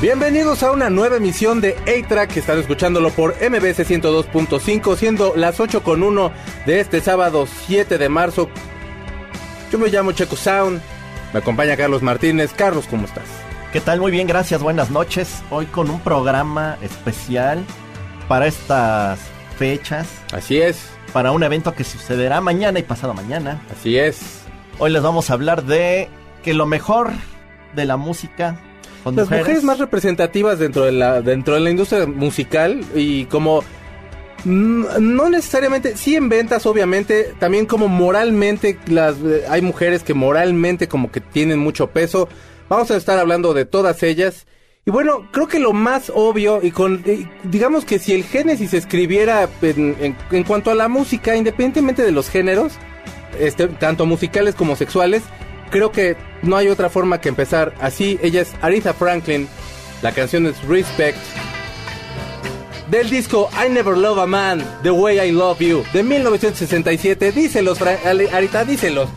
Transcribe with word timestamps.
Bienvenidos 0.00 0.62
a 0.62 0.70
una 0.70 0.90
nueva 0.90 1.16
emisión 1.16 1.60
de 1.60 1.76
A-Track, 1.78 2.30
que 2.30 2.38
están 2.38 2.60
escuchándolo 2.60 3.10
por 3.10 3.34
MBS 3.34 3.80
102.5, 3.80 4.94
siendo 4.94 5.34
las 5.34 5.58
8 5.58 5.82
con 5.82 6.04
1 6.04 6.30
de 6.66 6.78
este 6.78 7.00
sábado 7.00 7.48
7 7.66 7.98
de 7.98 8.08
marzo. 8.08 8.48
Yo 9.72 9.78
me 9.80 9.88
llamo 9.88 10.12
Checo 10.12 10.36
Sound, 10.36 10.80
me 11.32 11.40
acompaña 11.40 11.76
Carlos 11.76 12.00
Martínez. 12.00 12.52
Carlos, 12.54 12.86
¿cómo 12.88 13.06
estás? 13.06 13.24
¿Qué 13.72 13.80
tal? 13.80 13.98
Muy 13.98 14.12
bien, 14.12 14.28
gracias, 14.28 14.62
buenas 14.62 14.90
noches. 14.90 15.42
Hoy 15.50 15.66
con 15.66 15.90
un 15.90 15.98
programa 15.98 16.78
especial 16.80 17.64
para 18.28 18.46
estas 18.46 19.18
fechas. 19.58 20.06
Así 20.32 20.60
es. 20.60 20.90
Para 21.12 21.32
un 21.32 21.42
evento 21.42 21.74
que 21.74 21.82
sucederá 21.82 22.40
mañana 22.40 22.78
y 22.78 22.84
pasado 22.84 23.14
mañana. 23.14 23.60
Así 23.76 23.98
es. 23.98 24.42
Hoy 24.78 24.92
les 24.92 25.02
vamos 25.02 25.28
a 25.28 25.32
hablar 25.32 25.64
de 25.64 26.08
que 26.44 26.54
lo 26.54 26.66
mejor 26.66 27.10
de 27.74 27.84
la 27.84 27.96
música 27.96 28.60
las 29.04 29.30
mujeres. 29.30 29.62
más 29.64 29.78
representativas 29.78 30.58
dentro 30.58 30.84
de 30.84 30.92
la 30.92 31.22
dentro 31.22 31.54
de 31.54 31.60
la 31.60 31.70
industria 31.70 32.06
musical 32.06 32.84
y 32.94 33.24
como 33.26 33.62
no 34.44 35.28
necesariamente, 35.28 35.96
sí 35.96 36.14
en 36.14 36.28
ventas 36.28 36.64
obviamente, 36.66 37.34
también 37.38 37.66
como 37.66 37.88
moralmente 37.88 38.78
las 38.86 39.16
hay 39.48 39.62
mujeres 39.62 40.02
que 40.02 40.14
moralmente 40.14 40.88
como 40.88 41.10
que 41.10 41.20
tienen 41.20 41.58
mucho 41.58 41.88
peso. 41.88 42.28
Vamos 42.68 42.90
a 42.90 42.96
estar 42.96 43.18
hablando 43.18 43.54
de 43.54 43.64
todas 43.64 44.02
ellas. 44.02 44.46
Y 44.86 44.90
bueno, 44.90 45.28
creo 45.32 45.48
que 45.48 45.58
lo 45.58 45.72
más 45.72 46.10
obvio 46.14 46.60
y 46.62 46.70
con 46.70 47.04
digamos 47.44 47.84
que 47.84 47.98
si 47.98 48.14
el 48.14 48.24
Génesis 48.24 48.70
se 48.70 48.78
escribiera 48.78 49.48
en, 49.60 50.16
en, 50.30 50.44
cuanto 50.44 50.70
a 50.70 50.74
la 50.74 50.88
música, 50.88 51.36
independientemente 51.36 52.02
de 52.02 52.12
los 52.12 52.30
géneros, 52.30 52.74
este, 53.38 53.68
tanto 53.68 54.06
musicales 54.06 54.54
como 54.54 54.76
sexuales, 54.76 55.24
creo 55.70 55.92
que 55.92 56.16
no 56.42 56.56
hay 56.56 56.68
otra 56.68 56.88
forma 56.88 57.20
que 57.20 57.28
empezar 57.28 57.74
así. 57.80 58.18
Ella 58.22 58.42
es 58.42 58.52
Aretha 58.60 58.94
Franklin. 58.94 59.48
La 60.02 60.12
canción 60.12 60.46
es 60.46 60.62
Respect. 60.64 61.18
Del 62.90 63.10
disco 63.10 63.50
I 63.52 63.70
Never 63.70 63.96
Love 63.98 64.20
a 64.20 64.26
Man, 64.26 64.64
The 64.82 64.90
Way 64.90 65.28
I 65.28 65.32
Love 65.32 65.58
You, 65.58 65.84
de 65.92 66.02
1967. 66.02 67.32
Díselos, 67.32 67.78
Arita, 67.82 68.64
díselos. 68.64 69.10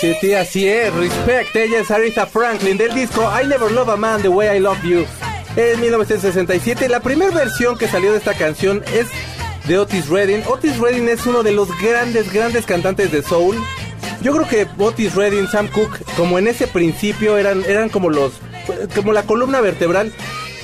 Sí, 0.00 0.14
sí, 0.20 0.34
así 0.34 0.68
es. 0.68 0.92
Respect. 0.92 1.54
Ella 1.56 1.80
es 1.80 1.90
Aretha 1.90 2.26
Franklin 2.26 2.76
del 2.76 2.94
disco 2.94 3.30
I 3.40 3.46
Never 3.46 3.70
Love 3.70 3.90
a 3.90 3.96
Man 3.96 4.22
the 4.22 4.28
Way 4.28 4.56
I 4.56 4.60
Love 4.60 4.82
You. 4.82 5.04
En 5.56 5.80
1967, 5.80 6.88
la 6.88 7.00
primera 7.00 7.30
versión 7.30 7.78
que 7.78 7.86
salió 7.86 8.10
de 8.10 8.18
esta 8.18 8.34
canción 8.34 8.82
es 8.92 9.06
de 9.68 9.78
Otis 9.78 10.08
Redding. 10.08 10.42
Otis 10.46 10.78
Redding 10.78 11.08
es 11.08 11.24
uno 11.26 11.42
de 11.42 11.52
los 11.52 11.68
grandes, 11.80 12.32
grandes 12.32 12.66
cantantes 12.66 13.12
de 13.12 13.22
soul. 13.22 13.56
Yo 14.20 14.32
creo 14.32 14.48
que 14.48 14.66
Otis 14.82 15.14
Redding, 15.14 15.46
Sam 15.46 15.68
Cooke, 15.68 16.04
como 16.16 16.38
en 16.38 16.48
ese 16.48 16.66
principio 16.66 17.38
eran, 17.38 17.62
eran 17.64 17.88
como 17.88 18.10
los, 18.10 18.32
como 18.96 19.12
la 19.12 19.22
columna 19.22 19.60
vertebral. 19.60 20.12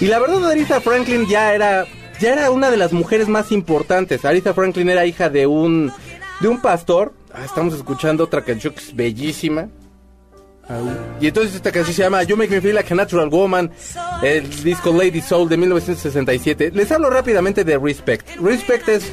Y 0.01 0.07
la 0.07 0.19
verdad, 0.19 0.51
Aretha 0.51 0.81
Franklin 0.81 1.27
ya 1.29 1.55
era, 1.55 1.87
ya 2.21 2.33
era 2.33 2.51
una 2.51 2.71
de 2.71 2.77
las 2.77 2.93
mujeres 2.93 3.29
más 3.29 3.53
importantes. 3.53 4.25
Aretha 4.25 4.55
Franklin 4.55 4.91
era 4.91 5.07
hija 5.07 5.29
de 5.29 5.47
un, 5.47 5.93
de 6.41 6.49
un 6.49 6.61
pastor 6.61 7.13
Ah, 7.41 7.47
estamos 7.47 7.73
escuchando 7.73 8.25
otra 8.25 8.43
canción 8.43 8.75
que 8.75 8.81
es 8.81 8.95
bellísima. 8.95 9.69
Y 11.21 11.27
entonces 11.27 11.55
esta 11.55 11.73
canción 11.73 11.95
se 11.95 12.03
llama 12.03 12.23
You 12.23 12.37
Make 12.37 12.51
Me 12.51 12.61
Feel 12.61 12.75
Like 12.75 12.93
a 12.93 12.97
Natural 12.97 13.31
Woman, 13.31 13.71
el 14.23 14.63
disco 14.63 14.93
Lady 14.93 15.23
Soul 15.23 15.49
de 15.49 15.57
1967. 15.57 16.71
Les 16.75 16.93
hablo 16.93 17.09
rápidamente 17.09 17.65
de 17.65 17.79
Respect. 17.79 18.37
Respect 18.37 18.89
es 18.89 19.11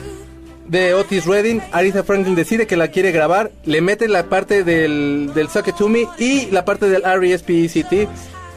de 0.67 0.93
Otis 0.93 1.25
Redding. 1.25 1.61
Aretha 1.71 2.03
Franklin 2.03 2.35
decide 2.35 2.67
que 2.67 2.75
la 2.75 2.89
quiere 2.89 3.13
grabar, 3.13 3.49
le 3.63 3.79
mete 3.79 4.09
la 4.09 4.25
parte 4.25 4.65
del, 4.65 5.31
del 5.33 5.47
Suck 5.47 5.73
To 5.77 5.87
Me 5.87 6.05
y 6.19 6.51
la 6.51 6.65
parte 6.65 6.89
del 6.89 7.03
R.E.S.P.E.C.T. 7.05 8.09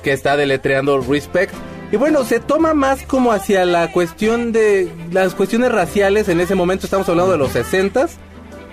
que 0.03 0.13
está 0.13 0.37
deletreando 0.37 1.01
Respect. 1.01 1.55
Y 1.93 1.97
bueno, 1.97 2.25
se 2.25 2.41
toma 2.41 2.75
más 2.75 3.05
como 3.05 3.31
hacia 3.31 3.65
la 3.65 3.93
cuestión 3.93 4.51
de 4.51 4.91
las 5.13 5.37
cuestiones 5.37 5.71
raciales. 5.71 6.29
En 6.29 6.41
ese 6.41 6.57
momento 6.57 6.87
estamos 6.87 7.09
hablando 7.09 7.33
de 7.33 7.39
los 7.39 7.55
60s 7.55 8.19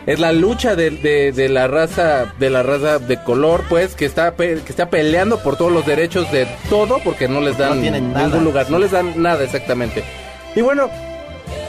es 0.07 0.19
la 0.19 0.31
lucha 0.31 0.75
de, 0.75 1.49
la 1.49 1.67
raza 1.67 2.33
de 2.39 2.49
la 2.49 2.63
raza 2.63 2.97
de 2.97 3.21
color 3.21 3.65
pues 3.67 3.93
que 3.93 4.05
está 4.05 4.33
que 4.35 4.63
está 4.65 4.89
peleando 4.89 5.43
por 5.43 5.57
todos 5.57 5.71
los 5.71 5.85
derechos 5.85 6.31
de 6.31 6.47
todo 6.69 6.99
porque 7.03 7.27
no 7.27 7.41
les 7.41 7.57
dan 7.57 7.81
ningún 7.81 8.45
lugar 8.45 8.71
no 8.71 8.79
les 8.79 8.91
dan 8.91 9.21
nada 9.21 9.43
exactamente. 9.43 10.03
Y 10.55 10.61
bueno 10.61 10.89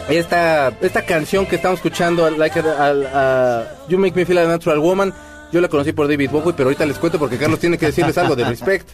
esta 0.09 0.73
esta 0.81 1.05
canción 1.05 1.47
que 1.47 1.57
estamos 1.57 1.81
escuchando 1.81 2.31
like 2.31 2.63
You 3.89 3.99
Make 3.99 4.15
Me 4.15 4.25
Feel 4.25 4.39
a 4.39 4.47
Natural 4.47 4.79
Woman 4.79 5.13
yo 5.51 5.61
la 5.61 5.67
conocí 5.69 5.93
por 5.93 6.07
David 6.07 6.31
Bowie 6.31 6.55
pero 6.57 6.69
ahorita 6.69 6.87
les 6.87 6.99
cuento 6.99 7.19
porque 7.19 7.39
Carlos 7.39 7.59
tiene 7.59 7.77
que 7.77 7.87
decirles 7.87 8.17
algo 8.19 8.37
de 8.37 8.45
Respect. 8.45 8.89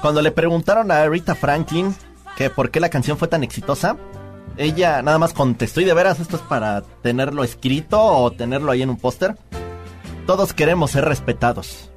Cuando 0.00 0.20
le 0.22 0.32
preguntaron 0.32 0.90
a 0.90 1.06
Rita 1.06 1.36
Franklin 1.36 1.94
que 2.36 2.50
por 2.50 2.72
qué 2.72 2.80
la 2.80 2.88
canción 2.88 3.16
fue 3.16 3.28
tan 3.28 3.44
exitosa 3.44 3.96
ella 4.56 5.02
nada 5.02 5.18
más 5.18 5.32
contestó, 5.32 5.80
y 5.80 5.84
de 5.84 5.94
veras 5.94 6.20
esto 6.20 6.36
es 6.36 6.42
para 6.42 6.82
tenerlo 7.02 7.44
escrito 7.44 8.00
o 8.02 8.30
tenerlo 8.30 8.72
ahí 8.72 8.82
en 8.82 8.90
un 8.90 8.96
póster. 8.98 9.36
Todos 10.26 10.52
queremos 10.52 10.90
ser 10.90 11.04
respetados. 11.04 11.90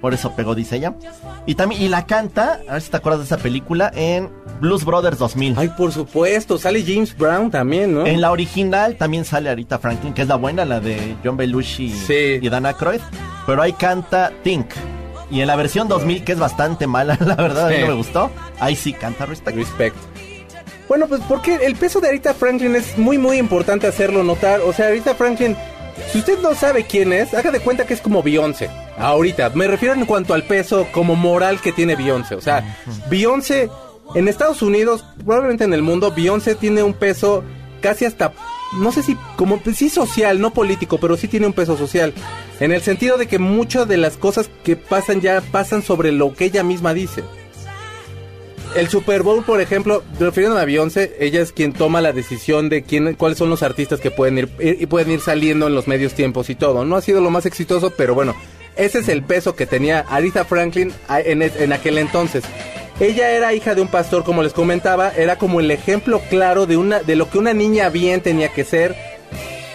por 0.00 0.14
eso 0.14 0.32
pegó, 0.34 0.56
dice 0.56 0.76
ella. 0.76 0.94
Y 1.46 1.54
también, 1.54 1.80
y 1.82 1.88
la 1.88 2.06
canta, 2.06 2.58
a 2.68 2.72
ver 2.72 2.82
si 2.82 2.90
te 2.90 2.96
acuerdas 2.96 3.20
de 3.20 3.26
esa 3.26 3.36
película, 3.38 3.92
en 3.94 4.28
Blues 4.60 4.84
Brothers 4.84 5.16
2000. 5.18 5.54
Ay, 5.56 5.68
por 5.76 5.92
supuesto, 5.92 6.58
sale 6.58 6.82
James 6.84 7.16
Brown 7.16 7.52
también, 7.52 7.94
¿no? 7.94 8.04
En 8.04 8.20
la 8.20 8.32
original 8.32 8.96
también 8.96 9.24
sale 9.24 9.48
Arita 9.48 9.78
Franklin, 9.78 10.12
que 10.12 10.22
es 10.22 10.28
la 10.28 10.34
buena, 10.34 10.64
la 10.64 10.80
de 10.80 11.14
John 11.24 11.36
Belushi 11.36 11.90
Sí. 11.90 12.38
y 12.42 12.48
Dan 12.48 12.66
Aykroyd. 12.66 13.00
Pero 13.46 13.62
ahí 13.62 13.72
canta 13.74 14.32
Think. 14.42 14.66
Y 15.30 15.40
en 15.40 15.46
la 15.46 15.54
versión 15.54 15.86
2000, 15.86 16.24
que 16.24 16.32
es 16.32 16.38
bastante 16.40 16.88
mala, 16.88 17.16
la 17.24 17.36
verdad, 17.36 17.68
a 17.68 17.70
mí 17.70 17.76
no 17.80 17.86
me 17.86 17.94
gustó, 17.94 18.28
ahí 18.58 18.74
sí 18.74 18.92
canta 18.92 19.24
Respect. 19.24 19.56
Respect. 19.56 19.96
Bueno, 20.88 21.06
pues 21.06 21.20
porque 21.28 21.54
el 21.54 21.76
peso 21.76 22.00
de 22.00 22.08
Arita 22.08 22.34
Franklin 22.34 22.76
es 22.76 22.98
muy, 22.98 23.18
muy 23.18 23.38
importante 23.38 23.86
hacerlo 23.86 24.22
notar. 24.24 24.60
O 24.60 24.72
sea, 24.72 24.88
Arita 24.88 25.14
Franklin, 25.14 25.56
si 26.10 26.18
usted 26.18 26.38
no 26.40 26.54
sabe 26.54 26.84
quién 26.84 27.12
es, 27.12 27.34
haga 27.34 27.50
de 27.50 27.60
cuenta 27.60 27.86
que 27.86 27.94
es 27.94 28.00
como 28.00 28.22
Beyoncé. 28.22 28.68
Ahorita, 28.98 29.50
me 29.50 29.66
refiero 29.68 29.94
en 29.94 30.04
cuanto 30.04 30.34
al 30.34 30.44
peso 30.44 30.86
como 30.92 31.16
moral 31.16 31.60
que 31.60 31.72
tiene 31.72 31.96
Beyoncé. 31.96 32.34
O 32.34 32.40
sea, 32.40 32.76
Beyoncé 33.08 33.70
en 34.14 34.28
Estados 34.28 34.62
Unidos, 34.62 35.04
probablemente 35.24 35.64
en 35.64 35.72
el 35.72 35.82
mundo, 35.82 36.12
Beyoncé 36.14 36.54
tiene 36.54 36.82
un 36.82 36.94
peso 36.94 37.42
casi 37.80 38.04
hasta, 38.04 38.32
no 38.74 38.92
sé 38.92 39.02
si 39.02 39.16
como, 39.36 39.60
sí 39.74 39.88
social, 39.88 40.40
no 40.40 40.52
político, 40.52 40.98
pero 40.98 41.16
sí 41.16 41.28
tiene 41.28 41.46
un 41.46 41.52
peso 41.52 41.76
social. 41.76 42.12
En 42.60 42.72
el 42.72 42.82
sentido 42.82 43.16
de 43.16 43.26
que 43.26 43.38
muchas 43.38 43.88
de 43.88 43.96
las 43.96 44.16
cosas 44.16 44.50
que 44.62 44.76
pasan 44.76 45.20
ya 45.20 45.40
pasan 45.40 45.82
sobre 45.82 46.12
lo 46.12 46.34
que 46.34 46.44
ella 46.46 46.62
misma 46.62 46.94
dice. 46.94 47.24
El 48.74 48.88
Super 48.88 49.22
Bowl, 49.22 49.44
por 49.44 49.60
ejemplo, 49.60 50.02
refiriéndome 50.18 50.62
a 50.62 50.64
Beyoncé, 50.64 51.14
ella 51.20 51.42
es 51.42 51.52
quien 51.52 51.74
toma 51.74 52.00
la 52.00 52.12
decisión 52.12 52.70
de 52.70 52.82
quién, 52.82 53.14
cuáles 53.14 53.36
son 53.36 53.50
los 53.50 53.62
artistas 53.62 54.00
que 54.00 54.10
pueden 54.10 54.38
ir, 54.38 54.50
y 54.58 54.86
pueden 54.86 55.10
ir 55.10 55.20
saliendo 55.20 55.66
en 55.66 55.74
los 55.74 55.86
medios 55.86 56.14
tiempos 56.14 56.48
y 56.48 56.54
todo. 56.54 56.84
No 56.86 56.96
ha 56.96 57.02
sido 57.02 57.20
lo 57.20 57.30
más 57.30 57.44
exitoso, 57.44 57.92
pero 57.94 58.14
bueno, 58.14 58.34
ese 58.76 59.00
es 59.00 59.08
el 59.08 59.22
peso 59.22 59.54
que 59.54 59.66
tenía 59.66 60.00
Aretha 60.08 60.46
Franklin 60.46 60.90
en, 61.10 61.72
aquel 61.72 61.98
entonces. 61.98 62.44
Ella 62.98 63.30
era 63.30 63.52
hija 63.52 63.74
de 63.74 63.82
un 63.82 63.88
pastor, 63.88 64.24
como 64.24 64.42
les 64.42 64.54
comentaba, 64.54 65.10
era 65.10 65.36
como 65.36 65.60
el 65.60 65.70
ejemplo 65.70 66.22
claro 66.30 66.64
de 66.64 66.78
una 66.78 67.00
de 67.00 67.16
lo 67.16 67.28
que 67.28 67.38
una 67.38 67.52
niña 67.52 67.90
bien 67.90 68.22
tenía 68.22 68.48
que 68.48 68.64
ser. 68.64 68.96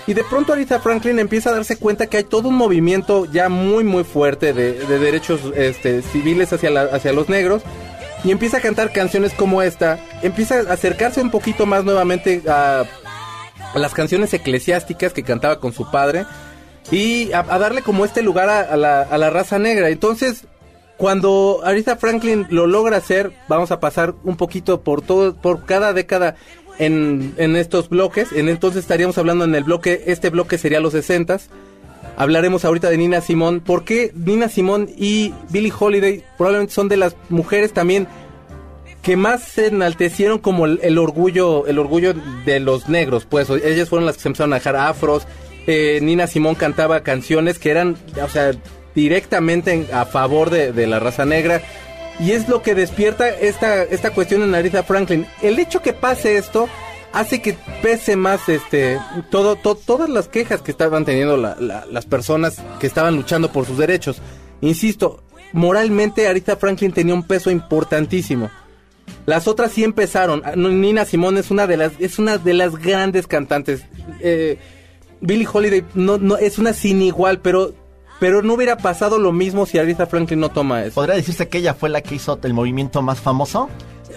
Y 0.08 0.14
de 0.14 0.24
pronto 0.24 0.54
Aretha 0.54 0.80
Franklin 0.80 1.20
empieza 1.20 1.50
a 1.50 1.54
darse 1.54 1.78
cuenta 1.78 2.08
que 2.08 2.18
hay 2.18 2.24
todo 2.24 2.48
un 2.48 2.56
movimiento 2.56 3.26
ya 3.26 3.50
muy 3.50 3.84
muy 3.84 4.06
fuerte 4.06 4.54
de, 4.54 4.74
de 4.74 5.00
derechos 5.00 5.42
este, 5.56 6.02
civiles 6.02 6.52
hacia, 6.52 6.82
hacia 6.82 7.14
los 7.14 7.30
negros. 7.30 7.62
Y 8.24 8.32
empieza 8.32 8.58
a 8.58 8.62
cantar 8.62 8.92
canciones 8.92 9.34
como 9.34 9.62
esta. 9.62 10.00
Empieza 10.22 10.60
a 10.60 10.74
acercarse 10.74 11.22
un 11.22 11.32
poquito 11.32 11.66
más 11.66 11.84
nuevamente 11.84 12.42
a, 12.48 12.86
las 13.76 13.94
canciones 13.94 14.34
eclesiásticas 14.34 15.14
que 15.14 15.24
cantaba 15.24 15.60
con 15.60 15.74
su 15.74 15.90
padre. 15.92 16.26
Y 16.92 17.32
a, 17.34 17.44
darle 17.44 17.82
como 17.82 18.06
este 18.06 18.22
lugar 18.22 18.50
a, 18.50 18.76
la, 18.78 19.02
a 19.02 19.18
la 19.18 19.30
raza 19.30 19.60
negra. 19.60 19.90
Entonces, 19.90 20.46
cuando 20.98 21.62
Aretha 21.64 21.96
Franklin 21.96 22.48
lo 22.50 22.66
logra 22.66 22.98
hacer, 22.98 23.32
vamos 23.48 23.72
a 23.72 23.80
pasar 23.80 24.16
un 24.24 24.36
poquito 24.36 24.82
por 24.82 25.02
todo, 25.02 25.36
por 25.36 25.66
cada 25.66 25.94
década 25.94 26.36
en, 26.80 27.56
estos 27.56 27.90
bloques. 27.90 28.32
En 28.32 28.50
entonces 28.50 28.82
estaríamos 28.82 29.18
hablando 29.18 29.46
en 29.46 29.56
el 29.56 29.64
bloque, 29.64 30.04
este 30.08 30.30
bloque 30.30 30.58
sería 30.58 30.80
los 30.80 30.94
60 30.94 31.40
Hablaremos 32.18 32.66
ahorita 32.66 32.90
de 32.90 32.98
Nina 32.98 33.22
Simón. 33.22 33.60
¿Por 33.62 33.86
qué 33.86 34.12
Nina 34.16 34.50
Simón 34.50 34.90
y 34.98 35.34
Billie 35.50 35.72
Holiday 35.78 36.24
probablemente 36.38 36.74
son 36.74 36.90
de 36.90 36.98
las 36.98 37.16
mujeres 37.30 37.74
también 37.74 38.08
que 39.04 39.16
más 39.16 39.44
se 39.44 39.68
enaltecieron 39.68 40.40
como 40.40 40.66
el, 40.66 40.98
orgullo, 40.98 41.68
el 41.68 41.78
orgullo 41.80 42.14
de 42.46 42.60
los 42.60 42.90
negros? 42.90 43.26
Pues 43.26 43.50
ellas 43.50 43.88
fueron 43.90 44.06
las 44.08 44.16
que 44.18 44.24
se 44.24 44.30
empezaron 44.30 44.54
a 44.54 44.58
dejar 44.58 44.76
afros. 44.76 45.28
Eh, 45.68 46.00
Nina 46.02 46.26
Simón 46.28 46.56
cantaba 46.56 47.02
canciones 47.02 47.60
que 47.60 47.70
eran, 47.70 47.96
o 48.24 48.28
sea, 48.30 48.52
directamente 48.96 49.74
en- 49.74 49.88
a 49.94 50.06
favor 50.06 50.50
de, 50.50 50.72
de 50.74 50.88
la 50.88 51.00
raza 51.00 51.24
negra. 51.26 51.62
Y 52.20 52.32
es 52.32 52.50
lo 52.50 52.64
que 52.64 52.74
despierta 52.74 53.30
esta, 53.30 53.84
esta 53.84 54.10
cuestión 54.10 54.42
en 54.42 54.56
Aretha 54.56 54.82
Franklin. 54.82 55.28
El 55.44 55.60
hecho 55.60 55.84
que 55.84 55.94
pase 55.94 56.38
esto 56.38 56.68
hace 57.20 57.42
que 57.42 57.58
pese 57.82 58.16
más 58.16 58.48
este 58.50 59.00
todo, 59.32 59.56
to- 59.56 59.76
todas 59.76 60.10
las 60.10 60.28
quejas 60.28 60.62
que 60.62 60.72
estaban 60.72 61.06
teniendo 61.06 61.38
la- 61.38 61.56
la- 61.60 61.86
las 61.86 62.06
personas 62.06 62.62
que 62.80 62.88
estaban 62.88 63.16
luchando 63.16 63.52
por 63.52 63.66
sus 63.66 63.78
derechos. 63.78 64.18
Insisto, 64.62 65.24
moralmente 65.54 66.28
Aretha 66.28 66.56
Franklin 66.58 66.92
tenía 66.92 67.14
un 67.14 67.24
peso 67.24 67.52
importantísimo. 67.52 68.50
Las 69.26 69.48
otras 69.48 69.72
sí 69.72 69.84
empezaron. 69.84 70.42
Ah, 70.46 70.54
Nina 70.56 71.06
Simone 71.06 71.40
es 71.40 71.52
una 71.52 71.68
de 71.68 71.78
las 71.78 71.94
es 72.00 72.20
una 72.20 72.38
de 72.38 72.54
las 72.54 72.76
grandes 72.76 73.28
cantantes. 73.28 73.82
Eh, 74.20 74.58
Billie 75.22 75.48
Holiday 75.52 75.84
no, 75.96 76.18
no 76.18 76.38
es 76.38 76.58
una 76.60 76.74
sin 76.74 77.02
igual, 77.02 77.40
pero 77.40 77.74
pero 78.20 78.42
no 78.42 78.54
hubiera 78.56 78.78
pasado 78.78 79.20
lo 79.20 79.32
mismo 79.32 79.66
si 79.66 79.78
Aretha 79.78 80.08
Franklin 80.08 80.40
no 80.40 80.50
toma 80.50 80.84
eso. 80.84 80.96
¿Podría 80.96 81.16
decirse 81.16 81.48
que 81.48 81.60
ella 81.60 81.74
fue 81.74 81.90
la 81.90 82.02
que 82.02 82.16
hizo 82.16 82.40
el 82.44 82.54
movimiento 82.54 83.02
más 83.02 83.20
famoso? 83.20 83.70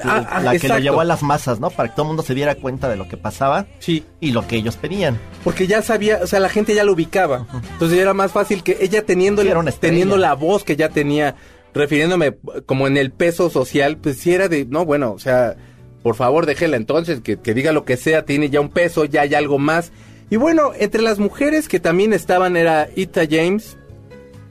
Ah, 0.05 0.27
ah, 0.31 0.41
la 0.41 0.59
que 0.59 0.69
lo 0.69 0.79
llevó 0.79 1.01
a 1.01 1.05
las 1.05 1.23
masas, 1.23 1.61
¿no? 1.61 1.71
Para 1.71 1.89
que 1.89 1.95
todo 1.95 2.03
el 2.05 2.09
mundo 2.09 2.23
se 2.23 2.35
diera 2.35 2.55
cuenta 2.55 2.89
de 2.89 2.97
lo 2.97 3.09
que 3.09 3.17
pasaba 3.17 3.67
Sí. 3.79 4.05
y 4.21 4.33
lo 4.33 4.47
que 4.47 4.57
ellos 4.57 4.77
pedían. 4.77 5.19
Porque 5.45 5.67
ya 5.67 5.83
sabía, 5.83 6.21
o 6.23 6.27
sea, 6.27 6.41
la 6.41 6.49
gente 6.49 6.75
ya 6.75 6.85
lo 6.85 6.93
ubicaba. 6.93 7.47
Entonces 7.73 7.99
era 7.99 8.15
más 8.15 8.33
fácil 8.33 8.63
que 8.63 8.79
ella 8.81 9.05
teniendo, 9.05 9.43
Sí, 9.43 9.49
teniendo 9.81 10.17
la 10.17 10.35
voz 10.35 10.65
que 10.65 10.77
ya 10.77 10.89
tenía, 10.89 11.35
refiriéndome 11.75 12.37
como 12.67 12.87
en 12.87 12.97
el 12.97 13.11
peso 13.13 13.51
social, 13.51 13.97
pues 13.97 14.19
sí 14.19 14.33
era 14.33 14.49
de, 14.49 14.65
no, 14.67 14.85
bueno, 14.85 15.13
o 15.13 15.19
sea, 15.19 15.57
por 16.03 16.15
favor 16.17 16.47
déjela 16.47 16.77
entonces, 16.77 17.21
que, 17.21 17.39
que 17.39 17.55
diga 17.55 17.73
lo 17.73 17.85
que 17.85 17.97
sea, 17.97 18.25
tiene 18.25 18.51
ya 18.51 18.61
un 18.61 18.71
peso, 18.71 19.05
ya 19.05 19.23
hay 19.23 19.35
algo 19.35 19.59
más. 19.59 19.93
Y 20.31 20.37
bueno, 20.37 20.73
entre 20.79 21.03
las 21.03 21.19
mujeres 21.19 21.69
que 21.69 21.81
también 21.81 22.13
estaban 22.13 22.57
era 22.57 22.89
Ita 22.97 23.23
James, 23.31 23.77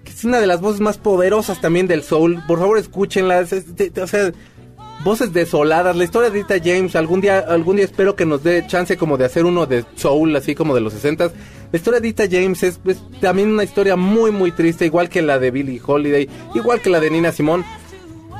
que 0.03 0.11
es 0.11 0.23
una 0.23 0.39
de 0.39 0.47
las 0.47 0.61
voces 0.61 0.81
más 0.81 0.97
poderosas 0.97 1.59
también 1.61 1.87
del 1.87 2.03
soul. 2.03 2.43
Por 2.47 2.59
favor, 2.59 2.77
escúchenla. 2.77 3.39
es- 3.41 3.53
es- 3.53 3.75
de- 3.75 4.01
o 4.01 4.07
sea, 4.07 4.31
voces 5.03 5.33
desoladas. 5.33 5.95
La 5.95 6.03
historia 6.03 6.29
de 6.29 6.39
Ita 6.39 6.55
James, 6.63 6.95
algún 6.95 7.21
día, 7.21 7.39
algún 7.39 7.77
día 7.77 7.85
espero 7.85 8.15
que 8.15 8.25
nos 8.25 8.43
dé 8.43 8.65
chance 8.67 8.97
como 8.97 9.17
de 9.17 9.25
hacer 9.25 9.45
uno 9.45 9.65
de 9.65 9.85
soul, 9.95 10.35
así 10.35 10.55
como 10.55 10.75
de 10.75 10.81
los 10.81 10.93
60 10.93 11.31
La 11.71 11.77
historia 11.77 11.99
de 11.99 12.07
Ita 12.09 12.25
James 12.29 12.63
es, 12.63 12.79
es 12.85 12.97
también 13.21 13.49
una 13.49 13.63
historia 13.63 13.95
muy, 13.95 14.31
muy 14.31 14.51
triste, 14.51 14.85
igual 14.85 15.09
que 15.09 15.21
la 15.21 15.39
de 15.39 15.51
Billie 15.51 15.81
Holiday, 15.85 16.29
igual 16.55 16.81
que 16.81 16.89
la 16.89 16.99
de 16.99 17.09
Nina 17.09 17.31
Simone. 17.31 17.63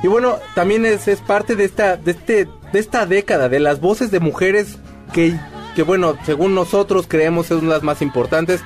Y 0.02 0.08
bueno, 0.08 0.36
también 0.54 0.86
es, 0.86 1.08
es 1.08 1.20
parte 1.20 1.56
de 1.56 1.64
esta, 1.64 1.96
de 1.96 2.12
este, 2.12 2.48
de 2.72 2.78
esta 2.78 3.06
década, 3.06 3.48
de 3.48 3.60
las 3.60 3.80
voces 3.80 4.10
de 4.10 4.20
mujeres 4.20 4.78
que, 5.12 5.34
que 5.76 5.82
bueno, 5.82 6.16
según 6.24 6.54
nosotros 6.54 7.06
creemos 7.06 7.46
son 7.46 7.68
las 7.68 7.82
más 7.82 8.00
importantes. 8.00 8.62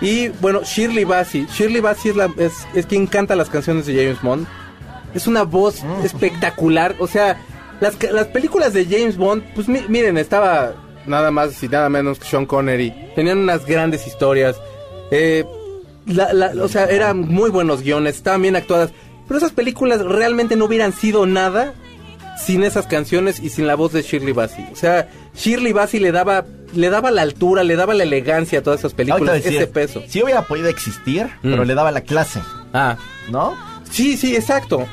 Y 0.00 0.28
bueno, 0.40 0.62
Shirley 0.64 1.04
Bassey. 1.04 1.46
Shirley 1.46 1.80
Bassey 1.80 2.12
es, 2.12 2.16
la, 2.16 2.32
es, 2.38 2.66
es 2.74 2.86
quien 2.86 3.06
canta 3.06 3.36
las 3.36 3.50
canciones 3.50 3.86
de 3.86 3.94
James 3.94 4.22
Bond. 4.22 4.46
Es 5.14 5.26
una 5.26 5.42
voz 5.42 5.82
espectacular. 6.04 6.94
O 6.98 7.06
sea, 7.06 7.40
las, 7.80 7.94
las 8.12 8.26
películas 8.28 8.72
de 8.72 8.84
James 8.86 9.16
Bond, 9.16 9.42
pues 9.54 9.68
mi- 9.68 9.84
miren, 9.88 10.18
estaba 10.18 10.72
nada 11.06 11.30
más 11.30 11.62
y 11.62 11.68
nada 11.68 11.88
menos 11.88 12.18
que 12.18 12.26
Sean 12.28 12.46
Connery. 12.46 12.92
Tenían 13.14 13.38
unas 13.38 13.64
grandes 13.66 14.06
historias. 14.06 14.56
Eh, 15.10 15.44
la- 16.06 16.32
la- 16.32 16.52
o 16.62 16.68
sea, 16.68 16.84
eran 16.86 17.20
muy 17.20 17.50
buenos 17.50 17.82
guiones, 17.82 18.16
estaban 18.16 18.42
bien 18.42 18.56
actuadas. 18.56 18.90
Pero 19.26 19.38
esas 19.38 19.52
películas 19.52 20.04
realmente 20.04 20.56
no 20.56 20.64
hubieran 20.66 20.92
sido 20.92 21.24
nada 21.26 21.74
sin 22.44 22.62
esas 22.64 22.86
canciones 22.86 23.38
y 23.40 23.50
sin 23.50 23.66
la 23.66 23.74
voz 23.74 23.92
de 23.92 24.02
Shirley 24.02 24.32
Bassey. 24.32 24.66
O 24.72 24.76
sea, 24.76 25.08
Shirley 25.36 25.72
Bassey 25.72 26.00
le 26.00 26.10
daba, 26.10 26.44
le 26.74 26.90
daba 26.90 27.10
la 27.10 27.22
altura, 27.22 27.62
le 27.62 27.76
daba 27.76 27.94
la 27.94 28.02
elegancia 28.04 28.58
a 28.60 28.62
todas 28.62 28.80
esas 28.80 28.94
películas, 28.94 29.44
ese 29.44 29.66
peso. 29.66 30.02
Sí 30.08 30.22
hubiera 30.22 30.42
podido 30.42 30.68
existir, 30.68 31.28
pero 31.42 31.64
Mm. 31.64 31.66
le 31.66 31.74
daba 31.74 31.90
la 31.92 32.00
clase, 32.00 32.40
Ah, 32.72 32.96
¿no? 33.30 33.54
Sí, 33.90 34.16
sí, 34.16 34.34
exacto. 34.34 34.86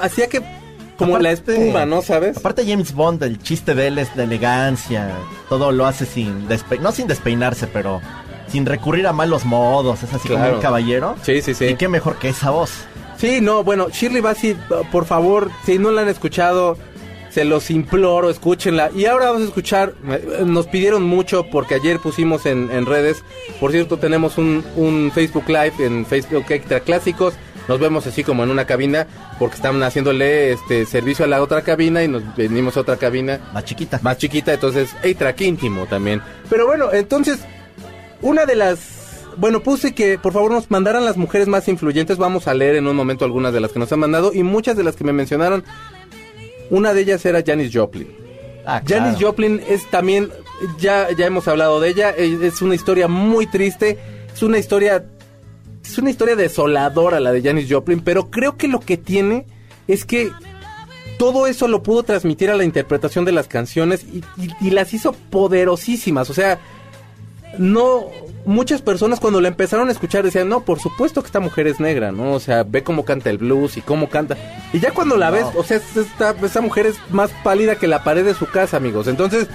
Hacía 0.00 0.28
que 0.28 0.42
como 0.96 1.18
la 1.18 1.32
espuma, 1.32 1.84
¿no 1.86 2.02
sabes? 2.02 2.36
Aparte 2.38 2.64
James 2.66 2.94
Bond, 2.94 3.22
el 3.22 3.38
chiste 3.42 3.74
de 3.74 3.88
él 3.88 3.98
es 3.98 4.14
de 4.16 4.24
elegancia, 4.24 5.10
todo 5.48 5.72
lo 5.72 5.86
hace 5.86 6.06
sin 6.06 6.48
despe 6.48 6.78
no 6.78 6.92
sin 6.92 7.06
despeinarse, 7.06 7.66
pero 7.66 8.00
sin 8.48 8.64
recurrir 8.64 9.06
a 9.06 9.12
malos 9.12 9.44
modos, 9.44 10.02
es 10.02 10.12
así 10.14 10.28
como 10.28 10.48
un 10.48 10.60
caballero. 10.60 11.16
Sí, 11.22 11.42
sí, 11.42 11.54
sí. 11.54 11.66
Y 11.66 11.74
qué 11.76 11.88
mejor 11.88 12.16
que 12.16 12.30
esa 12.30 12.50
voz. 12.50 12.70
Sí, 13.18 13.40
no, 13.40 13.64
bueno, 13.64 13.88
Shirley 13.90 14.20
Bassey, 14.20 14.56
por 14.92 15.06
favor, 15.06 15.50
si 15.64 15.78
no 15.78 15.90
la 15.90 16.02
han 16.02 16.08
escuchado, 16.08 16.76
se 17.30 17.44
los 17.44 17.70
imploro, 17.70 18.30
escúchenla. 18.30 18.90
Y 18.94 19.06
ahora 19.06 19.26
vamos 19.26 19.42
a 19.42 19.44
escuchar, 19.46 19.94
nos 20.44 20.66
pidieron 20.66 21.02
mucho 21.02 21.44
porque 21.50 21.74
ayer 21.74 21.98
pusimos 21.98 22.46
en, 22.46 22.70
en 22.70 22.86
redes, 22.86 23.22
por 23.58 23.72
cierto, 23.72 23.98
tenemos 23.98 24.38
un, 24.38 24.64
un 24.76 25.10
Facebook 25.12 25.44
Live 25.48 25.74
en 25.80 26.06
Facebook 26.06 26.44
Extra 26.48 26.80
Clásicos. 26.80 27.34
Nos 27.68 27.80
vemos 27.80 28.06
así 28.06 28.22
como 28.22 28.44
en 28.44 28.50
una 28.50 28.64
cabina 28.64 29.06
porque 29.38 29.56
están 29.56 29.82
haciéndole 29.82 30.52
este 30.52 30.86
servicio 30.86 31.24
a 31.24 31.28
la 31.28 31.42
otra 31.42 31.62
cabina 31.62 32.02
y 32.04 32.08
nos 32.08 32.22
venimos 32.36 32.76
a 32.76 32.80
otra 32.80 32.96
cabina 32.96 33.40
La 33.52 33.64
chiquita. 33.64 33.98
más 34.02 34.18
chiquita, 34.18 34.54
entonces 34.54 34.94
A-Track 35.04 35.40
íntimo 35.40 35.86
también. 35.86 36.22
Pero 36.48 36.66
bueno, 36.66 36.92
entonces, 36.92 37.40
una 38.22 38.46
de 38.46 38.54
las... 38.56 39.24
Bueno, 39.36 39.62
puse 39.62 39.94
que 39.94 40.18
por 40.18 40.32
favor 40.32 40.50
nos 40.50 40.70
mandaran 40.70 41.04
las 41.04 41.16
mujeres 41.16 41.46
más 41.48 41.68
influyentes. 41.68 42.16
Vamos 42.16 42.46
a 42.48 42.54
leer 42.54 42.76
en 42.76 42.86
un 42.86 42.96
momento 42.96 43.24
algunas 43.24 43.52
de 43.52 43.60
las 43.60 43.72
que 43.72 43.78
nos 43.78 43.92
han 43.92 43.98
mandado. 44.00 44.32
Y 44.32 44.42
muchas 44.42 44.76
de 44.76 44.84
las 44.84 44.96
que 44.96 45.04
me 45.04 45.12
mencionaron, 45.12 45.62
una 46.70 46.94
de 46.94 47.02
ellas 47.02 47.24
era 47.26 47.42
Janis 47.44 47.70
Joplin. 47.74 48.08
Ah, 48.64 48.80
Janis. 48.86 49.18
Joplin 49.20 49.62
es 49.68 49.88
también, 49.90 50.30
ya, 50.78 51.08
ya 51.16 51.26
hemos 51.26 51.46
hablado 51.48 51.80
de 51.80 51.90
ella, 51.90 52.10
es 52.10 52.62
una 52.62 52.74
historia 52.74 53.06
muy 53.06 53.46
triste, 53.46 53.98
es 54.34 54.42
una 54.42 54.58
historia 54.58 55.04
es 55.90 55.98
una 55.98 56.10
historia 56.10 56.36
desoladora 56.36 57.20
la 57.20 57.32
de 57.32 57.42
Janis 57.42 57.66
Joplin, 57.70 58.00
pero 58.00 58.30
creo 58.30 58.56
que 58.56 58.68
lo 58.68 58.80
que 58.80 58.96
tiene 58.96 59.46
es 59.88 60.04
que 60.04 60.30
todo 61.18 61.46
eso 61.46 61.66
lo 61.68 61.82
pudo 61.82 62.02
transmitir 62.02 62.50
a 62.50 62.56
la 62.56 62.64
interpretación 62.64 63.24
de 63.24 63.32
las 63.32 63.48
canciones 63.48 64.04
y, 64.04 64.18
y- 64.36 64.50
y 64.60 64.70
las 64.70 64.92
hizo 64.92 65.12
poderosísimas. 65.12 66.28
O 66.30 66.34
sea, 66.34 66.58
no 67.58 68.04
muchas 68.44 68.82
personas 68.82 69.18
cuando 69.18 69.40
la 69.40 69.48
empezaron 69.48 69.88
a 69.88 69.92
escuchar 69.92 70.22
decían, 70.24 70.48
no, 70.48 70.60
por 70.64 70.78
supuesto 70.78 71.22
que 71.22 71.26
esta 71.26 71.40
mujer 71.40 71.66
es 71.66 71.80
negra, 71.80 72.12
¿no? 72.12 72.32
O 72.32 72.40
sea, 72.40 72.62
ve 72.64 72.82
cómo 72.82 73.04
canta 73.04 73.30
el 73.30 73.38
blues 73.38 73.76
y 73.76 73.80
cómo 73.80 74.08
canta. 74.08 74.36
Y 74.72 74.78
ya 74.80 74.92
cuando 74.92 75.16
la 75.16 75.30
ves, 75.30 75.46
o 75.56 75.62
sea, 75.64 75.78
es- 75.78 75.96
esta, 75.96 76.34
esta 76.42 76.60
mujer 76.60 76.86
es 76.86 76.96
más 77.10 77.30
pálida 77.42 77.76
que 77.76 77.86
la 77.86 78.04
pared 78.04 78.24
de 78.24 78.34
su 78.34 78.46
casa, 78.46 78.76
amigos. 78.76 79.08
Entonces, 79.08 79.48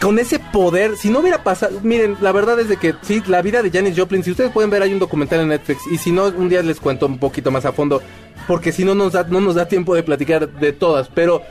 con 0.00 0.18
ese 0.18 0.38
poder, 0.38 0.96
si 0.96 1.10
no 1.10 1.20
hubiera 1.20 1.42
pasado, 1.42 1.80
miren, 1.82 2.16
la 2.20 2.32
verdad 2.32 2.58
es 2.60 2.78
que 2.78 2.94
sí, 3.02 3.22
la 3.26 3.42
vida 3.42 3.62
de 3.62 3.70
Janis 3.70 3.98
Joplin, 3.98 4.22
si 4.22 4.30
ustedes 4.30 4.50
pueden 4.50 4.70
ver, 4.70 4.82
hay 4.82 4.92
un 4.92 4.98
documental 4.98 5.40
en 5.40 5.48
Netflix, 5.48 5.86
y 5.90 5.98
si 5.98 6.12
no, 6.12 6.24
un 6.26 6.48
día 6.48 6.62
les 6.62 6.80
cuento 6.80 7.06
un 7.06 7.18
poquito 7.18 7.50
más 7.50 7.64
a 7.64 7.72
fondo, 7.72 8.02
porque 8.46 8.72
si 8.72 8.84
no 8.84 8.94
nos 8.94 9.12
da, 9.12 9.24
no 9.24 9.40
nos 9.40 9.54
da 9.54 9.68
tiempo 9.68 9.94
de 9.94 10.02
platicar 10.02 10.48
de 10.48 10.72
todas, 10.72 11.08
pero 11.08 11.42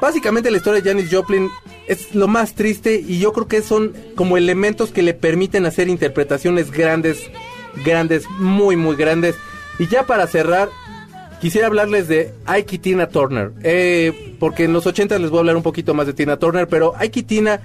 básicamente 0.00 0.50
la 0.50 0.56
historia 0.58 0.80
de 0.80 0.88
Janis 0.88 1.10
Joplin 1.10 1.48
es 1.86 2.14
lo 2.14 2.28
más 2.28 2.54
triste 2.54 2.94
y 2.94 3.18
yo 3.18 3.32
creo 3.32 3.48
que 3.48 3.62
son 3.62 3.92
como 4.16 4.36
elementos 4.36 4.90
que 4.90 5.02
le 5.02 5.14
permiten 5.14 5.66
hacer 5.66 5.88
interpretaciones 5.88 6.70
grandes, 6.70 7.30
grandes, 7.84 8.28
muy, 8.38 8.76
muy 8.76 8.96
grandes. 8.96 9.36
Y 9.78 9.88
ya 9.88 10.04
para 10.04 10.26
cerrar, 10.26 10.68
quisiera 11.42 11.66
hablarles 11.66 12.08
de 12.08 12.32
Ike 12.46 12.76
y 12.76 12.78
Tina 12.78 13.08
Turner. 13.08 13.50
Eh, 13.64 14.36
porque 14.40 14.64
en 14.64 14.72
los 14.72 14.86
80 14.86 15.18
les 15.18 15.28
voy 15.28 15.38
a 15.38 15.40
hablar 15.40 15.56
un 15.56 15.62
poquito 15.62 15.92
más 15.92 16.06
de 16.06 16.14
Tina 16.14 16.38
Turner, 16.38 16.66
pero 16.68 16.94
Ike 16.98 17.20
y 17.20 17.22
Tina... 17.24 17.60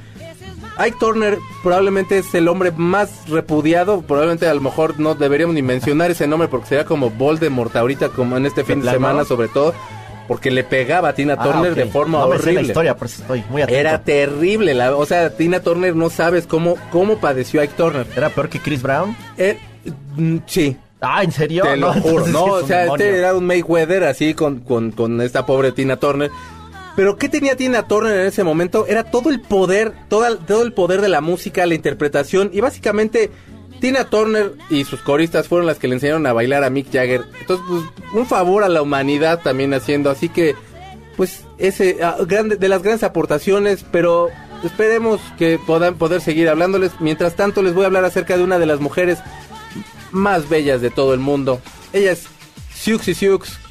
Ike 0.79 0.97
Turner 0.99 1.37
probablemente 1.63 2.19
es 2.19 2.35
el 2.35 2.47
hombre 2.47 2.71
más 2.71 3.27
repudiado, 3.29 4.01
probablemente 4.01 4.47
a 4.47 4.53
lo 4.53 4.61
mejor 4.61 4.99
no 4.99 5.15
deberíamos 5.15 5.55
ni 5.55 5.63
mencionar 5.63 6.11
ese 6.11 6.27
nombre 6.27 6.47
porque 6.49 6.67
sería 6.67 6.85
como 6.85 7.09
Voldemort 7.09 7.75
ahorita, 7.75 8.09
como 8.09 8.37
en 8.37 8.45
este 8.45 8.63
fin 8.63 8.81
de 8.81 8.91
semana 8.91 9.25
sobre 9.25 9.47
todo, 9.47 9.73
porque 10.27 10.51
le 10.51 10.63
pegaba 10.63 11.09
a 11.09 11.13
Tina 11.13 11.35
Ah, 11.39 11.43
Turner 11.43 11.73
de 11.73 11.85
forma 11.87 12.19
no 12.19 12.27
me 12.27 12.35
sé 12.37 12.41
horrible. 12.43 12.61
la 12.61 12.67
historia, 12.67 12.95
por 12.95 13.07
eso 13.07 13.21
estoy 13.23 13.43
muy 13.49 13.63
atento. 13.63 13.79
Era 13.79 14.03
terrible, 14.03 14.75
la, 14.75 14.95
o 14.95 15.05
sea, 15.07 15.35
Tina 15.35 15.61
Turner 15.61 15.95
no 15.95 16.11
sabes 16.11 16.45
cómo, 16.45 16.75
cómo 16.91 17.17
padeció 17.17 17.59
Ike 17.61 17.73
Turner. 17.75 18.05
¿Era 18.15 18.29
peor 18.29 18.47
que 18.49 18.59
Chris 18.59 18.83
Brown? 18.83 19.15
Eh, 19.39 19.57
mm, 20.15 20.37
sí, 20.45 20.77
Ah, 21.01 21.23
¿en 21.23 21.31
serio? 21.31 21.63
te 21.63 21.77
lo 21.77 21.93
No, 21.93 22.01
juro. 22.01 22.27
No, 22.27 22.43
o 22.45 22.65
sea, 22.65 22.85
este 22.85 23.17
era 23.17 23.35
un 23.35 23.45
Mayweather 23.45 24.03
así 24.03 24.33
con, 24.33 24.59
con, 24.61 24.91
con 24.91 25.21
esta 25.21 25.45
pobre 25.45 25.71
Tina 25.71 25.97
Turner. 25.97 26.31
Pero 26.95 27.17
¿qué 27.17 27.29
tenía 27.29 27.55
Tina 27.55 27.87
Turner 27.87 28.19
en 28.21 28.25
ese 28.25 28.43
momento? 28.43 28.87
Era 28.87 29.03
todo 29.03 29.29
el 29.29 29.39
poder, 29.39 29.93
toda, 30.09 30.35
todo 30.37 30.63
el 30.63 30.73
poder 30.73 31.01
de 31.01 31.09
la 31.09 31.21
música, 31.21 31.65
la 31.67 31.75
interpretación 31.75 32.49
y 32.51 32.59
básicamente 32.61 33.29
Tina 33.79 34.05
Turner 34.09 34.53
y 34.71 34.83
sus 34.83 35.01
coristas 35.01 35.47
fueron 35.47 35.67
las 35.67 35.77
que 35.77 35.87
le 35.87 35.93
enseñaron 35.93 36.25
a 36.25 36.33
bailar 36.33 36.63
a 36.63 36.71
Mick 36.71 36.91
Jagger. 36.91 37.21
Entonces, 37.39 37.65
pues, 37.69 37.83
un 38.13 38.25
favor 38.25 38.63
a 38.63 38.69
la 38.69 38.81
humanidad 38.81 39.41
también 39.43 39.75
haciendo. 39.75 40.09
Así 40.09 40.29
que, 40.29 40.55
pues, 41.15 41.43
ese, 41.59 41.99
ah, 42.01 42.17
grande, 42.25 42.55
de 42.55 42.69
las 42.69 42.81
grandes 42.81 43.03
aportaciones, 43.03 43.85
pero 43.91 44.29
esperemos 44.63 45.21
que 45.37 45.59
puedan 45.59 45.95
poder 45.99 46.21
seguir 46.21 46.49
hablándoles. 46.49 46.93
Mientras 46.99 47.35
tanto, 47.35 47.61
les 47.61 47.75
voy 47.75 47.83
a 47.83 47.87
hablar 47.87 48.05
acerca 48.05 48.35
de 48.37 48.43
una 48.43 48.57
de 48.57 48.65
las 48.65 48.79
mujeres 48.79 49.19
más 50.17 50.49
bellas 50.49 50.81
de 50.81 50.89
todo 50.89 51.13
el 51.13 51.19
mundo. 51.19 51.61
Ella 51.93 52.11
es 52.11 52.25
Sioux 52.73 53.01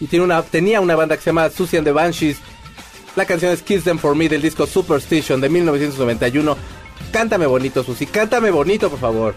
y 0.01 0.07
tiene 0.07 0.25
una, 0.25 0.43
tenía 0.43 0.81
una 0.81 0.97
banda 0.97 1.17
que 1.17 1.23
se 1.23 1.31
llama 1.31 1.51
Susie 1.51 1.79
and 1.79 1.87
the 1.87 1.93
Banshees. 1.93 2.39
La 3.15 3.25
canción 3.25 3.53
es 3.53 3.63
Kiss 3.63 3.85
Them 3.85 3.99
For 3.99 4.15
Me 4.15 4.29
del 4.29 4.43
disco 4.43 4.67
Superstition 4.67 5.41
de 5.41 5.49
1991. 5.49 6.57
Cántame 7.13 7.47
bonito, 7.47 7.83
Susie, 7.83 8.07
cántame 8.07 8.51
bonito, 8.51 8.91
por 8.91 8.99
favor. 8.99 9.35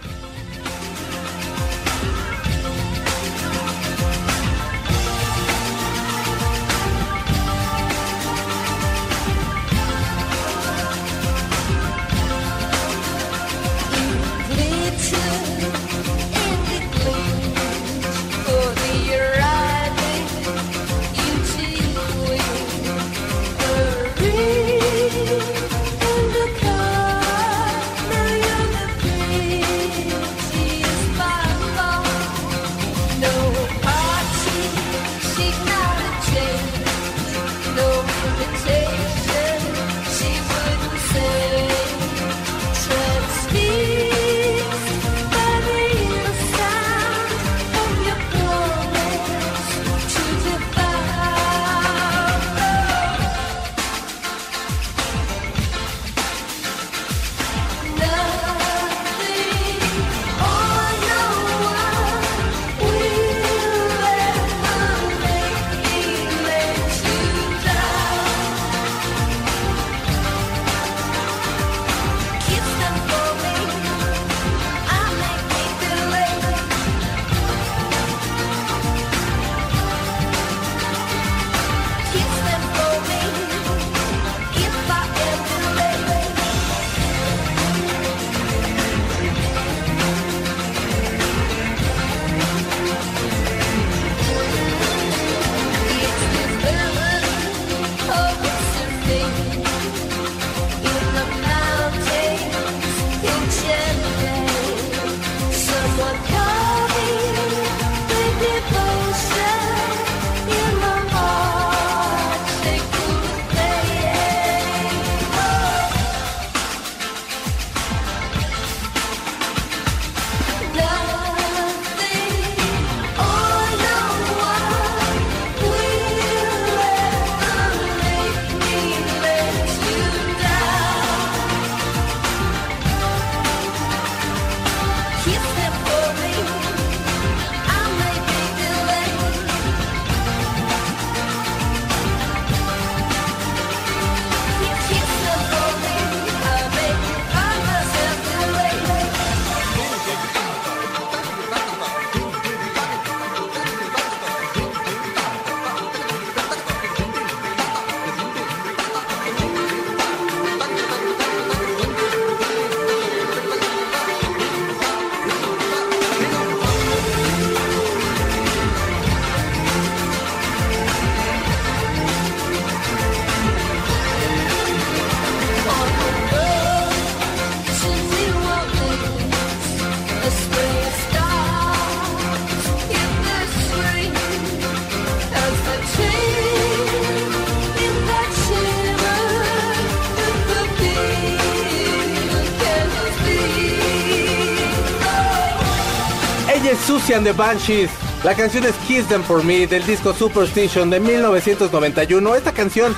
Susie 197.10 197.14
and 197.16 197.26
the 197.26 197.32
Banshees. 197.32 197.90
La 198.22 198.36
canción 198.36 198.64
es 198.64 198.74
Kiss 198.86 199.06
Them 199.08 199.24
For 199.24 199.42
Me 199.42 199.66
del 199.66 199.84
disco 199.84 200.14
Superstition 200.14 200.90
de 200.90 201.00
1991. 201.00 202.36
Esta 202.36 202.52
canción, 202.52 202.94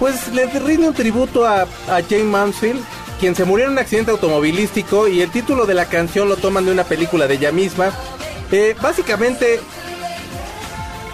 pues 0.00 0.26
le 0.32 0.46
rinde 0.46 0.88
un 0.88 0.94
tributo 0.94 1.46
a, 1.46 1.62
a 1.62 2.02
Jane 2.08 2.24
Mansfield, 2.24 2.82
quien 3.20 3.36
se 3.36 3.44
murió 3.44 3.66
en 3.66 3.72
un 3.72 3.78
accidente 3.78 4.10
automovilístico 4.10 5.06
y 5.06 5.22
el 5.22 5.30
título 5.30 5.66
de 5.66 5.74
la 5.74 5.84
canción 5.84 6.28
lo 6.28 6.36
toman 6.36 6.64
de 6.64 6.72
una 6.72 6.82
película 6.82 7.28
de 7.28 7.34
ella 7.34 7.52
misma. 7.52 7.92
Eh, 8.50 8.74
básicamente, 8.82 9.60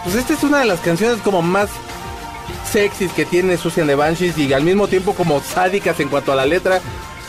pues 0.02 0.14
esta 0.14 0.32
es 0.32 0.42
una 0.42 0.60
de 0.60 0.66
las 0.66 0.80
canciones 0.80 1.20
como 1.20 1.42
más 1.42 1.68
sexys 2.72 3.12
que 3.12 3.26
tiene 3.26 3.58
Susan 3.58 3.86
de 3.86 3.96
Banshees 3.96 4.38
y 4.38 4.50
al 4.54 4.62
mismo 4.62 4.88
tiempo 4.88 5.14
como 5.14 5.42
sádicas 5.42 6.00
en 6.00 6.08
cuanto 6.08 6.32
a 6.32 6.36
la 6.36 6.46
letra. 6.46 6.80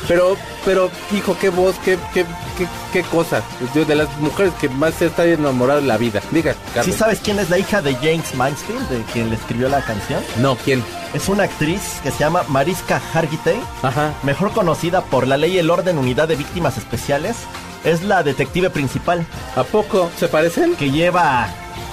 Pero, 0.08 0.38
pero, 0.65 0.89
hijo, 1.15 1.38
qué 1.39 1.50
voz, 1.50 1.75
qué, 1.86 1.98
qué, 2.13 2.25
qué, 2.57 2.67
qué 2.91 3.03
cosa. 3.03 3.41
De 3.74 3.95
las 3.95 4.10
mujeres 4.17 4.51
que 4.60 4.67
más 4.67 4.95
se 4.95 5.05
está 5.05 5.25
enamorada 5.25 5.79
en 5.79 5.88
la 5.88 5.98
vida. 5.98 6.22
Diga, 6.31 6.53
¿Sí 6.53 6.60
Carlos. 6.74 6.95
sabes 6.95 7.19
quién 7.24 7.39
es 7.39 7.50
la 7.50 7.57
hija 7.60 7.81
de 7.81 7.93
James 7.95 8.34
Mansfield, 8.36 8.89
de 8.89 9.01
quien 9.13 9.29
le 9.29 9.36
escribió 9.36 9.69
la 9.69 9.81
canción? 9.81 10.22
No, 10.39 10.55
¿quién? 10.57 10.84
Es 11.13 11.29
una 11.29 11.43
actriz 11.43 11.81
que 12.03 12.12
se 12.12 12.19
llama 12.19 12.43
Mariska 12.50 13.01
Hargitay, 13.13 13.60
Ajá. 13.84 14.13
mejor 14.24 14.51
conocida 14.51 15.01
por 15.01 15.27
la 15.27 15.38
ley 15.38 15.53
y 15.53 15.60
el 15.60 15.69
orden 15.69 15.98
unidad 15.98 16.27
de 16.27 16.36
víctimas 16.36 16.77
especiales. 16.77 17.36
Es 17.84 18.01
la 18.01 18.24
detective 18.24 18.72
principal 18.72 19.27
¿A 19.55 19.63
poco 19.63 20.10
se 20.17 20.27
parecen? 20.27 20.75
que 20.75 20.89
lleva, 20.89 21.48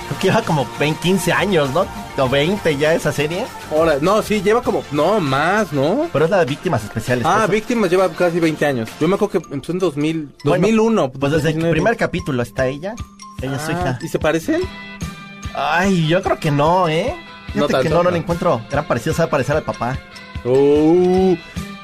creo 0.08 0.18
que 0.20 0.28
lleva 0.28 0.42
como 0.42 0.66
20, 0.78 1.00
15 1.00 1.32
años, 1.32 1.70
¿no? 1.70 1.86
O 2.16 2.28
20 2.28 2.76
ya 2.76 2.94
esa 2.94 3.10
serie. 3.12 3.44
Ahora, 3.70 3.96
no, 4.00 4.22
sí, 4.22 4.42
lleva 4.42 4.62
como, 4.62 4.82
no, 4.92 5.18
más, 5.20 5.72
¿no? 5.72 6.08
Pero 6.12 6.24
es 6.26 6.30
la 6.30 6.38
de 6.40 6.44
víctimas 6.44 6.84
especiales. 6.84 7.24
Ah, 7.26 7.46
Víctimas 7.46 7.90
lleva 7.90 8.08
casi 8.10 8.38
20 8.40 8.66
años. 8.66 8.88
Yo 9.00 9.08
me 9.08 9.14
acuerdo 9.14 9.40
que 9.40 9.54
empezó 9.54 9.72
en 9.72 9.78
2000, 9.78 10.16
bueno, 10.44 10.62
2001. 10.66 11.12
Pues 11.12 11.32
desde 11.32 11.48
el 11.48 11.54
2019. 11.54 11.72
primer 11.72 11.96
capítulo 11.96 12.42
está 12.42 12.66
ella. 12.66 12.94
Ella 13.40 13.56
es 13.56 13.62
su 13.62 13.70
Ah, 13.70 13.72
hija. 13.72 13.98
¿Y 14.02 14.08
se 14.08 14.18
parecen? 14.18 14.60
Ay, 15.54 16.06
yo 16.06 16.22
creo 16.22 16.38
que 16.38 16.50
no, 16.50 16.88
¿eh? 16.88 17.14
No 17.54 17.66
Fíjate 17.66 17.66
que 17.68 17.72
tanto, 17.72 17.88
no, 17.90 17.96
no 17.96 18.02
no. 18.04 18.10
le 18.10 18.18
encuentro. 18.18 18.60
Era 18.70 18.86
parecido, 18.86 19.14
sabe 19.14 19.30
parecer 19.30 19.56
al 19.56 19.62
papá. 19.62 19.98
Uh, 20.44 21.36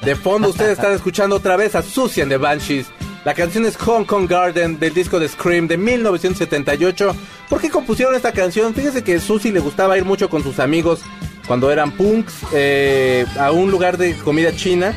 de 0.03 0.15
fondo 0.15 0.49
ustedes 0.49 0.71
están 0.71 0.93
escuchando 0.93 1.35
otra 1.35 1.55
vez 1.55 1.75
a 1.75 1.81
the 1.81 2.37
Banshees. 2.37 2.87
La 3.25 3.33
canción 3.33 3.65
es 3.65 3.75
Hong 3.77 4.05
Kong 4.05 4.27
Garden 4.29 4.79
del 4.79 4.93
disco 4.93 5.19
de 5.19 5.27
Scream 5.27 5.67
de 5.67 5.77
1978. 5.77 7.15
¿Por 7.49 7.59
qué 7.61 7.69
compusieron 7.69 8.15
esta 8.15 8.31
canción? 8.31 8.73
Fíjese 8.73 9.03
que 9.03 9.19
Susie 9.19 9.51
le 9.51 9.59
gustaba 9.59 9.97
ir 9.97 10.05
mucho 10.05 10.29
con 10.29 10.41
sus 10.41 10.59
amigos 10.59 11.01
cuando 11.47 11.69
eran 11.71 11.91
punks 11.91 12.33
eh, 12.53 13.25
a 13.39 13.51
un 13.51 13.71
lugar 13.71 13.97
de 13.97 14.15
comida 14.15 14.55
china 14.55 14.93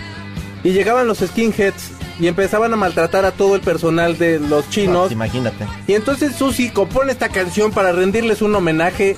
y 0.62 0.70
llegaban 0.70 1.06
los 1.08 1.18
skinheads 1.18 1.90
y 2.20 2.28
empezaban 2.28 2.72
a 2.72 2.76
maltratar 2.76 3.24
a 3.24 3.32
todo 3.32 3.56
el 3.56 3.60
personal 3.62 4.16
de 4.18 4.38
los 4.38 4.66
No, 4.66 4.70
chinos. 4.70 5.00
pues 5.04 5.12
imagínate. 5.12 5.66
Y 5.88 5.94
entonces 5.94 6.36
Susi 6.36 6.70
compone 6.70 7.10
esta 7.12 7.28
canción 7.28 7.72
para 7.72 7.90
rendirles 7.92 8.40
un 8.42 8.54
homenaje. 8.54 9.16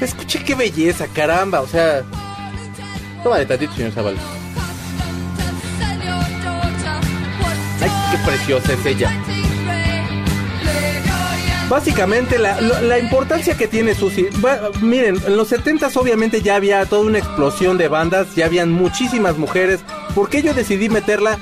Escuche 0.00 0.42
qué 0.44 0.54
belleza, 0.54 1.06
caramba, 1.12 1.60
o 1.60 1.66
sea. 1.66 2.02
Toma 3.22 3.38
de 3.38 3.46
tantito, 3.46 3.74
señor 3.74 3.92
Zavala. 3.92 4.18
Ay, 7.86 7.92
qué 8.10 8.18
preciosa 8.24 8.72
es 8.72 8.86
ella. 8.86 9.12
Básicamente, 11.68 12.38
la, 12.38 12.60
la 12.60 12.98
importancia 12.98 13.56
que 13.56 13.66
tiene 13.66 13.94
Susi. 13.94 14.28
miren, 14.80 15.20
en 15.26 15.36
los 15.36 15.52
70s 15.52 15.96
obviamente 15.96 16.40
ya 16.40 16.56
había 16.56 16.84
toda 16.86 17.02
una 17.02 17.18
explosión 17.18 17.76
de 17.76 17.88
bandas, 17.88 18.34
ya 18.36 18.46
habían 18.46 18.70
muchísimas 18.72 19.36
mujeres. 19.36 19.80
¿Por 20.14 20.28
qué 20.28 20.42
yo 20.42 20.54
decidí 20.54 20.88
meterla? 20.88 21.38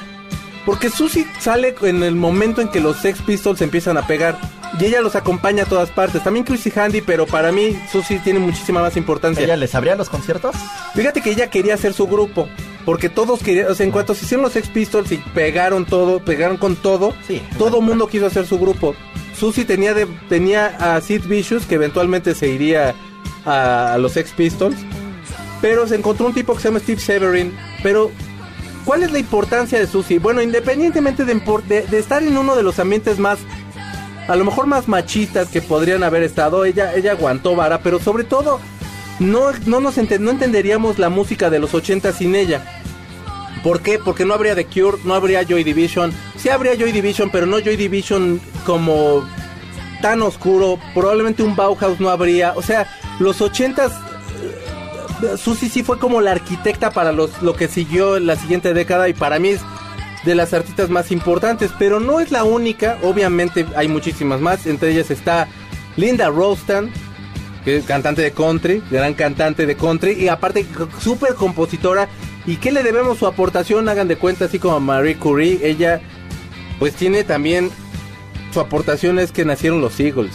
Porque 0.64 0.88
Susi 0.88 1.26
sale 1.40 1.74
en 1.82 2.02
el 2.02 2.14
momento 2.14 2.62
en 2.62 2.68
que 2.68 2.80
los 2.80 2.96
Sex 2.96 3.20
Pistols 3.20 3.60
empiezan 3.60 3.98
a 3.98 4.06
pegar. 4.06 4.38
Y 4.80 4.86
ella 4.86 5.02
los 5.02 5.14
acompaña 5.14 5.64
a 5.64 5.66
todas 5.66 5.90
partes. 5.90 6.24
También 6.24 6.44
Chrissy 6.44 6.72
Handy, 6.74 7.02
pero 7.02 7.26
para 7.26 7.52
mí 7.52 7.78
Susi 7.92 8.18
tiene 8.18 8.38
muchísima 8.38 8.80
más 8.80 8.96
importancia. 8.96 9.44
¿Ella 9.44 9.56
les 9.56 9.74
abría 9.74 9.94
los 9.94 10.08
conciertos? 10.08 10.56
Fíjate 10.94 11.20
que 11.20 11.30
ella 11.30 11.48
quería 11.48 11.74
hacer 11.74 11.92
su 11.92 12.06
grupo. 12.06 12.48
Porque 12.84 13.08
todos 13.08 13.40
querían, 13.42 13.70
o 13.70 13.74
sea, 13.74 13.86
en 13.86 13.92
cuanto 13.92 14.14
se 14.14 14.24
hicieron 14.24 14.42
los 14.44 14.52
Sex 14.52 14.68
Pistols 14.68 15.10
y 15.12 15.16
pegaron 15.16 15.86
todo, 15.86 16.18
pegaron 16.22 16.56
con 16.58 16.76
todo, 16.76 17.14
Sí. 17.26 17.40
todo 17.58 17.80
mundo 17.80 18.08
quiso 18.08 18.26
hacer 18.26 18.46
su 18.46 18.58
grupo. 18.58 18.94
Susie 19.38 19.64
tenía, 19.64 19.94
de, 19.94 20.06
tenía 20.28 20.66
a 20.96 21.00
Sid 21.00 21.22
Vicious, 21.26 21.64
que 21.66 21.76
eventualmente 21.76 22.34
se 22.34 22.48
iría 22.48 22.94
a, 23.46 23.94
a 23.94 23.98
los 23.98 24.12
Sex 24.12 24.32
Pistols. 24.32 24.76
Pero 25.62 25.86
se 25.86 25.94
encontró 25.96 26.26
un 26.26 26.34
tipo 26.34 26.54
que 26.54 26.60
se 26.60 26.68
llama 26.68 26.80
Steve 26.80 27.00
Severin. 27.00 27.56
Pero, 27.82 28.10
¿cuál 28.84 29.02
es 29.02 29.10
la 29.12 29.18
importancia 29.18 29.78
de 29.78 29.86
Susie? 29.86 30.18
Bueno, 30.18 30.42
independientemente 30.42 31.24
de- 31.24 31.82
de 31.86 31.98
estar 31.98 32.22
en 32.22 32.36
uno 32.36 32.54
de 32.54 32.62
los 32.62 32.78
ambientes 32.78 33.18
más, 33.18 33.38
a 34.28 34.36
lo 34.36 34.44
mejor 34.44 34.66
más 34.66 34.88
machistas 34.88 35.48
que 35.48 35.62
podrían 35.62 36.02
haber 36.02 36.22
estado, 36.22 36.64
ella, 36.66 36.94
ella 36.94 37.12
aguantó 37.12 37.56
vara, 37.56 37.80
pero 37.80 37.98
sobre 37.98 38.24
todo, 38.24 38.60
no, 39.18 39.52
no, 39.66 39.80
nos 39.80 39.96
ente- 39.98 40.18
no 40.18 40.30
entenderíamos 40.30 40.98
la 40.98 41.08
música 41.08 41.50
de 41.50 41.58
los 41.58 41.74
80 41.74 42.12
sin 42.12 42.34
ella. 42.34 42.80
¿Por 43.62 43.80
qué? 43.80 43.98
Porque 43.98 44.24
no 44.26 44.34
habría 44.34 44.54
The 44.54 44.66
Cure, 44.66 44.98
no 45.04 45.14
habría 45.14 45.42
Joy 45.42 45.64
Division. 45.64 46.12
Sí 46.36 46.48
habría 46.50 46.74
Joy 46.76 46.92
Division, 46.92 47.30
pero 47.30 47.46
no 47.46 47.58
Joy 47.58 47.76
Division 47.76 48.40
como 48.66 49.26
tan 50.02 50.20
oscuro. 50.22 50.78
Probablemente 50.92 51.42
un 51.42 51.56
Bauhaus 51.56 51.98
no 51.98 52.10
habría. 52.10 52.52
O 52.56 52.62
sea, 52.62 52.86
los 53.20 53.40
80s 53.40 53.90
eh, 55.22 55.36
Susi 55.38 55.68
sí 55.70 55.82
fue 55.82 55.98
como 55.98 56.20
la 56.20 56.32
arquitecta 56.32 56.90
para 56.90 57.12
los, 57.12 57.40
lo 57.40 57.54
que 57.54 57.68
siguió 57.68 58.16
en 58.18 58.26
la 58.26 58.36
siguiente 58.36 58.74
década 58.74 59.08
y 59.08 59.14
para 59.14 59.38
mí 59.38 59.48
es 59.50 59.60
de 60.26 60.34
las 60.34 60.52
artistas 60.52 60.90
más 60.90 61.10
importantes, 61.12 61.70
pero 61.78 62.00
no 62.00 62.18
es 62.20 62.30
la 62.30 62.44
única, 62.44 62.98
obviamente 63.02 63.66
hay 63.76 63.88
muchísimas 63.88 64.40
más, 64.40 64.66
entre 64.66 64.90
ellas 64.90 65.10
está 65.10 65.48
Linda 65.96 66.28
Rostan, 66.30 66.90
que 67.64 67.76
es 67.78 67.84
cantante 67.84 68.22
de 68.22 68.32
country, 68.32 68.82
gran 68.90 69.14
cantante 69.14 69.66
de 69.66 69.76
country 69.76 70.12
y 70.12 70.28
aparte 70.28 70.66
súper 71.00 71.34
compositora. 71.34 72.08
¿Y 72.46 72.56
qué 72.56 72.72
le 72.72 72.82
debemos 72.82 73.18
su 73.18 73.26
aportación? 73.26 73.88
Hagan 73.88 74.08
de 74.08 74.16
cuenta, 74.16 74.44
así 74.44 74.58
como 74.58 74.78
Marie 74.80 75.16
Curie, 75.16 75.60
ella 75.62 76.00
pues 76.78 76.94
tiene 76.94 77.24
también 77.24 77.70
su 78.52 78.60
aportación 78.60 79.18
es 79.18 79.32
que 79.32 79.44
nacieron 79.44 79.80
los 79.80 79.98
Eagles. 79.98 80.34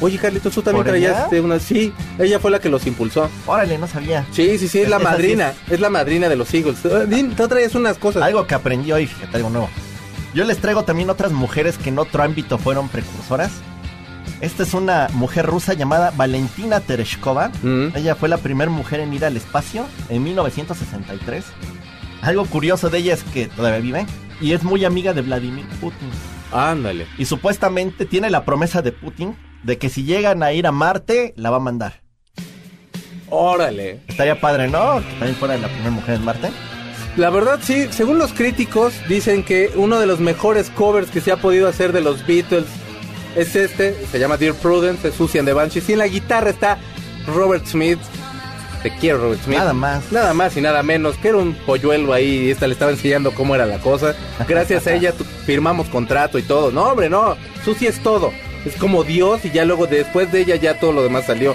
Oye, 0.00 0.18
Carlitos, 0.18 0.52
tú 0.52 0.62
también 0.62 0.84
¿Por 0.84 0.90
traías 0.92 1.16
ella? 1.16 1.28
de 1.28 1.40
una... 1.40 1.58
Sí, 1.58 1.92
ella 2.18 2.38
fue 2.38 2.50
la 2.50 2.60
que 2.60 2.68
los 2.68 2.86
impulsó. 2.86 3.30
Órale, 3.46 3.78
no 3.78 3.88
sabía. 3.88 4.26
Sí, 4.30 4.58
sí, 4.58 4.68
sí, 4.68 4.80
es 4.80 4.90
la 4.90 4.98
madrina. 4.98 5.54
Es 5.70 5.80
la 5.80 5.88
madrina 5.88 6.28
de 6.28 6.36
los 6.36 6.52
Eagles. 6.52 6.84
Eh, 6.84 7.06
Din, 7.08 7.34
Tú 7.34 7.48
traías 7.48 7.74
unas 7.74 7.96
cosas. 7.96 8.22
Algo 8.22 8.46
que 8.46 8.54
aprendí 8.54 8.92
hoy, 8.92 9.06
fíjate, 9.06 9.38
algo 9.38 9.48
nuevo. 9.48 9.70
Yo 10.34 10.44
les 10.44 10.58
traigo 10.58 10.84
también 10.84 11.08
otras 11.08 11.32
mujeres 11.32 11.78
que 11.78 11.88
en 11.88 11.98
otro 11.98 12.22
ámbito 12.22 12.58
fueron 12.58 12.90
precursoras. 12.90 13.52
Esta 14.40 14.64
es 14.64 14.74
una 14.74 15.08
mujer 15.14 15.46
rusa 15.46 15.72
llamada 15.72 16.12
Valentina 16.14 16.80
Tereshkova. 16.80 17.50
Mm. 17.62 17.96
Ella 17.96 18.14
fue 18.14 18.28
la 18.28 18.36
primera 18.36 18.70
mujer 18.70 19.00
en 19.00 19.14
ir 19.14 19.24
al 19.24 19.36
espacio 19.36 19.86
en 20.10 20.22
1963. 20.24 21.44
Algo 22.20 22.44
curioso 22.44 22.90
de 22.90 22.98
ella 22.98 23.14
es 23.14 23.24
que 23.24 23.46
todavía 23.46 23.80
vive 23.80 24.06
y 24.40 24.52
es 24.52 24.62
muy 24.62 24.84
amiga 24.84 25.14
de 25.14 25.22
Vladimir 25.22 25.66
Putin. 25.80 26.10
Ándale. 26.52 27.06
Y 27.16 27.24
supuestamente 27.24 28.04
tiene 28.04 28.28
la 28.28 28.44
promesa 28.44 28.82
de 28.82 28.92
Putin 28.92 29.36
de 29.62 29.78
que 29.78 29.88
si 29.88 30.04
llegan 30.04 30.42
a 30.42 30.52
ir 30.52 30.66
a 30.66 30.72
Marte, 30.72 31.32
la 31.36 31.50
va 31.50 31.56
a 31.56 31.60
mandar. 31.60 32.02
Órale. 33.28 34.02
Estaría 34.06 34.38
padre, 34.38 34.68
¿no? 34.68 34.98
Que 35.00 35.10
también 35.12 35.34
fuera 35.36 35.56
la 35.56 35.68
primera 35.68 35.90
mujer 35.90 36.16
en 36.16 36.24
Marte. 36.24 36.50
La 37.16 37.30
verdad, 37.30 37.58
sí, 37.62 37.86
según 37.90 38.18
los 38.18 38.34
críticos, 38.34 38.92
dicen 39.08 39.42
que 39.42 39.70
uno 39.74 39.98
de 39.98 40.06
los 40.06 40.20
mejores 40.20 40.68
covers 40.68 41.10
que 41.10 41.22
se 41.22 41.32
ha 41.32 41.38
podido 41.38 41.66
hacer 41.66 41.92
de 41.92 42.02
los 42.02 42.26
Beatles 42.26 42.66
es 43.36 43.54
este, 43.56 43.94
se 44.10 44.18
llama 44.18 44.36
Dear 44.36 44.54
Prudence, 44.54 45.08
de 45.10 45.16
Susie 45.16 45.38
and 45.40 45.48
the 45.48 45.52
Banshees. 45.52 45.88
Y 45.88 45.92
en 45.92 45.98
la 45.98 46.08
guitarra 46.08 46.50
está 46.50 46.78
Robert 47.26 47.66
Smith. 47.66 47.98
Te 48.82 48.90
quiero, 48.98 49.18
Robert 49.18 49.42
Smith. 49.42 49.58
Nada 49.58 49.72
más. 49.72 50.12
Nada 50.12 50.32
más 50.34 50.56
y 50.56 50.60
nada 50.60 50.82
menos, 50.82 51.16
que 51.16 51.28
era 51.28 51.38
un 51.38 51.54
polluelo 51.54 52.12
ahí 52.12 52.46
y 52.46 52.50
esta 52.50 52.66
le 52.66 52.72
estaba 52.74 52.90
enseñando 52.92 53.32
cómo 53.32 53.54
era 53.54 53.66
la 53.66 53.78
cosa. 53.78 54.14
Gracias 54.48 54.86
a 54.86 54.92
ella 54.94 55.12
tu- 55.12 55.24
firmamos 55.44 55.88
contrato 55.88 56.38
y 56.38 56.42
todo. 56.42 56.70
No, 56.70 56.84
hombre, 56.84 57.08
no. 57.08 57.36
Susie 57.64 57.88
es 57.88 58.00
todo. 58.02 58.32
Es 58.64 58.74
como 58.76 59.04
Dios 59.04 59.44
y 59.44 59.50
ya 59.50 59.64
luego 59.64 59.86
después 59.86 60.30
de 60.32 60.40
ella 60.40 60.56
ya 60.56 60.78
todo 60.78 60.92
lo 60.92 61.02
demás 61.02 61.26
salió. 61.26 61.54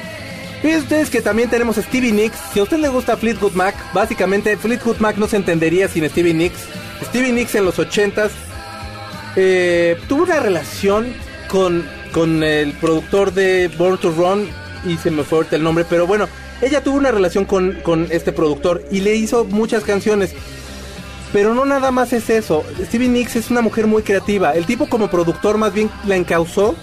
Fíjense 0.61 0.83
ustedes 0.83 1.09
que 1.09 1.21
también 1.21 1.49
tenemos 1.49 1.77
a 1.77 1.81
Stevie 1.81 2.11
Nicks. 2.11 2.37
Si 2.53 2.59
a 2.59 2.63
usted 2.63 2.77
le 2.77 2.87
gusta 2.89 3.17
Fleetwood 3.17 3.53
Mac, 3.53 3.75
básicamente 3.93 4.55
Fleetwood 4.57 4.97
Mac 4.97 5.17
no 5.17 5.27
se 5.27 5.37
entendería 5.37 5.87
sin 5.87 6.07
Stevie 6.09 6.33
Nicks. 6.33 6.59
Stevie 7.05 7.31
Nicks 7.31 7.55
en 7.55 7.65
los 7.65 7.79
80s 7.79 8.29
eh, 9.35 9.97
tuvo 10.07 10.23
una 10.23 10.39
relación 10.39 11.13
con, 11.51 11.85
con 12.13 12.43
el 12.43 12.71
productor 12.73 13.33
de 13.33 13.67
Born 13.77 13.97
to 13.97 14.11
Run 14.11 14.47
y 14.87 14.97
se 14.97 15.11
me 15.11 15.23
fue 15.23 15.39
ahorita 15.39 15.57
el 15.57 15.63
nombre, 15.63 15.85
pero 15.87 16.07
bueno, 16.07 16.27
ella 16.61 16.81
tuvo 16.81 16.95
una 16.95 17.11
relación 17.11 17.45
con, 17.45 17.73
con 17.83 18.07
este 18.09 18.31
productor 18.31 18.83
y 18.89 19.01
le 19.01 19.15
hizo 19.15 19.43
muchas 19.43 19.83
canciones. 19.83 20.33
Pero 21.33 21.53
no 21.53 21.65
nada 21.65 21.91
más 21.91 22.13
es 22.13 22.29
eso. 22.29 22.63
Stevie 22.81 23.07
Nicks 23.09 23.35
es 23.35 23.51
una 23.51 23.61
mujer 23.61 23.87
muy 23.87 24.03
creativa. 24.03 24.53
El 24.53 24.65
tipo 24.65 24.87
como 24.87 25.09
productor 25.09 25.57
más 25.57 25.73
bien 25.73 25.89
la 26.05 26.15
encausó. 26.15 26.75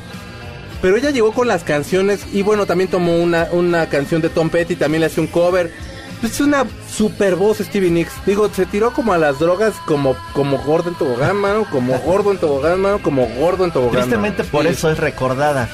Pero 0.80 0.96
ella 0.96 1.10
llegó 1.10 1.32
con 1.32 1.48
las 1.48 1.64
canciones 1.64 2.24
y 2.32 2.42
bueno, 2.42 2.64
también 2.64 2.88
tomó 2.88 3.18
una, 3.18 3.48
una 3.50 3.88
canción 3.88 4.22
de 4.22 4.28
Tom 4.28 4.48
Petty, 4.48 4.76
también 4.76 5.00
le 5.00 5.06
hace 5.06 5.20
un 5.20 5.26
cover. 5.26 5.72
Es 6.22 6.40
una 6.40 6.64
super 6.92 7.36
voz 7.36 7.58
Stevie 7.58 7.90
Nicks. 7.90 8.12
Digo, 8.26 8.48
se 8.48 8.66
tiró 8.66 8.92
como 8.92 9.12
a 9.12 9.18
las 9.18 9.38
drogas 9.38 9.74
como, 9.86 10.16
como 10.32 10.58
gordo 10.58 10.90
en 10.90 10.96
tobogán, 10.96 11.36
mano, 11.36 11.64
como 11.70 11.96
gordo 12.04 12.32
en 12.32 12.38
tobogán, 12.38 12.80
mano, 12.80 13.00
como 13.02 13.26
gordo 13.38 13.64
en 13.64 13.70
tobogán. 13.70 14.00
Tristemente 14.02 14.42
mano. 14.42 14.50
por 14.52 14.62
Sí. 14.64 14.68
eso 14.72 14.90
es 14.90 14.98
recordada. 14.98 15.68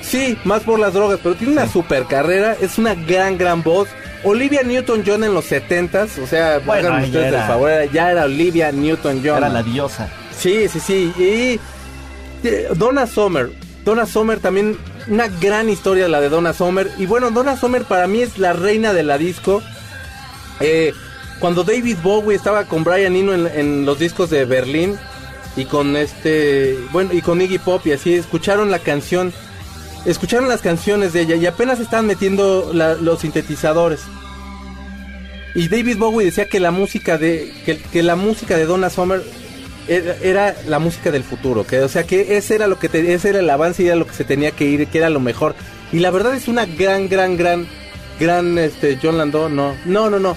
Sí, 0.00 0.38
más 0.44 0.62
por 0.62 0.78
las 0.78 0.92
drogas, 0.92 1.18
pero 1.22 1.34
tiene 1.34 1.54
una 1.54 1.66
super 1.66 2.04
carrera, 2.04 2.56
es 2.60 2.78
una 2.78 2.94
gran, 2.94 3.36
gran 3.38 3.62
voz. 3.62 3.88
Olivia 4.22 4.62
Newton-John 4.62 5.22
en 5.24 5.34
los 5.34 5.50
70s, 5.50 6.18
o 6.22 6.26
sea, 6.26 6.58
Bueno, 6.64 6.88
hagan 6.88 7.04
ustedes 7.04 7.26
era. 7.28 7.42
el 7.42 7.46
favor, 7.48 7.70
ya 7.92 8.10
era 8.10 8.24
Olivia 8.24 8.72
Newton-John. 8.72 9.36
Era 9.38 9.48
la 9.50 9.62
diosa. 9.62 10.08
Sí, 10.36 10.66
sí, 10.68 10.80
sí. 10.80 11.12
Y 11.18 11.60
eh, 12.46 12.68
Donna 12.74 13.06
Summer. 13.06 13.50
Donna 13.84 14.06
Summer 14.06 14.38
también, 14.40 14.78
una 15.08 15.28
gran 15.28 15.68
historia 15.68 16.08
la 16.08 16.20
de 16.20 16.28
Donna 16.28 16.52
Summer. 16.52 16.90
Y 16.98 17.06
bueno, 17.06 17.30
Donna 17.30 17.56
Summer 17.56 17.84
para 17.84 18.06
mí 18.06 18.20
es 18.20 18.38
la 18.38 18.52
reina 18.52 18.92
de 18.92 19.02
la 19.02 19.18
disco. 19.18 19.62
Eh, 20.60 20.92
cuando 21.40 21.64
David 21.64 21.98
Bowie 22.02 22.36
estaba 22.36 22.64
con 22.64 22.84
Brian 22.84 23.16
Eno 23.16 23.34
en, 23.34 23.84
los 23.84 23.98
discos 23.98 24.30
de 24.30 24.44
Berlín 24.44 24.96
y 25.56 25.64
con 25.66 25.96
este, 25.96 26.78
bueno, 26.92 27.12
y 27.12 27.20
con 27.20 27.40
Iggy 27.40 27.58
Pop 27.58 27.86
y 27.86 27.92
así, 27.92 28.14
escucharon 28.14 28.70
la 28.70 28.78
canción, 28.78 29.32
escucharon 30.04 30.48
las 30.48 30.62
canciones 30.62 31.12
de 31.12 31.22
ella 31.22 31.36
y 31.36 31.46
apenas 31.46 31.80
estaban 31.80 32.06
metiendo 32.06 32.72
los 32.72 33.20
sintetizadores. 33.20 34.00
Y 35.54 35.68
David 35.68 35.98
Bowie 35.98 36.26
decía 36.26 36.48
que 36.48 36.58
la 36.58 36.72
música 36.72 37.16
de 37.16 37.52
que, 37.64 37.78
que 37.78 38.02
la 38.02 38.16
música 38.16 38.56
de 38.56 38.66
Donna 38.66 38.90
Summer 38.90 39.22
era, 39.88 40.14
era 40.22 40.56
la 40.66 40.78
música 40.78 41.10
del 41.10 41.24
futuro, 41.24 41.66
que 41.66 41.80
o 41.80 41.88
sea 41.88 42.04
que 42.04 42.36
ese 42.36 42.54
era 42.54 42.66
lo 42.66 42.78
que 42.78 42.88
te- 42.88 43.12
ese 43.14 43.30
era 43.30 43.40
el 43.40 43.50
avance 43.50 43.82
y 43.82 43.86
era 43.86 43.96
lo 43.96 44.06
que 44.06 44.14
se 44.14 44.24
tenía 44.24 44.50
que 44.52 44.64
ir, 44.64 44.86
que 44.88 44.98
era 44.98 45.10
lo 45.10 45.20
mejor. 45.20 45.54
Y 45.92 45.98
la 46.00 46.10
verdad 46.10 46.34
es 46.34 46.48
una 46.48 46.64
gran 46.66 47.08
gran 47.08 47.36
gran 47.36 47.66
gran 48.18 48.58
este 48.58 48.98
John 49.02 49.18
Landau, 49.18 49.48
no. 49.48 49.74
No, 49.84 50.10
no, 50.10 50.18
no. 50.18 50.36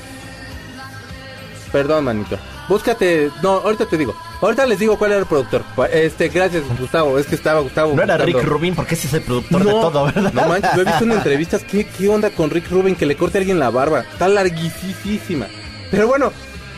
Perdón, 1.71 2.05
manito. 2.05 2.37
Búscate, 2.69 3.29
no, 3.41 3.51
ahorita 3.59 3.85
te 3.85 3.97
digo. 3.97 4.13
Ahorita 4.41 4.65
les 4.65 4.77
digo 4.79 4.97
cuál 4.97 5.11
era 5.11 5.19
el 5.21 5.25
productor. 5.25 5.63
Este, 5.91 6.27
gracias, 6.29 6.63
Gustavo. 6.79 7.17
Es 7.17 7.25
que 7.25 7.35
estaba 7.35 7.61
Gustavo. 7.61 7.93
No 7.95 8.03
era. 8.03 8.17
Rick 8.17 8.43
Rubin 8.43 8.75
porque 8.75 8.95
ese 8.95 9.07
es 9.07 9.13
el 9.13 9.21
productor 9.21 9.63
de 9.63 9.71
todo, 9.71 10.05
¿verdad? 10.05 10.33
No 10.33 10.47
manches, 10.47 10.75
lo 10.75 10.81
he 10.81 10.85
visto 10.85 11.03
en 11.05 11.11
entrevistas. 11.13 11.63
¿Qué, 11.63 11.85
¿Qué 11.87 12.09
onda 12.09 12.29
con 12.29 12.49
Rick 12.49 12.69
Rubin 12.69 12.95
que 12.95 13.05
le 13.05 13.15
corte 13.15 13.37
a 13.37 13.39
alguien 13.39 13.57
la 13.59 13.69
barba? 13.69 14.01
Está 14.01 14.27
larguísima. 14.27 15.47
Pero 15.91 16.07
bueno, 16.07 16.31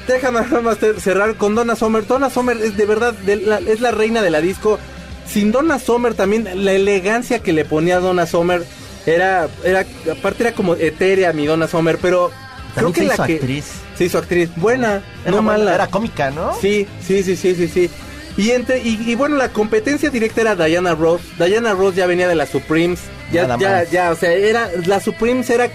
déjame 0.07 0.41
nada 0.41 0.61
más 0.61 0.77
cerrar 0.99 1.35
con 1.35 1.55
Donna 1.55 1.75
Summer. 1.75 2.05
Donna 2.05 2.29
Summer 2.29 2.57
es 2.57 2.75
de 2.77 2.85
verdad, 2.85 3.13
de 3.13 3.35
la- 3.37 3.59
es 3.59 3.81
la 3.81 3.91
reina 3.91 4.21
de 4.21 4.29
la 4.29 4.41
disco. 4.41 4.79
Sin 5.27 5.51
Donna 5.51 5.77
Summer 5.79 6.13
también, 6.15 6.47
la 6.65 6.71
elegancia 6.73 7.39
que 7.39 7.53
le 7.53 7.65
ponía 7.65 7.97
a 7.97 7.99
Donna 7.99 8.25
Summer 8.25 8.63
era, 9.05 9.47
era, 9.63 9.85
aparte 10.11 10.43
era 10.43 10.53
como 10.53 10.75
etérea 10.75 11.33
mi 11.33 11.45
Donna 11.45 11.67
Summer, 11.67 11.97
pero 12.01 12.31
creo 12.75 12.91
que 12.91 13.01
se 13.01 13.07
la 13.07 13.13
hizo 13.13 13.25
que... 13.25 13.33
actriz. 13.35 13.65
Se 13.97 14.05
hizo 14.05 14.17
actriz. 14.17 14.49
Buena, 14.55 15.03
Era 15.23 15.35
no 15.35 15.41
mala. 15.41 15.75
Era 15.75 15.87
cómica, 15.87 16.31
¿no? 16.31 16.55
Sí, 16.59 16.87
sí, 17.05 17.21
sí, 17.23 17.35
sí, 17.35 17.53
sí, 17.55 17.67
sí. 17.67 17.89
Y, 18.37 18.51
entre, 18.51 18.79
y, 18.79 19.03
y 19.05 19.15
bueno, 19.15 19.35
la 19.35 19.49
competencia 19.49 20.09
directa 20.09 20.41
era 20.41 20.55
Diana 20.55 20.95
Ross. 20.95 21.21
Diana 21.37 21.73
Ross 21.73 21.95
ya 21.95 22.05
venía 22.07 22.27
de 22.27 22.35
las 22.35 22.49
Supremes. 22.49 22.99
Ya, 23.31 23.57
ya, 23.57 23.83
ya, 23.83 24.11
o 24.11 24.15
sea, 24.15 24.31
era, 24.31 24.69
las 24.85 25.03
Supremes 25.03 25.49
era, 25.49 25.69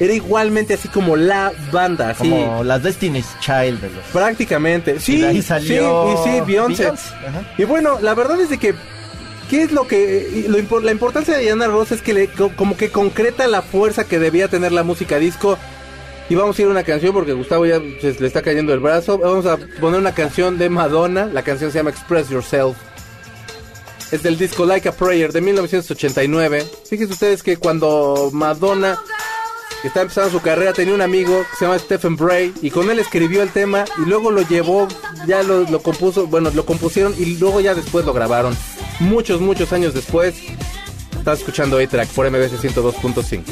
era 0.00 0.12
igualmente 0.14 0.74
así 0.74 0.88
como 0.88 1.14
la 1.14 1.52
banda, 1.70 2.08
así. 2.10 2.28
Como 2.28 2.64
las 2.64 2.82
Destiny's 2.82 3.28
Child 3.40 3.80
de 3.82 3.90
los... 3.90 4.04
Prácticamente. 4.12 4.98
Sí, 4.98 5.16
Y 5.16 5.20
de 5.20 5.26
ahí 5.28 5.42
salió 5.42 6.16
sí, 6.24 6.30
y 6.30 6.32
sí, 6.32 6.40
Beyoncé. 6.46 6.90
Y 7.58 7.64
bueno, 7.64 7.98
la 8.00 8.14
verdad 8.14 8.40
es 8.40 8.48
de 8.48 8.56
que, 8.58 8.74
¿qué 9.50 9.62
es 9.62 9.72
lo 9.72 9.86
que, 9.86 10.46
lo 10.48 10.80
la 10.80 10.90
importancia 10.92 11.36
de 11.36 11.42
Diana 11.42 11.66
Ross 11.66 11.92
es 11.92 12.00
que 12.02 12.14
le, 12.14 12.28
co- 12.28 12.50
como 12.56 12.76
que 12.76 12.88
concreta 12.90 13.46
la 13.46 13.60
fuerza 13.62 14.04
que 14.04 14.18
debía 14.18 14.48
tener 14.48 14.72
la 14.72 14.82
música 14.82 15.18
disco. 15.18 15.58
Y 16.30 16.34
vamos 16.36 16.58
a 16.58 16.62
ir 16.62 16.68
a 16.68 16.70
una 16.70 16.84
canción 16.84 17.12
porque 17.12 17.32
Gustavo 17.32 17.66
ya 17.66 17.80
se 18.00 18.16
le 18.20 18.26
está 18.26 18.40
cayendo 18.40 18.72
el 18.72 18.78
brazo. 18.80 19.18
Vamos 19.18 19.46
a 19.46 19.56
poner 19.80 19.98
una 20.00 20.14
canción 20.14 20.58
de 20.58 20.70
Madonna. 20.70 21.26
La 21.26 21.42
canción 21.42 21.72
se 21.72 21.78
llama 21.78 21.90
Express 21.90 22.28
Yourself. 22.30 22.76
Es 24.12 24.22
del 24.22 24.38
disco 24.38 24.64
Like 24.64 24.88
a 24.88 24.92
Prayer 24.92 25.32
de 25.32 25.40
1989. 25.40 26.64
Fíjense 26.88 27.12
ustedes 27.12 27.42
que 27.42 27.56
cuando 27.58 28.30
Madonna 28.32 28.98
que 29.82 29.88
estaba 29.88 30.02
empezando 30.02 30.30
su 30.30 30.40
carrera 30.40 30.72
tenía 30.72 30.94
un 30.94 31.02
amigo 31.02 31.44
que 31.50 31.56
se 31.56 31.64
llama 31.64 31.78
Stephen 31.78 32.16
Bray 32.16 32.52
y 32.60 32.70
con 32.70 32.90
él 32.90 32.98
escribió 32.98 33.42
el 33.42 33.50
tema 33.50 33.84
y 33.98 34.08
luego 34.08 34.30
lo 34.30 34.42
llevó, 34.42 34.88
ya 35.26 35.42
lo, 35.42 35.62
lo 35.62 35.82
compuso, 35.82 36.26
bueno, 36.26 36.50
lo 36.54 36.66
compusieron 36.66 37.14
y 37.18 37.36
luego 37.36 37.60
ya 37.60 37.74
después 37.74 38.04
lo 38.04 38.12
grabaron. 38.12 38.56
Muchos, 39.00 39.40
muchos 39.40 39.72
años 39.72 39.94
después. 39.94 40.36
Estás 41.16 41.40
escuchando 41.40 41.78
A-Track 41.78 42.08
por 42.10 42.30
MBC 42.30 42.60
102.5. 42.60 43.42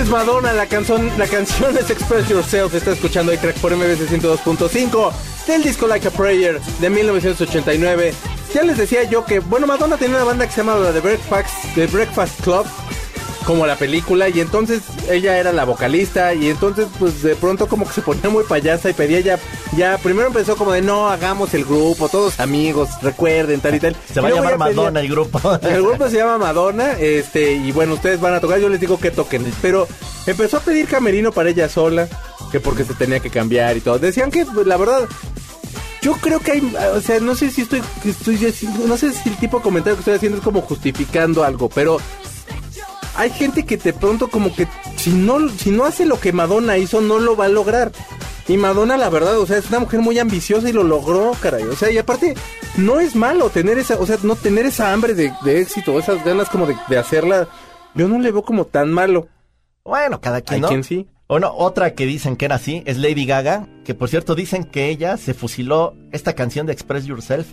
es 0.00 0.08
Madonna, 0.08 0.52
la 0.52 0.66
canción, 0.66 1.10
la 1.18 1.26
canción 1.26 1.76
es 1.76 1.90
Express 1.90 2.28
Yourself. 2.28 2.74
Está 2.74 2.92
escuchando 2.92 3.36
track 3.36 3.56
por 3.56 3.76
MBC 3.76 4.08
102.5 4.08 5.12
del 5.46 5.62
disco 5.62 5.86
Like 5.86 6.08
a 6.08 6.10
Prayer 6.10 6.60
de 6.60 6.90
1989. 6.90 8.14
Ya 8.54 8.62
les 8.62 8.78
decía 8.78 9.04
yo 9.04 9.24
que, 9.24 9.40
bueno, 9.40 9.66
Madonna 9.66 9.96
tenía 9.98 10.16
una 10.16 10.24
banda 10.24 10.46
que 10.46 10.52
se 10.52 10.62
llama 10.62 10.76
The 10.92 11.00
Breakfast, 11.00 11.74
The 11.74 11.86
Breakfast 11.86 12.40
Club 12.42 12.66
como 13.50 13.66
la 13.66 13.74
película 13.74 14.28
y 14.28 14.38
entonces 14.38 14.80
ella 15.10 15.36
era 15.36 15.52
la 15.52 15.64
vocalista 15.64 16.34
y 16.34 16.48
entonces 16.48 16.86
pues 17.00 17.20
de 17.20 17.34
pronto 17.34 17.66
como 17.66 17.84
que 17.84 17.92
se 17.92 18.00
ponía 18.00 18.30
muy 18.30 18.44
payasa 18.44 18.88
y 18.88 18.92
pedía 18.92 19.18
ya 19.18 19.40
ya 19.76 19.98
primero 19.98 20.28
empezó 20.28 20.54
como 20.54 20.70
de 20.70 20.82
no 20.82 21.08
hagamos 21.08 21.52
el 21.54 21.64
grupo 21.64 22.08
todos 22.08 22.38
amigos 22.38 22.90
recuerden 23.02 23.60
tal 23.60 23.74
y 23.74 23.80
tal 23.80 23.96
se 24.14 24.20
va 24.20 24.28
a 24.28 24.30
llamar 24.30 24.56
Madonna 24.56 25.00
el 25.00 25.08
grupo. 25.08 25.40
El 25.62 25.82
grupo 25.82 26.08
se 26.08 26.18
llama 26.18 26.38
Madonna 26.38 26.92
este 26.92 27.54
y 27.54 27.72
bueno 27.72 27.94
ustedes 27.94 28.20
van 28.20 28.34
a 28.34 28.40
tocar 28.40 28.60
yo 28.60 28.68
les 28.68 28.78
digo 28.78 29.00
que 29.00 29.10
toquen 29.10 29.44
pero 29.60 29.88
empezó 30.28 30.58
a 30.58 30.60
pedir 30.60 30.86
camerino 30.86 31.32
para 31.32 31.50
ella 31.50 31.68
sola 31.68 32.08
que 32.52 32.60
porque 32.60 32.84
se 32.84 32.94
tenía 32.94 33.18
que 33.18 33.30
cambiar 33.30 33.76
y 33.76 33.80
todo. 33.80 33.98
Decían 33.98 34.30
que 34.30 34.46
pues, 34.46 34.64
la 34.64 34.76
verdad 34.76 35.08
yo 36.02 36.14
creo 36.14 36.40
que 36.40 36.52
hay, 36.52 36.76
o 36.94 37.00
sea, 37.00 37.20
no 37.20 37.34
sé 37.34 37.50
si 37.50 37.62
estoy, 37.62 37.82
estoy, 38.04 38.38
no 38.86 38.96
sé 38.96 39.12
si 39.12 39.28
el 39.28 39.36
tipo 39.36 39.58
de 39.58 39.62
comentario 39.62 39.96
que 39.96 40.00
estoy 40.00 40.14
haciendo 40.14 40.38
es 40.38 40.44
como 40.44 40.62
justificando 40.62 41.44
algo, 41.44 41.68
pero 41.68 41.98
hay 43.16 43.30
gente 43.30 43.64
que 43.64 43.76
de 43.76 43.92
pronto 43.92 44.28
como 44.28 44.54
que 44.54 44.66
si 44.96 45.10
no, 45.10 45.48
si 45.48 45.70
no 45.70 45.84
hace 45.84 46.06
lo 46.06 46.20
que 46.20 46.32
Madonna 46.32 46.78
hizo, 46.78 47.00
no 47.00 47.18
lo 47.18 47.36
va 47.36 47.46
a 47.46 47.48
lograr. 47.48 47.92
Y 48.48 48.56
Madonna, 48.56 48.96
la 48.96 49.08
verdad, 49.08 49.38
o 49.38 49.46
sea, 49.46 49.58
es 49.58 49.68
una 49.68 49.78
mujer 49.78 50.00
muy 50.00 50.18
ambiciosa 50.18 50.68
y 50.68 50.72
lo 50.72 50.82
logró, 50.82 51.32
caray. 51.40 51.62
O 51.64 51.76
sea, 51.76 51.90
y 51.90 51.98
aparte, 51.98 52.34
no 52.76 52.98
es 52.98 53.14
malo 53.14 53.48
tener 53.50 53.78
esa, 53.78 53.98
o 53.98 54.06
sea, 54.06 54.16
no 54.22 54.34
tener 54.34 54.66
esa 54.66 54.92
hambre 54.92 55.14
de, 55.14 55.32
éxito, 55.44 55.98
esas 55.98 56.24
ganas 56.24 56.48
como 56.48 56.66
de, 56.66 56.98
hacerla. 56.98 57.48
Yo 57.94 58.08
no 58.08 58.18
le 58.18 58.32
veo 58.32 58.42
como 58.42 58.64
tan 58.64 58.92
malo. 58.92 59.28
Bueno, 59.84 60.20
cada 60.20 60.40
quien, 60.40 60.62
¿no? 60.62 60.68
quien 60.68 60.82
sí. 60.82 61.08
Bueno, 61.28 61.54
otra 61.56 61.94
que 61.94 62.06
dicen 62.06 62.34
que 62.34 62.46
era 62.46 62.56
así 62.56 62.82
es 62.86 62.98
Lady 62.98 63.24
Gaga, 63.24 63.68
que 63.84 63.94
por 63.94 64.08
cierto 64.08 64.34
dicen 64.34 64.64
que 64.64 64.88
ella 64.88 65.16
se 65.16 65.32
fusiló 65.32 65.94
esta 66.10 66.32
canción 66.32 66.66
de 66.66 66.72
Express 66.72 67.04
Yourself 67.04 67.46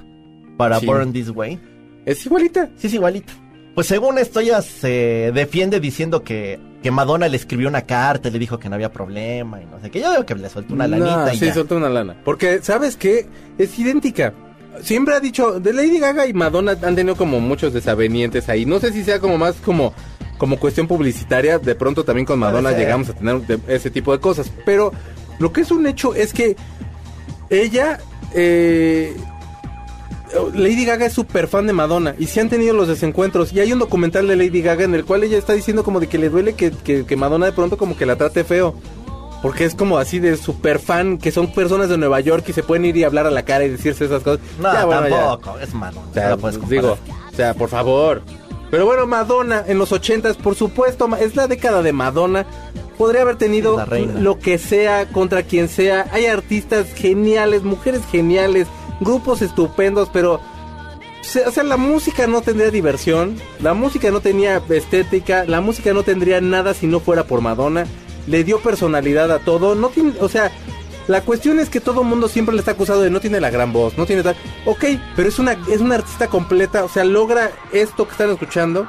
para 0.57 0.79
Born 0.79 1.13
This 1.13 1.29
Way. 1.29 1.59
¿Es 2.07 2.25
igualita? 2.25 2.71
Sí, 2.77 2.87
es 2.87 2.93
igualita. 2.95 3.33
Pues 3.77 3.85
según 3.85 4.17
esto 4.17 4.39
ella 4.39 4.63
se 4.63 5.31
defiende 5.35 5.79
diciendo 5.79 6.23
que, 6.23 6.59
que 6.81 6.89
Madonna 6.89 7.27
le 7.27 7.37
escribió 7.37 7.69
una 7.69 7.83
carta, 7.83 8.31
le 8.31 8.39
dijo 8.39 8.57
que 8.57 8.69
no 8.69 8.73
había 8.73 8.91
problema 8.91 9.61
y 9.61 9.67
no 9.67 9.79
sé 9.79 9.91
qué. 9.91 9.99
Yo 9.99 10.09
digo 10.09 10.25
que 10.25 10.33
le 10.33 10.49
soltó 10.49 10.73
una 10.73 10.87
lanita 10.87 11.31
y 11.31 11.37
Sí, 11.37 11.51
soltó 11.51 11.75
una 11.75 11.87
lana. 11.87 12.15
Porque, 12.25 12.63
¿sabes 12.63 12.97
qué? 12.97 13.27
Es 13.59 13.77
idéntica. 13.77 14.33
Siempre 14.81 15.13
ha 15.13 15.19
dicho, 15.19 15.59
de 15.59 15.73
Lady 15.73 15.99
Gaga 15.99 16.25
y 16.25 16.33
Madonna 16.33 16.71
han 16.71 16.95
tenido 16.95 17.15
como 17.15 17.39
muchos 17.39 17.71
desavenientes 17.71 18.49
ahí. 18.49 18.65
No 18.65 18.79
sé 18.79 18.91
si 18.91 19.03
sea 19.03 19.19
como 19.19 19.37
más 19.37 19.53
como, 19.63 19.93
como 20.39 20.57
cuestión 20.57 20.87
publicitaria. 20.87 21.59
De 21.59 21.75
pronto 21.75 22.03
también 22.03 22.25
con 22.25 22.39
Madonna 22.39 22.71
llegamos 22.71 23.09
a 23.09 23.13
tener 23.13 23.41
ese 23.67 23.91
tipo 23.91 24.11
de 24.11 24.19
cosas. 24.19 24.51
Pero 24.65 24.91
lo 25.37 25.53
que 25.53 25.61
es 25.61 25.69
un 25.69 25.85
hecho 25.85 26.15
es 26.15 26.33
que 26.33 26.55
ella... 27.51 27.99
Eh, 28.33 29.15
Lady 30.53 30.85
Gaga 30.85 31.05
es 31.05 31.13
súper 31.13 31.47
fan 31.47 31.67
de 31.67 31.73
Madonna 31.73 32.15
y 32.17 32.27
se 32.27 32.41
han 32.41 32.49
tenido 32.49 32.73
los 32.73 32.87
desencuentros. 32.87 33.53
Y 33.53 33.59
hay 33.59 33.71
un 33.73 33.79
documental 33.79 34.27
de 34.27 34.35
Lady 34.35 34.61
Gaga 34.61 34.83
en 34.83 34.95
el 34.95 35.05
cual 35.05 35.23
ella 35.23 35.37
está 35.37 35.53
diciendo 35.53 35.83
como 35.83 35.99
de 35.99 36.07
que 36.07 36.17
le 36.17 36.29
duele 36.29 36.53
que, 36.53 37.15
Madonna 37.15 37.45
de 37.45 37.51
pronto 37.51 37.77
como 37.77 37.97
que 37.97 38.05
la 38.05 38.15
trate 38.15 38.43
feo. 38.43 38.75
Porque 39.41 39.65
es 39.65 39.75
como 39.75 39.99
así 39.99 40.17
de 40.17 40.35
súper 40.35 40.79
fan, 40.79 41.19
que 41.19 41.31
son 41.31 41.53
personas 41.53 41.89
de 41.89 41.97
Nueva 41.97 42.19
York 42.21 42.43
y 42.47 42.53
se 42.53 42.63
pueden 42.63 42.85
ir 42.85 42.97
y 42.97 43.03
hablar 43.03 43.27
a 43.27 43.31
la 43.31 43.43
cara 43.43 43.65
y 43.65 43.69
decirse 43.69 44.05
esas 44.05 44.23
cosas. 44.23 44.41
No, 44.59 44.71
tampoco, 44.71 45.59
es 45.59 45.73
Madonna. 45.73 46.07
O 46.09 46.13
sea, 46.13 46.35
digo, 46.67 46.97
o 47.31 47.35
sea, 47.35 47.53
por 47.53 47.69
favor. 47.69 48.23
Pero 48.69 48.85
bueno, 48.85 49.07
Madonna 49.07 49.63
en 49.65 49.77
los 49.77 49.91
ochentas, 49.91 50.35
por 50.35 50.55
supuesto, 50.55 51.09
es 51.15 51.35
la 51.35 51.47
década 51.47 51.81
de 51.81 51.93
Madonna. 51.93 52.45
Podría 52.97 53.21
haber 53.21 53.37
tenido 53.37 53.83
lo 54.19 54.39
que 54.39 54.57
sea, 54.57 55.07
contra 55.07 55.43
quien 55.43 55.69
sea. 55.69 56.07
Hay 56.11 56.25
artistas 56.25 56.87
geniales, 56.93 57.63
mujeres 57.63 58.01
geniales 58.11 58.67
grupos 58.99 59.41
estupendos, 59.41 60.09
pero 60.11 60.41
o 61.45 61.51
sea, 61.51 61.63
la 61.63 61.77
música 61.77 62.25
no 62.25 62.41
tendría 62.41 62.71
diversión, 62.71 63.35
la 63.61 63.73
música 63.73 64.11
no 64.11 64.21
tenía 64.21 64.61
estética, 64.69 65.43
la 65.45 65.61
música 65.61 65.93
no 65.93 66.03
tendría 66.03 66.39
nada 66.41 66.73
si 66.73 66.87
no 66.87 66.99
fuera 66.99 67.25
por 67.25 67.41
Madonna. 67.41 67.85
Le 68.27 68.43
dio 68.43 68.59
personalidad 68.59 69.31
a 69.31 69.39
todo, 69.39 69.75
no 69.75 69.89
tiene, 69.89 70.13
o 70.19 70.29
sea, 70.29 70.51
la 71.07 71.21
cuestión 71.21 71.59
es 71.59 71.69
que 71.69 71.79
todo 71.79 72.01
el 72.01 72.07
mundo 72.07 72.27
siempre 72.27 72.53
le 72.53 72.59
está 72.59 72.71
acusado 72.71 73.01
de 73.01 73.09
no 73.09 73.19
tiene 73.19 73.39
la 73.39 73.49
gran 73.49 73.73
voz, 73.73 73.97
no 73.97 74.05
tiene 74.05 74.23
tal. 74.23 74.35
Ok, 74.65 74.85
pero 75.15 75.29
es 75.29 75.39
una, 75.39 75.57
es 75.69 75.81
una 75.81 75.95
artista 75.95 76.27
completa, 76.27 76.83
o 76.83 76.89
sea, 76.89 77.03
logra 77.05 77.51
esto 77.71 78.05
que 78.05 78.11
están 78.11 78.29
escuchando, 78.29 78.87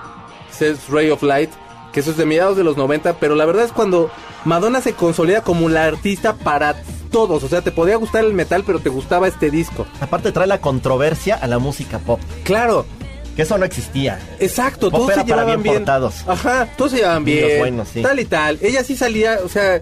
es 0.61 0.89
Ray 0.89 1.11
of 1.11 1.23
Light, 1.23 1.51
que 1.93 2.01
eso 2.01 2.11
es 2.11 2.17
de 2.17 2.27
mediados 2.27 2.57
de 2.57 2.65
los 2.65 2.77
90, 2.77 3.19
pero 3.19 3.35
la 3.35 3.45
verdad 3.45 3.65
es 3.65 3.73
cuando 3.73 4.11
Madonna 4.45 4.81
se 4.81 4.93
consolida 4.95 5.43
como 5.43 5.69
la 5.69 5.85
artista 5.85 6.35
para 6.35 6.75
todos. 7.11 7.43
O 7.43 7.49
sea, 7.49 7.63
te 7.63 7.71
podía 7.71 7.97
gustar 7.97 8.25
el 8.25 8.35
metal, 8.35 8.65
pero 8.67 8.81
te 8.81 8.89
gustaba 8.89 9.29
este 9.29 9.51
disco. 9.51 9.87
Aparte 10.01 10.33
trae 10.33 10.47
la 10.47 10.61
controversia 10.61 11.37
a 11.37 11.47
la 11.47 11.59
música 11.59 11.99
pop. 11.99 12.21
Claro. 12.45 12.87
Que 13.37 13.43
eso 13.43 13.57
no 13.57 13.65
existía. 13.65 14.19
Exacto, 14.41 14.91
todos 14.91 15.15
se 15.15 15.23
llevaban 15.23 15.63
bien. 15.63 15.85
Ajá, 15.89 16.69
todos 16.77 16.91
se 16.91 16.99
llevaban 16.99 17.25
bien. 17.25 17.85
Tal 18.03 18.19
y 18.19 18.25
tal. 18.25 18.59
Ella 18.61 18.83
sí 18.83 18.97
salía, 18.97 19.39
o 19.45 19.49
sea, 19.49 19.81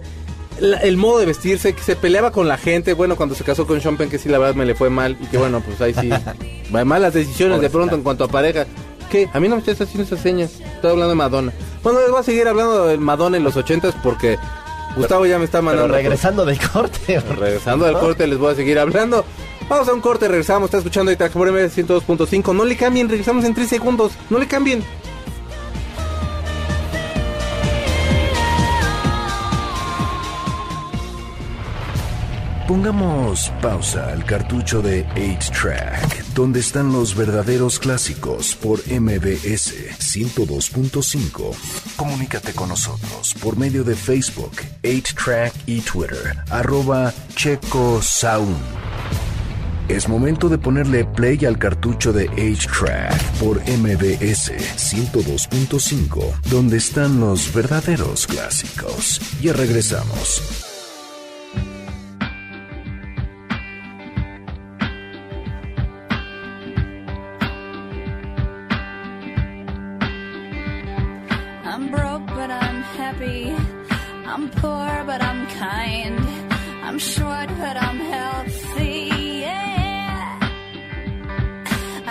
el 0.59 0.97
modo 0.97 1.19
de 1.19 1.25
vestirse, 1.25 1.73
que 1.73 1.81
se 1.81 1.95
peleaba 1.95 2.31
con 2.31 2.47
la 2.47 2.57
gente. 2.57 2.93
Bueno, 2.93 3.15
cuando 3.15 3.35
se 3.35 3.43
casó 3.43 3.67
con 3.67 3.81
Sean 3.81 3.97
Penn, 3.97 4.09
que 4.09 4.17
sí, 4.17 4.29
la 4.29 4.37
verdad 4.37 4.55
me 4.55 4.65
le 4.65 4.75
fue 4.75 4.89
mal. 4.89 5.17
Y 5.21 5.25
que 5.27 5.37
bueno, 5.37 5.61
pues 5.61 5.79
ahí 5.81 5.93
sí. 5.93 6.09
malas 6.71 7.13
decisiones 7.13 7.61
de 7.61 7.69
pronto 7.69 7.95
en 7.95 8.03
cuanto 8.03 8.23
a 8.23 8.27
pareja. 8.27 8.65
¿Qué? 9.09 9.29
A 9.33 9.39
mí 9.39 9.47
no 9.47 9.55
me 9.55 9.59
estás 9.61 9.81
haciendo 9.81 10.03
esas 10.03 10.19
señas. 10.19 10.59
Estoy 10.59 10.91
hablando 10.91 11.09
de 11.09 11.15
Madonna. 11.15 11.53
Bueno, 11.83 12.01
les 12.01 12.09
voy 12.09 12.19
a 12.19 12.23
seguir 12.23 12.47
hablando 12.47 12.87
de 12.87 12.97
Madonna 12.97 13.37
en 13.37 13.43
los 13.43 13.55
ochentas 13.55 13.95
porque 14.03 14.37
Gustavo 14.95 15.25
ya 15.25 15.39
me 15.39 15.45
está 15.45 15.61
mandando. 15.61 15.95
regresando 15.95 16.45
del 16.45 16.59
corte. 16.59 17.19
Regresando 17.39 17.85
del 17.85 17.97
corte 17.97 18.27
les 18.27 18.37
voy 18.37 18.51
a 18.51 18.55
seguir 18.55 18.79
hablando. 18.79 19.23
Vamos 19.69 19.87
a 19.87 19.93
un 19.93 20.01
corte, 20.01 20.27
regresamos. 20.27 20.67
Está 20.67 20.77
escuchando 20.77 21.11
Itac 21.11 21.31
por 21.31 21.47
M 21.47 21.65
102.5. 21.65 22.55
No 22.55 22.65
le 22.65 22.75
cambien, 22.77 23.09
regresamos 23.09 23.45
en 23.45 23.53
3 23.53 23.67
segundos. 23.67 24.13
No 24.29 24.39
le 24.39 24.47
cambien. 24.47 24.83
Pongamos 32.67 33.49
pausa 33.61 34.11
al 34.11 34.25
cartucho 34.25 34.81
de 34.81 35.07
8-Track, 35.15 36.33
donde 36.35 36.59
están 36.59 36.91
los 36.91 37.15
verdaderos 37.15 37.79
clásicos 37.79 38.55
por 38.55 38.79
MBS 38.79 39.73
102.5. 39.99 41.55
Comunícate 41.95 42.51
con 42.51 42.67
nosotros 42.67 43.33
por 43.41 43.55
medio 43.55 43.85
de 43.85 43.95
Facebook, 43.95 44.51
8-Track 44.83 45.53
y 45.65 45.79
Twitter, 45.79 46.43
arroba 46.49 47.13
Checo 47.35 48.01
Sound. 48.01 48.57
Es 49.87 50.09
momento 50.09 50.49
de 50.49 50.57
ponerle 50.57 51.05
play 51.05 51.45
al 51.45 51.57
cartucho 51.57 52.11
de 52.11 52.29
8-Track 52.31 53.37
por 53.39 53.61
MBS 53.61 54.51
102.5, 54.75 56.41
donde 56.49 56.75
están 56.75 57.21
los 57.21 57.53
verdaderos 57.53 58.27
clásicos. 58.27 59.21
Ya 59.41 59.53
regresamos. 59.53 60.66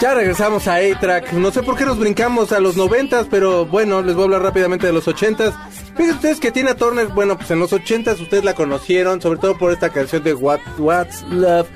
Ya 0.00 0.14
regresamos 0.14 0.68
a 0.68 0.76
A-Track. 0.76 1.32
No 1.32 1.50
sé 1.50 1.62
por 1.62 1.76
qué 1.76 1.86
nos 1.86 1.98
brincamos 1.98 2.52
a 2.52 2.60
los 2.60 2.76
noventas, 2.76 3.26
pero 3.30 3.64
bueno, 3.64 4.02
les 4.02 4.14
voy 4.14 4.22
a 4.22 4.24
hablar 4.26 4.42
rápidamente 4.42 4.86
de 4.86 4.92
los 4.92 5.08
ochentas. 5.08 5.54
Fíjense 5.96 6.16
ustedes 6.16 6.40
que 6.40 6.52
Tina 6.52 6.74
Turner, 6.74 7.08
bueno, 7.08 7.38
pues 7.38 7.50
en 7.50 7.58
los 7.60 7.72
ochentas 7.72 8.20
ustedes 8.20 8.44
la 8.44 8.54
conocieron, 8.54 9.22
sobre 9.22 9.38
todo 9.38 9.56
por 9.56 9.72
esta 9.72 9.88
canción 9.88 10.22
de 10.22 10.34
What, 10.34 10.60
What's 10.78 11.24
Love. 11.30 11.68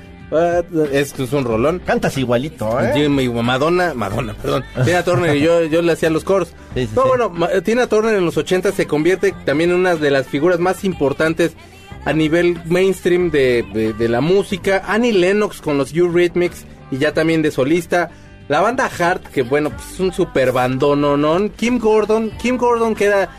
Esto 0.92 1.24
es 1.24 1.32
un 1.32 1.44
rolón. 1.44 1.80
Cantas 1.84 2.18
igualito, 2.18 2.78
¿eh? 2.80 3.08
Madonna, 3.08 3.94
Madonna, 3.94 4.34
perdón. 4.34 4.64
Tina 4.84 5.02
Turner 5.02 5.34
y 5.34 5.40
yo, 5.40 5.64
yo 5.64 5.80
le 5.80 5.92
hacía 5.92 6.10
los 6.10 6.22
coros. 6.22 6.52
no, 6.94 7.30
bueno, 7.30 7.62
Tina 7.62 7.86
Turner 7.86 8.14
en 8.14 8.26
los 8.26 8.36
ochentas 8.36 8.74
se 8.74 8.86
convierte 8.86 9.34
también 9.46 9.70
en 9.70 9.76
una 9.76 9.96
de 9.96 10.10
las 10.10 10.26
figuras 10.26 10.60
más 10.60 10.84
importantes 10.84 11.56
a 12.04 12.12
nivel 12.12 12.60
mainstream 12.66 13.30
de, 13.30 13.94
de, 13.96 14.08
la 14.08 14.20
música. 14.20 14.82
Annie 14.86 15.12
Lennox 15.12 15.60
con 15.60 15.78
los 15.78 15.94
Eurythmics 15.94 16.64
y 16.90 16.98
ya 16.98 17.12
también 17.12 17.42
de 17.42 17.50
solista. 17.50 18.10
La 18.48 18.60
banda 18.60 18.88
Heart, 18.88 19.28
que 19.28 19.42
bueno, 19.42 19.70
pues 19.70 19.92
es 19.92 20.00
un 20.00 20.12
super 20.12 20.52
bandononón. 20.52 21.50
Kim 21.50 21.78
Gordon, 21.78 22.30
Kim 22.38 22.56
Gordon 22.56 22.94
que 22.94 23.04
era 23.06 23.30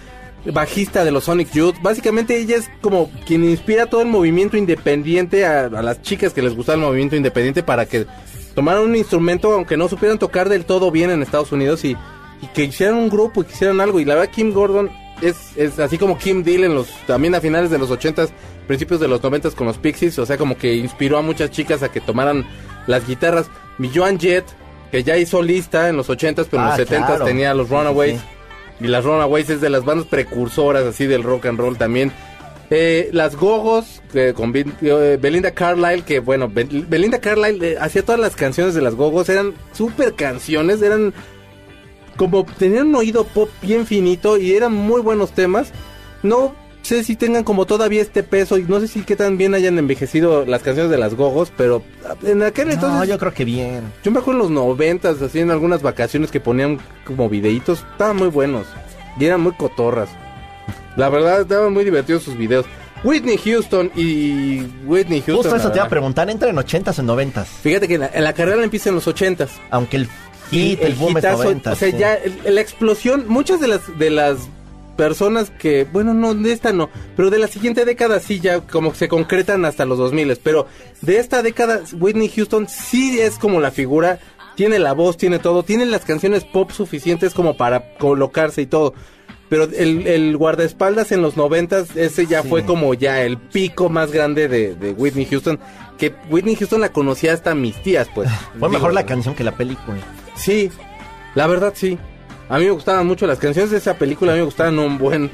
bajista 0.45 1.03
de 1.03 1.11
los 1.11 1.25
Sonic 1.25 1.51
Youth. 1.51 1.75
Básicamente 1.81 2.37
ella 2.37 2.57
es 2.57 2.69
como 2.81 3.11
quien 3.25 3.43
inspira 3.43 3.87
todo 3.87 4.01
el 4.01 4.07
movimiento 4.07 4.57
independiente 4.57 5.45
a, 5.45 5.69
las 5.69 6.01
chicas 6.01 6.33
que 6.33 6.41
les 6.41 6.55
gusta 6.55 6.73
el 6.73 6.79
movimiento 6.79 7.15
independiente 7.15 7.63
para 7.63 7.85
que 7.85 8.05
tomaran 8.55 8.83
un 8.83 8.95
instrumento, 8.95 9.51
aunque 9.53 9.77
no 9.77 9.89
supieran 9.89 10.19
tocar 10.19 10.49
del 10.49 10.65
todo 10.65 10.91
bien 10.91 11.09
en 11.09 11.21
Estados 11.21 11.51
Unidos 11.51 11.83
y, 11.83 11.97
y 12.41 12.47
que 12.53 12.63
hicieran 12.65 12.95
un 12.95 13.09
grupo 13.09 13.41
y 13.41 13.45
que 13.45 13.53
hicieran 13.53 13.81
algo. 13.81 13.99
Y 13.99 14.05
la 14.05 14.15
verdad 14.15 14.31
Kim 14.33 14.53
Gordon 14.53 14.89
es, 15.21 15.35
es 15.55 15.79
así 15.79 15.97
como 15.97 16.17
Kim 16.17 16.43
Deal 16.43 16.63
en 16.63 16.75
los, 16.75 16.87
también 17.07 17.35
a 17.35 17.41
finales 17.41 17.69
de 17.69 17.77
los 17.77 17.89
80s, 17.91 18.29
principios 18.67 18.99
de 18.99 19.07
los 19.07 19.21
90s 19.21 19.53
con 19.55 19.67
los 19.67 19.77
Pixies, 19.77 20.17
o 20.19 20.25
sea, 20.25 20.37
como 20.37 20.57
que 20.57 20.75
inspiró 20.75 21.17
a 21.17 21.21
muchas 21.21 21.51
chicas 21.51 21.83
a 21.83 21.89
que 21.91 22.01
tomaran 22.01 22.45
las 22.87 23.07
guitarras. 23.07 23.47
Mi 23.77 23.89
Joan 23.93 24.19
Jett, 24.19 24.45
que 24.91 25.03
ya 25.03 25.17
hizo 25.17 25.41
lista 25.41 25.89
en 25.89 25.97
los 25.97 26.09
80s, 26.09 26.47
pero 26.49 26.63
en 26.63 26.69
Ah, 26.69 26.77
los 26.77 26.87
70s 26.87 27.05
claro. 27.05 27.25
tenía 27.25 27.53
los 27.53 27.69
Runaways. 27.69 28.19
Sí. 28.19 28.85
Y 28.85 28.87
las 28.87 29.03
Runaways 29.05 29.49
es 29.49 29.61
de 29.61 29.69
las 29.69 29.85
bandas 29.85 30.07
precursoras 30.07 30.83
así 30.85 31.05
del 31.05 31.23
rock 31.23 31.45
and 31.45 31.59
roll 31.59 31.77
también. 31.77 32.11
Eh, 32.73 33.09
las 33.11 33.35
Gogos, 33.35 34.01
con 34.33 34.53
Vin- 34.53 34.73
eh, 34.81 35.17
Belinda 35.21 35.51
Carlisle, 35.51 36.03
que 36.03 36.19
bueno, 36.21 36.47
Bel- 36.49 36.87
Belinda 36.87 37.19
Carlisle 37.19 37.73
eh, 37.73 37.77
hacía 37.79 38.01
todas 38.03 38.19
las 38.21 38.35
canciones 38.37 38.73
de 38.73 38.81
las 38.81 38.95
Gogos, 38.95 39.27
eran 39.27 39.53
super 39.73 40.13
canciones, 40.15 40.81
eran 40.81 41.13
como 42.17 42.45
tenían 42.45 42.87
un 42.87 42.95
oído 42.95 43.23
pop 43.25 43.49
bien 43.61 43.85
finito 43.85 44.37
y 44.37 44.53
eran 44.53 44.73
muy 44.73 45.01
buenos 45.01 45.31
temas. 45.31 45.71
No 46.23 46.53
sé 46.83 47.03
si 47.03 47.15
tengan 47.15 47.43
como 47.43 47.65
todavía 47.65 48.01
este 48.01 48.23
peso 48.23 48.57
y 48.57 48.63
no 48.63 48.79
sé 48.79 48.87
si 48.87 49.01
qué 49.01 49.15
tan 49.15 49.37
bien 49.37 49.53
hayan 49.53 49.77
envejecido 49.77 50.45
las 50.45 50.63
canciones 50.63 50.91
de 50.91 50.97
las 50.97 51.15
Gogos, 51.15 51.51
pero 51.55 51.83
en 52.23 52.41
aquel 52.43 52.67
No, 52.67 52.73
entonces 52.73 53.09
yo 53.09 53.17
creo 53.19 53.33
que 53.33 53.45
bien. 53.45 53.83
yo 54.03 54.11
me 54.11 54.19
acuerdo 54.19 54.41
en 54.41 54.49
los 54.49 54.51
noventas, 54.51 55.21
así 55.21 55.39
en 55.39 55.51
algunas 55.51 55.81
vacaciones 55.81 56.31
que 56.31 56.39
ponían 56.39 56.79
como 57.05 57.29
videitos, 57.29 57.85
estaban 57.91 58.17
muy 58.17 58.29
buenos. 58.29 58.65
Y 59.19 59.25
eran 59.25 59.41
muy 59.41 59.53
cotorras. 59.53 60.09
La 60.95 61.09
verdad, 61.09 61.41
estaban 61.41 61.73
muy 61.73 61.83
divertidos 61.83 62.23
sus 62.23 62.37
videos. 62.37 62.65
Whitney 63.03 63.37
Houston 63.37 63.91
y 63.95 64.61
Whitney 64.85 65.21
Houston. 65.21 65.35
Justo 65.37 65.55
eso 65.55 65.69
te 65.71 65.77
iba 65.77 65.83
a 65.83 65.85
verdad. 65.85 65.89
preguntar, 65.89 66.29
¿entra 66.29 66.49
en 66.49 66.55
80s 66.55 66.99
o 66.99 67.03
90s? 67.03 67.45
Fíjate 67.45 67.87
que 67.87 67.95
en 67.95 68.01
la, 68.01 68.11
en 68.13 68.23
la 68.23 68.33
carrera 68.33 68.63
empieza 68.63 68.89
en 68.89 68.95
los 68.95 69.07
ochentas. 69.07 69.51
Aunque 69.71 69.97
el 69.97 70.07
hit, 70.51 70.81
el, 70.81 70.93
boom 70.93 71.17
es 71.17 71.23
hitazo, 71.23 71.43
90s. 71.43 71.71
O 71.71 71.75
sea, 71.75 71.91
sí. 71.91 71.97
ya 71.97 72.13
el- 72.15 72.55
la 72.55 72.61
explosión, 72.61 73.25
muchas 73.27 73.59
de 73.59 73.67
las 73.67 73.97
de 73.97 74.09
las 74.09 74.37
personas 74.97 75.49
que, 75.49 75.87
bueno, 75.91 76.13
no, 76.13 76.35
de 76.35 76.51
esta 76.51 76.73
no, 76.73 76.89
pero 77.15 77.29
de 77.31 77.39
la 77.39 77.47
siguiente 77.47 77.85
década 77.85 78.19
sí 78.19 78.39
ya 78.39 78.59
como 78.61 78.91
que 78.91 78.97
se 78.99 79.07
concretan 79.07 79.65
hasta 79.65 79.85
los 79.85 79.97
2000, 79.97 80.35
pero 80.43 80.67
de 81.01 81.17
esta 81.17 81.41
década 81.41 81.81
Whitney 81.99 82.29
Houston 82.29 82.67
sí 82.67 83.19
es 83.19 83.37
como 83.39 83.59
la 83.61 83.71
figura, 83.71 84.19
tiene 84.55 84.77
la 84.79 84.93
voz, 84.93 85.17
tiene 85.17 85.39
todo, 85.39 85.63
tiene 85.63 85.85
las 85.87 86.05
canciones 86.05 86.43
pop 86.43 86.71
suficientes 86.71 87.33
como 87.33 87.57
para 87.57 87.95
colocarse 87.97 88.61
y 88.61 88.65
todo. 88.67 88.93
Pero 89.49 89.63
el, 89.65 90.07
el 90.07 90.37
guardaespaldas 90.37 91.11
en 91.11 91.21
los 91.21 91.35
noventas, 91.35 91.95
ese 91.97 92.25
ya 92.25 92.41
Sí. 92.41 92.47
fue 92.49 92.63
como 92.63 92.93
ya 92.93 93.21
el 93.23 93.37
pico 93.37 93.89
más 93.89 94.11
grande 94.11 94.47
de, 94.47 94.75
de 94.75 94.91
Whitney 94.91 95.25
Houston. 95.25 95.59
Que 95.97 96.13
Whitney 96.29 96.55
Houston 96.55 96.79
la 96.79 96.93
conocía 96.93 97.33
hasta 97.33 97.53
mis 97.53 97.81
tías, 97.83 98.07
pues. 98.15 98.29
Fue 98.59 98.69
mejor 98.69 98.93
la 98.93 99.05
canción 99.05 99.35
que 99.35 99.43
la 99.43 99.51
película. 99.57 99.97
Sí, 100.35 100.71
la 101.35 101.47
verdad 101.47 101.73
sí. 101.75 101.97
A 102.49 102.57
mí 102.57 102.65
me 102.65 102.71
gustaban 102.71 103.07
mucho 103.07 103.27
las 103.27 103.39
canciones 103.39 103.71
de 103.71 103.77
esa 103.77 103.93
película, 103.95 104.31
a 104.33 104.35
mí 104.35 104.39
me 104.41 104.45
gustaban 104.45 104.77
un 104.79 104.97
buen... 104.97 105.31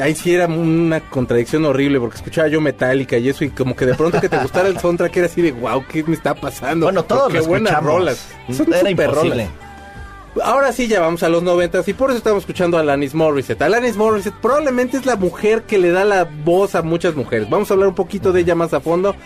Ahí 0.00 0.14
sí 0.14 0.32
era 0.32 0.46
una 0.46 1.00
contradicción 1.00 1.64
horrible 1.64 1.98
porque 1.98 2.16
escuchaba 2.16 2.46
yo 2.48 2.60
Metallica 2.60 3.16
y 3.18 3.28
eso 3.28 3.44
y 3.44 3.50
como 3.50 3.74
que 3.74 3.86
de 3.86 3.94
pronto 3.94 4.20
que 4.20 4.28
te 4.28 4.38
gustara 4.38 4.68
el 4.68 4.78
soundtrack 4.78 5.16
era 5.16 5.26
así 5.26 5.42
de 5.42 5.50
wow, 5.52 5.84
¿qué 5.88 6.04
me 6.04 6.14
está 6.14 6.34
pasando? 6.34 6.86
Bueno, 6.86 7.02
todos 7.04 7.32
Qué 7.32 7.38
lo 7.38 7.46
buenas 7.46 7.72
escuchamos. 7.72 7.94
rolas. 7.98 8.28
Son 8.50 8.68
Era 8.68 8.78
super 8.78 8.90
imposible. 8.90 9.48
rolas. 9.48 9.48
Ahora 10.44 10.72
sí 10.72 10.86
ya 10.86 11.00
vamos 11.00 11.24
a 11.24 11.28
los 11.28 11.42
noventas 11.42 11.88
y 11.88 11.92
por 11.94 12.10
eso 12.10 12.18
estamos 12.18 12.42
escuchando 12.44 12.76
a 12.76 12.80
Alanis 12.82 13.14
Morissette. 13.14 13.62
Alanis 13.62 13.96
Morissette 13.96 14.36
probablemente 14.40 14.96
es 14.96 15.06
la 15.06 15.16
mujer 15.16 15.62
que 15.62 15.78
le 15.78 15.90
da 15.90 16.04
la 16.04 16.22
voz 16.44 16.76
a 16.76 16.82
muchas 16.82 17.16
mujeres. 17.16 17.50
Vamos 17.50 17.68
a 17.70 17.74
hablar 17.74 17.88
un 17.88 17.94
poquito 17.96 18.30
de 18.32 18.42
ella 18.42 18.54
más 18.54 18.72
a 18.72 18.80
fondo 18.80 19.16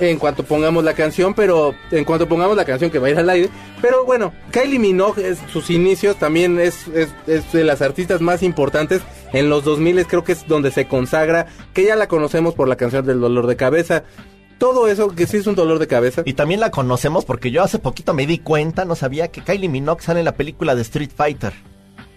en 0.00 0.18
cuanto 0.18 0.42
pongamos 0.42 0.84
la 0.84 0.94
canción, 0.94 1.34
pero 1.34 1.74
en 1.90 2.04
cuanto 2.04 2.28
pongamos 2.28 2.56
la 2.56 2.64
canción 2.64 2.90
que 2.90 2.98
va 2.98 3.08
a 3.08 3.10
ir 3.10 3.18
al 3.18 3.30
aire. 3.30 3.48
Pero 3.80 4.04
bueno, 4.04 4.32
Kylie 4.50 4.78
Minogue, 4.78 5.28
es, 5.28 5.38
sus 5.52 5.70
inicios 5.70 6.16
también 6.16 6.58
es, 6.60 6.88
es, 6.88 7.08
es 7.26 7.52
de 7.52 7.64
las 7.64 7.82
artistas 7.82 8.20
más 8.20 8.42
importantes. 8.42 9.02
En 9.32 9.48
los 9.48 9.64
2000 9.64 10.06
creo 10.06 10.24
que 10.24 10.32
es 10.32 10.46
donde 10.46 10.70
se 10.70 10.86
consagra, 10.86 11.46
que 11.74 11.84
ya 11.84 11.96
la 11.96 12.08
conocemos 12.08 12.54
por 12.54 12.68
la 12.68 12.76
canción 12.76 13.04
del 13.04 13.20
dolor 13.20 13.46
de 13.46 13.56
cabeza. 13.56 14.04
Todo 14.58 14.88
eso 14.88 15.14
que 15.14 15.26
sí 15.26 15.36
es 15.36 15.46
un 15.46 15.54
dolor 15.54 15.78
de 15.78 15.86
cabeza. 15.86 16.22
Y 16.24 16.32
también 16.32 16.60
la 16.60 16.70
conocemos 16.70 17.24
porque 17.24 17.50
yo 17.50 17.62
hace 17.62 17.78
poquito 17.78 18.14
me 18.14 18.26
di 18.26 18.38
cuenta, 18.38 18.84
no 18.84 18.96
sabía 18.96 19.28
que 19.28 19.42
Kylie 19.42 19.68
Minogue 19.68 20.02
sale 20.02 20.20
en 20.20 20.24
la 20.24 20.34
película 20.34 20.74
de 20.74 20.82
Street 20.82 21.10
Fighter. 21.14 21.52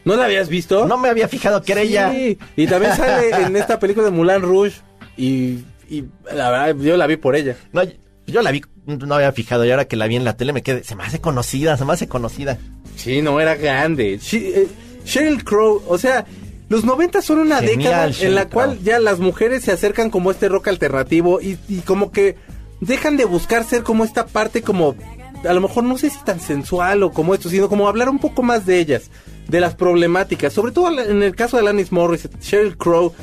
¿No 0.03 0.15
la 0.15 0.25
habías 0.25 0.49
visto? 0.49 0.87
No 0.87 0.97
me 0.97 1.09
había 1.09 1.27
fijado 1.27 1.61
que 1.61 1.73
era 1.73 1.81
ella. 1.81 2.11
Sí, 2.11 2.37
y 2.55 2.65
también 2.65 2.95
sale 2.95 3.29
en 3.45 3.55
esta 3.55 3.79
película 3.79 4.05
de 4.05 4.11
Moulin 4.11 4.41
Rouge. 4.41 4.81
Y, 5.17 5.59
y 5.91 6.05
la 6.33 6.49
verdad, 6.49 6.75
yo 6.83 6.97
la 6.97 7.07
vi 7.07 7.17
por 7.17 7.35
ella. 7.35 7.55
No, 7.73 7.81
yo 8.27 8.41
la 8.41 8.51
vi, 8.51 8.61
no 8.85 9.13
había 9.15 9.31
fijado 9.33 9.65
y 9.65 9.71
ahora 9.71 9.85
que 9.85 9.95
la 9.95 10.07
vi 10.07 10.15
en 10.15 10.23
la 10.23 10.37
tele 10.37 10.53
me 10.53 10.63
quedé, 10.63 10.83
se 10.83 10.95
me 10.95 11.03
hace 11.03 11.19
conocida, 11.19 11.77
se 11.77 11.85
me 11.85 11.93
hace 11.93 12.07
conocida. 12.07 12.57
Sí, 12.95 13.21
no, 13.21 13.39
era 13.39 13.55
grande. 13.55 14.17
She- 14.21 14.61
eh, 14.61 14.67
Sheryl 15.05 15.43
Crow, 15.43 15.81
o 15.87 15.97
sea, 15.97 16.25
los 16.69 16.83
90 16.85 17.21
son 17.21 17.39
una 17.39 17.57
Genial, 17.59 18.11
década 18.11 18.27
en 18.27 18.35
la 18.35 18.47
cual 18.49 18.79
ya 18.83 18.99
las 18.99 19.19
mujeres 19.19 19.63
se 19.63 19.71
acercan 19.71 20.09
como 20.09 20.29
a 20.29 20.33
este 20.33 20.47
rock 20.47 20.69
alternativo 20.69 21.41
y, 21.41 21.57
y 21.67 21.79
como 21.79 22.11
que 22.11 22.35
dejan 22.79 23.17
de 23.17 23.25
buscar 23.25 23.63
ser 23.65 23.83
como 23.83 24.05
esta 24.05 24.25
parte 24.27 24.61
como, 24.61 24.95
a 25.43 25.53
lo 25.53 25.61
mejor 25.61 25.83
no 25.83 25.97
sé 25.97 26.09
si 26.09 26.23
tan 26.23 26.39
sensual 26.39 27.03
o 27.03 27.11
como 27.11 27.33
esto, 27.33 27.49
sino 27.49 27.67
como 27.67 27.87
hablar 27.87 28.09
un 28.09 28.19
poco 28.19 28.43
más 28.43 28.65
de 28.65 28.79
ellas, 28.79 29.09
de 29.47 29.59
las 29.59 29.75
problemáticas, 29.75 30.53
sobre 30.53 30.71
todo 30.71 30.97
en 31.01 31.23
el 31.23 31.35
caso 31.35 31.57
de 31.57 31.63
Alanis 31.63 31.91
Morris, 31.91 32.29
Sheryl 32.41 32.77
Crow, 32.77 33.13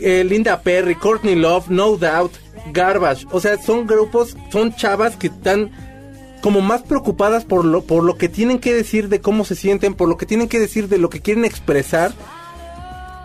eh, 0.00 0.24
Linda 0.24 0.60
Perry, 0.60 0.94
Courtney 0.94 1.34
Love, 1.34 1.68
No 1.68 1.96
Doubt, 1.96 2.32
Garbage, 2.72 3.26
o 3.30 3.40
sea, 3.40 3.56
son 3.60 3.86
grupos, 3.86 4.36
son 4.50 4.74
chavas 4.74 5.16
que 5.16 5.28
están 5.28 5.70
como 6.42 6.60
más 6.60 6.82
preocupadas 6.82 7.44
por 7.44 7.64
lo, 7.64 7.82
por 7.82 8.04
lo 8.04 8.16
que 8.16 8.28
tienen 8.28 8.58
que 8.58 8.72
decir 8.74 9.08
de 9.08 9.20
cómo 9.20 9.44
se 9.44 9.56
sienten, 9.56 9.94
por 9.94 10.08
lo 10.08 10.16
que 10.16 10.26
tienen 10.26 10.48
que 10.48 10.60
decir 10.60 10.88
de 10.88 10.98
lo 10.98 11.10
que 11.10 11.20
quieren 11.20 11.44
expresar, 11.44 12.12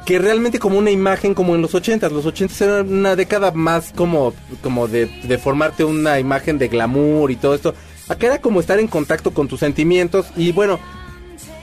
que 0.05 0.19
realmente 0.19 0.59
como 0.59 0.77
una 0.77 0.91
imagen 0.91 1.33
como 1.33 1.55
en 1.55 1.61
los 1.61 1.73
80 1.75 2.09
Los 2.09 2.25
80 2.25 2.65
eran 2.65 2.91
una 2.93 3.15
década 3.15 3.51
más 3.51 3.93
como, 3.95 4.33
como 4.61 4.87
de, 4.87 5.05
de 5.05 5.37
formarte 5.37 5.85
una 5.85 6.19
imagen 6.19 6.57
de 6.57 6.67
glamour 6.67 7.31
y 7.31 7.35
todo 7.37 7.55
esto. 7.55 7.73
Acá 8.09 8.27
era 8.27 8.41
como 8.41 8.59
estar 8.59 8.79
en 8.79 8.87
contacto 8.87 9.31
con 9.33 9.47
tus 9.47 9.59
sentimientos 9.59 10.27
y 10.35 10.51
bueno... 10.51 10.79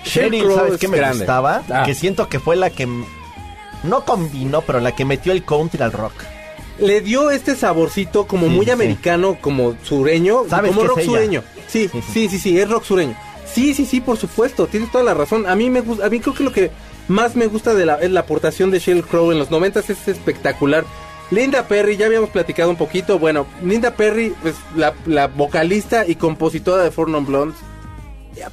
Sheryl, 0.04 0.50
¿sabes 0.54 0.74
es 0.74 0.80
qué 0.80 0.88
me 0.88 0.96
grande. 0.96 1.18
gustaba? 1.18 1.62
Ah. 1.68 1.82
Que 1.84 1.94
siento 1.94 2.28
que 2.30 2.40
fue 2.40 2.56
la 2.56 2.70
que 2.70 2.88
no 3.82 4.04
combinó, 4.04 4.60
pero 4.62 4.80
la 4.80 4.92
que 4.94 5.04
metió 5.04 5.32
el 5.32 5.44
country 5.44 5.82
al 5.82 5.92
rock. 5.92 6.12
le 6.78 7.00
dio 7.02 7.30
este 7.30 7.54
saborcito 7.56 8.26
como 8.26 8.46
Sí, 8.46 8.52
muy 8.54 8.64
sí. 8.64 8.70
americano, 8.70 9.36
como 9.40 9.74
sureño, 9.82 10.44
¿Sabes 10.48 10.70
como 10.70 10.82
es 10.82 10.88
rock 10.88 10.98
ella? 11.00 11.06
sureño. 11.10 11.42
Sí, 11.66 11.90
Sí, 12.12 12.28
sí, 12.28 12.38
sí. 12.38 12.58
es 12.58 12.68
rock 12.70 12.84
sureño. 12.84 13.14
Sí, 13.52 13.74
sí, 13.74 13.84
sí, 13.84 14.00
por 14.00 14.16
supuesto, 14.16 14.66
tienes 14.66 14.90
toda 14.92 15.04
la 15.04 15.12
razón. 15.14 15.46
A 15.46 15.54
mí 15.56 15.68
me 15.70 15.80
gusta, 15.82 16.06
a 16.06 16.08
mí 16.08 16.20
creo 16.20 16.34
que 16.34 16.44
lo 16.44 16.52
que 16.52 16.70
más 17.08 17.34
me 17.36 17.48
gusta 17.48 17.74
de 17.74 17.84
la, 17.84 17.96
es 17.96 18.10
la 18.10 18.20
aportación 18.20 18.70
de 18.70 18.78
Sheryl 18.78 19.04
Crow 19.04 19.32
en 19.32 19.38
los 19.38 19.50
90 19.50 19.80
es 19.80 20.08
espectacular. 20.08 20.84
Linda 21.32 21.66
Perry, 21.68 21.96
ya 21.96 22.06
habíamos 22.06 22.30
platicado 22.30 22.70
un 22.70 22.76
poquito. 22.76 23.18
Bueno, 23.18 23.46
Linda 23.62 23.94
Perry, 23.94 24.34
pues 24.42 24.54
la, 24.76 24.94
la 25.06 25.26
vocalista 25.26 26.06
y 26.06 26.14
compositora 26.16 26.82
de 26.82 26.90
Four 26.90 27.08
Non 27.08 27.26
Blondes. 27.26 27.56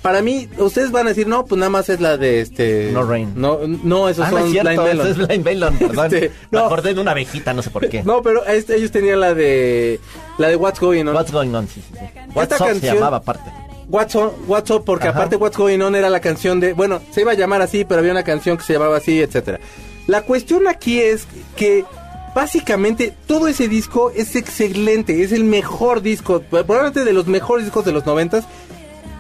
Para 0.01 0.21
mí, 0.21 0.49
ustedes 0.57 0.91
van 0.91 1.05
a 1.05 1.09
decir, 1.09 1.27
no, 1.27 1.45
pues 1.45 1.59
nada 1.59 1.69
más 1.69 1.87
es 1.89 2.01
la 2.01 2.17
de 2.17 2.41
este. 2.41 2.89
No 2.91 3.03
Rain. 3.03 3.33
No, 3.35 3.59
no, 3.65 4.09
esos 4.09 4.25
Ah, 4.25 4.31
no 4.31 4.37
son 4.37 4.45
es 4.47 4.51
cierto, 4.51 4.69
Blind 4.69 4.87
Melon. 4.87 5.07
es 5.07 5.17
Blind 5.17 5.45
Melon, 5.45 5.77
perdón. 5.77 6.05
Este, 6.13 6.31
Me 6.51 6.59
no. 6.59 6.65
acordé 6.65 6.93
de 6.93 7.01
una 7.01 7.11
abejita, 7.11 7.53
no 7.53 7.61
sé 7.61 7.69
por 7.69 7.87
qué. 7.87 8.03
No, 8.05 8.21
pero 8.21 8.45
este- 8.45 8.75
ellos 8.75 8.91
tenían 8.91 9.19
la 9.19 9.33
de 9.33 9.99
la 10.37 10.47
de 10.49 10.55
What's 10.55 10.79
Going 10.79 11.05
On. 11.07 11.15
What's 11.15 11.31
Going 11.31 11.53
On, 11.53 11.67
sí, 11.67 11.81
sí, 11.87 11.93
sí. 11.97 12.05
What's 12.33 12.51
Esta 12.51 12.63
Up 12.65 12.69
canción- 12.71 12.79
se 12.91 12.95
llamaba 12.95 13.17
aparte. 13.17 13.49
What's, 13.89 14.15
on, 14.15 14.31
What's 14.47 14.69
Up, 14.71 14.83
porque 14.83 15.07
Ajá. 15.07 15.17
aparte 15.19 15.35
What's 15.37 15.55
Going 15.57 15.79
On 15.81 15.95
era 15.95 16.09
la 16.09 16.19
canción 16.19 16.59
de, 16.59 16.73
bueno, 16.73 16.99
se 17.11 17.21
iba 17.21 17.31
a 17.31 17.35
llamar 17.35 17.61
así, 17.61 17.85
pero 17.85 17.99
había 17.99 18.11
una 18.11 18.23
canción 18.23 18.57
que 18.57 18.63
se 18.63 18.73
llamaba 18.73 18.97
así, 18.97 19.21
etcétera. 19.21 19.59
La 20.07 20.23
cuestión 20.23 20.67
aquí 20.67 20.99
es 20.99 21.25
que 21.55 21.85
básicamente 22.35 23.13
todo 23.27 23.47
ese 23.47 23.67
disco 23.67 24.11
es 24.15 24.35
excelente, 24.35 25.23
es 25.23 25.31
el 25.31 25.43
mejor 25.43 26.01
disco, 26.01 26.41
probablemente 26.41 27.03
de 27.05 27.13
los 27.13 27.27
mejores 27.27 27.65
discos 27.65 27.85
de 27.85 27.91
los 27.91 28.05
noventas. 28.05 28.45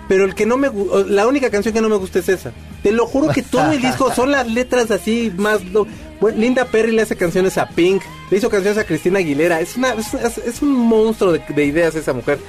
Pero 0.07 0.23
el 0.25 0.35
que 0.35 0.45
no 0.45 0.55
me 0.57 0.69
la 1.07 1.27
única 1.27 1.49
canción 1.49 1.73
que 1.73 1.81
no 1.81 1.89
me 1.89 1.97
gusta 1.97 2.19
es 2.19 2.29
esa. 2.29 2.51
Te 2.81 2.91
lo 2.91 3.05
juro 3.07 3.27
que 3.33 3.41
todo 3.41 3.71
el 3.73 3.81
disco 3.81 4.13
son 4.13 4.31
las 4.31 4.47
letras 4.47 4.89
así 4.91 5.33
más 5.35 5.59
bueno, 6.19 6.37
Linda 6.37 6.65
Perry 6.65 6.91
le 6.93 7.01
hace 7.01 7.15
canciones 7.17 7.57
a 7.57 7.67
Pink, 7.69 8.01
le 8.31 8.37
hizo 8.37 8.49
canciones 8.49 8.79
a 8.79 8.85
Cristina 8.85 9.19
Aguilera. 9.19 9.59
Es 9.59 9.75
una 9.75 9.93
es, 9.93 10.61
un 10.61 10.71
monstruo 10.71 11.33
de, 11.33 11.41
de 11.47 11.65
ideas 11.65 11.93
esa 11.95 12.13
mujer. 12.13 12.39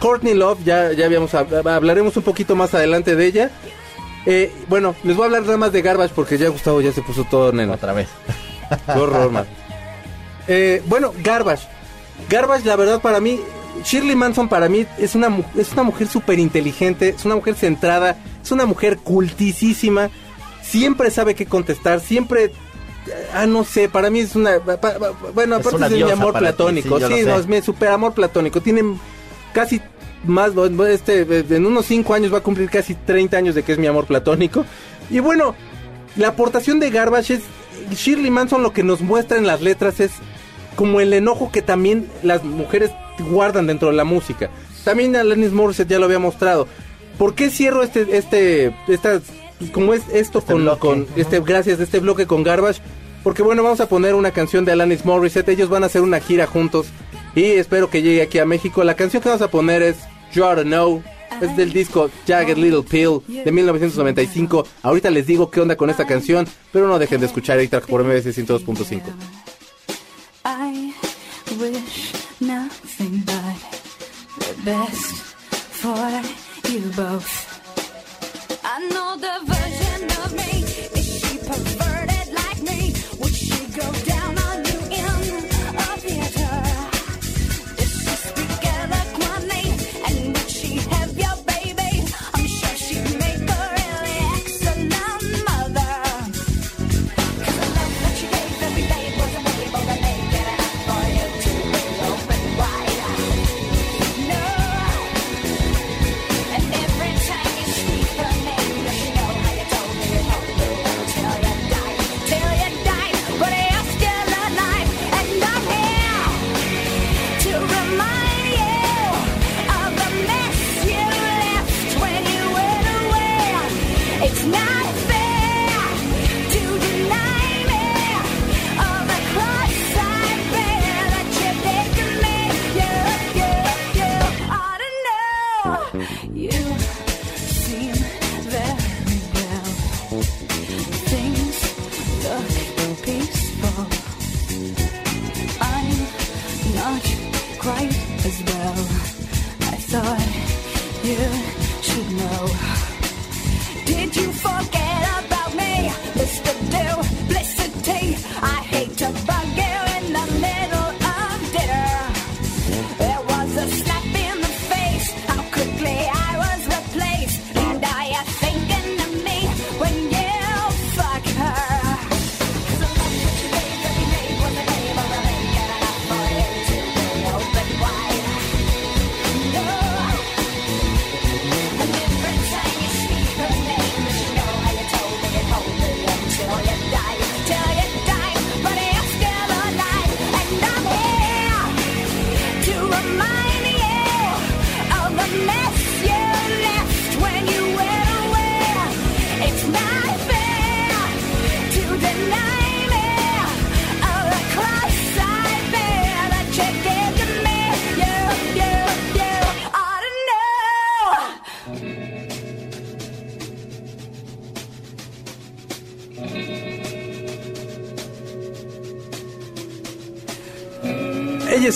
Courtney 0.00 0.34
Love, 0.34 0.58
ya, 0.64 0.92
ya 0.92 1.06
habíamos 1.06 1.32
hab- 1.32 1.66
hablaremos 1.68 2.16
un 2.16 2.22
poquito 2.22 2.54
más 2.54 2.74
adelante 2.74 3.16
de 3.16 3.26
ella. 3.26 3.50
Eh, 4.26 4.52
bueno, 4.68 4.94
les 5.02 5.16
voy 5.16 5.24
a 5.24 5.26
hablar 5.26 5.42
nada 5.42 5.56
más 5.56 5.72
de 5.72 5.80
Garbage 5.80 6.12
porque 6.14 6.36
ya 6.36 6.48
Gustavo 6.50 6.80
ya 6.82 6.92
se 6.92 7.00
puso 7.02 7.24
todo 7.24 7.50
neno. 7.52 7.72
Otra 7.72 7.94
vez. 7.94 8.08
Qué 8.84 8.92
horror, 8.98 9.30
man. 9.32 9.46
Eh, 10.46 10.82
bueno, 10.86 11.12
Garbage. 11.24 11.66
Garbage, 12.28 12.64
la 12.66 12.76
verdad, 12.76 13.00
para 13.00 13.20
mí, 13.20 13.40
Shirley 13.84 14.16
Manson 14.16 14.48
para 14.48 14.68
mí 14.68 14.86
es 14.98 15.14
una, 15.14 15.36
es 15.56 15.72
una 15.72 15.82
mujer 15.82 16.06
súper 16.08 16.38
inteligente, 16.38 17.10
es 17.10 17.24
una 17.24 17.34
mujer 17.36 17.54
centrada, 17.54 18.16
es 18.42 18.50
una 18.50 18.66
mujer 18.66 18.98
cultisísima, 18.98 20.10
siempre 20.62 21.10
sabe 21.10 21.34
qué 21.34 21.46
contestar, 21.46 22.00
siempre... 22.00 22.52
Ah, 23.34 23.46
no 23.46 23.64
sé, 23.64 23.88
para 23.88 24.10
mí 24.10 24.20
es 24.20 24.36
una... 24.36 24.58
pa- 24.60 24.76
pa- 24.78 24.98
bueno, 25.34 25.56
Es 25.56 25.60
aparte 25.60 25.76
una 25.76 25.86
es 25.86 25.92
de 25.92 26.04
mi 26.04 26.10
amor 26.10 26.34
ti, 26.34 26.40
platónico. 26.40 26.98
sí, 26.98 27.22
no, 27.24 27.36
es 27.36 27.46
mi 27.46 27.62
super 27.62 27.88
amor 27.88 28.12
platónico. 28.12 28.60
Tiene 28.60 28.82
casi 29.54 29.80
más, 30.24 30.50
este, 30.90 31.22
en 31.56 31.64
unos 31.64 31.86
5 31.86 32.12
años 32.12 32.34
va 32.34 32.38
a 32.38 32.42
cumplir 32.42 32.68
casi 32.68 32.94
30 32.94 33.34
años 33.38 33.54
de 33.54 33.62
que 33.62 33.72
es 33.72 33.78
mi 33.78 33.86
amor 33.86 34.04
platónico. 34.04 34.66
Y 35.08 35.20
bueno, 35.20 35.54
la 36.16 36.28
aportación 36.28 36.80
de 36.80 36.90
Garbage 36.90 37.34
es, 37.34 37.40
Shirley 37.96 38.30
Manson 38.30 38.62
lo 38.62 38.74
que 38.74 38.82
nos 38.82 39.00
muestra 39.00 39.38
en 39.38 39.46
las 39.46 39.62
letras 39.62 40.00
es 40.00 40.10
como 40.78 41.00
el 41.00 41.12
enojo 41.12 41.50
que 41.50 41.60
también 41.60 42.08
las 42.22 42.44
mujeres 42.44 42.92
guardan 43.32 43.66
dentro 43.66 43.88
de 43.88 43.96
la 43.96 44.04
música. 44.04 44.48
También 44.84 45.16
Alanis 45.16 45.50
Morissette 45.50 45.90
ya 45.90 45.98
lo 45.98 46.04
había 46.04 46.20
mostrado. 46.20 46.68
¿Por 47.18 47.34
qué 47.34 47.50
cierro 47.50 47.82
este, 47.82 48.16
este, 48.16 48.72
esta, 48.86 49.20
como 49.72 49.92
es 49.92 50.02
esto 50.12 50.38
Este 50.38 50.52
con, 50.52 50.62
bloque. 50.62 50.78
con 50.78 51.06
este, 51.16 51.40
gracias, 51.40 51.80
este 51.80 51.98
bloque 51.98 52.28
con 52.28 52.44
Garbage? 52.44 52.80
Porque 53.24 53.42
bueno, 53.42 53.64
vamos 53.64 53.80
a 53.80 53.88
poner 53.88 54.14
una 54.14 54.30
canción 54.30 54.64
de 54.64 54.70
Alanis 54.70 55.04
Morissette. 55.04 55.48
Ellos 55.48 55.68
van 55.68 55.82
a 55.82 55.86
hacer 55.86 56.02
una 56.02 56.20
gira 56.20 56.46
juntos 56.46 56.86
y 57.34 57.42
espero 57.42 57.90
que 57.90 58.02
llegue 58.02 58.22
aquí 58.22 58.38
a 58.38 58.46
México. 58.46 58.84
La 58.84 58.94
canción 58.94 59.20
que 59.20 59.30
vamos 59.30 59.42
a 59.42 59.50
poner 59.50 59.82
es 59.82 59.96
You 60.32 60.44
Oughta 60.44 60.62
Know. 60.62 61.02
Es 61.42 61.56
del 61.56 61.72
disco 61.72 62.08
Jagged 62.24 62.56
Little 62.56 62.84
Pill 62.88 63.20
de 63.26 63.50
1995. 63.50 64.64
Ahorita 64.82 65.10
les 65.10 65.26
digo 65.26 65.50
qué 65.50 65.60
onda 65.60 65.74
con 65.74 65.90
esta 65.90 66.06
canción, 66.06 66.46
pero 66.72 66.86
no 66.86 67.00
dejen 67.00 67.18
de 67.18 67.26
escuchar 67.26 67.58
A-Track 67.58 67.86
por 67.86 68.04
MBC 68.04 68.28
102.5. 68.28 69.02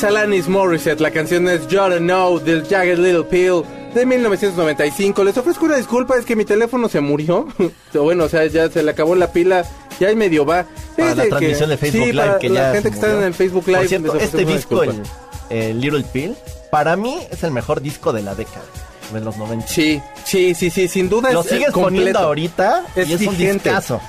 es 0.03 0.09
Alanis 0.09 0.49
Morissette, 0.49 1.01
la 1.01 1.11
canción 1.11 1.49
es 1.49 1.67
You 1.69 1.79
Oughta 1.81 1.99
Know 1.99 2.39
del 2.41 2.67
Jagged 2.67 2.99
Little 2.99 3.25
Pill 3.25 3.63
de 3.95 4.05
1995. 4.07 5.23
Les 5.25 5.37
ofrezco 5.37 5.65
una 5.67 5.77
disculpa, 5.77 6.17
es 6.19 6.25
que 6.25 6.35
mi 6.35 6.45
teléfono 6.45 6.89
se 6.89 7.01
murió. 7.01 7.47
bueno, 7.95 8.25
o 8.25 8.29
sea, 8.29 8.47
ya 8.47 8.69
se 8.71 8.83
le 8.83 8.91
acabó 8.91 9.15
la 9.15 9.33
pila, 9.33 9.65
ya 10.01 10.11
y 10.11 10.17
medio 10.17 10.45
va. 10.45 10.65
Para 10.97 11.15
la 11.15 11.23
Fíjate 11.23 11.23
que- 11.23 11.29
transmisión 11.29 11.71
de 11.71 11.77
Facebook 11.77 12.05
sí, 12.07 12.13
Live 12.13 12.27
para 12.27 12.39
que 12.39 12.49
la 12.49 12.61
ya 12.61 12.73
gente 12.75 12.89
que 12.91 12.95
está 12.95 13.13
en 13.13 13.23
el 13.23 13.35
Facebook 13.35 13.65
Live. 13.67 13.79
Por 13.79 13.89
cierto, 13.89 14.17
este 14.19 14.45
disco, 14.45 14.83
el, 14.83 15.03
el 15.51 15.81
Little 15.81 16.05
Pill, 16.13 16.35
para 16.71 16.97
mí 16.97 17.19
es 17.31 17.43
el 17.45 17.51
mejor 17.53 17.81
disco 17.81 18.13
de 18.13 18.23
la 18.23 18.35
década, 18.35 18.65
de 19.13 19.21
los 19.21 19.37
90. 19.37 19.67
Sí, 19.69 20.01
sí, 20.25 20.55
sí, 20.55 20.71
sí, 20.71 20.89
sin 20.89 21.09
duda 21.09 21.33
Lo 21.33 21.43
es 21.43 21.47
sigues 21.47 21.69
es 21.69 21.73
completo. 21.75 21.97
poniendo 21.97 22.19
ahorita 22.19 22.85
Es 22.97 23.09
y 23.09 23.13
es 23.15 23.21
un 23.21 23.37
vigente. 23.37 23.69
discazo. 23.69 24.01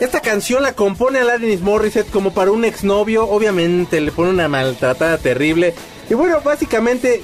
Esta 0.00 0.20
canción 0.20 0.62
la 0.62 0.74
compone 0.74 1.18
Alanis 1.18 1.60
Morissette 1.60 2.10
como 2.10 2.32
para 2.32 2.52
un 2.52 2.64
exnovio. 2.64 3.24
Obviamente 3.28 4.00
le 4.00 4.12
pone 4.12 4.30
una 4.30 4.48
maltratada 4.48 5.18
terrible. 5.18 5.74
Y 6.08 6.14
bueno, 6.14 6.40
básicamente 6.40 7.22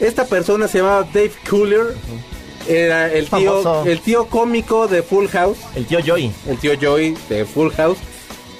esta 0.00 0.24
persona 0.24 0.66
se 0.66 0.78
llamaba 0.78 1.06
Dave 1.12 1.32
Cooler. 1.48 1.94
Era 2.66 3.12
el 3.12 3.28
tío, 3.28 3.62
Famoso. 3.62 3.84
el 3.84 4.00
tío 4.00 4.26
cómico 4.28 4.88
de 4.88 5.02
Full 5.02 5.26
House. 5.26 5.58
El 5.74 5.84
tío 5.84 5.98
Joey. 6.04 6.32
El 6.48 6.56
tío 6.58 6.72
Joey 6.80 7.14
de 7.28 7.44
Full 7.44 7.70
House. 7.72 7.98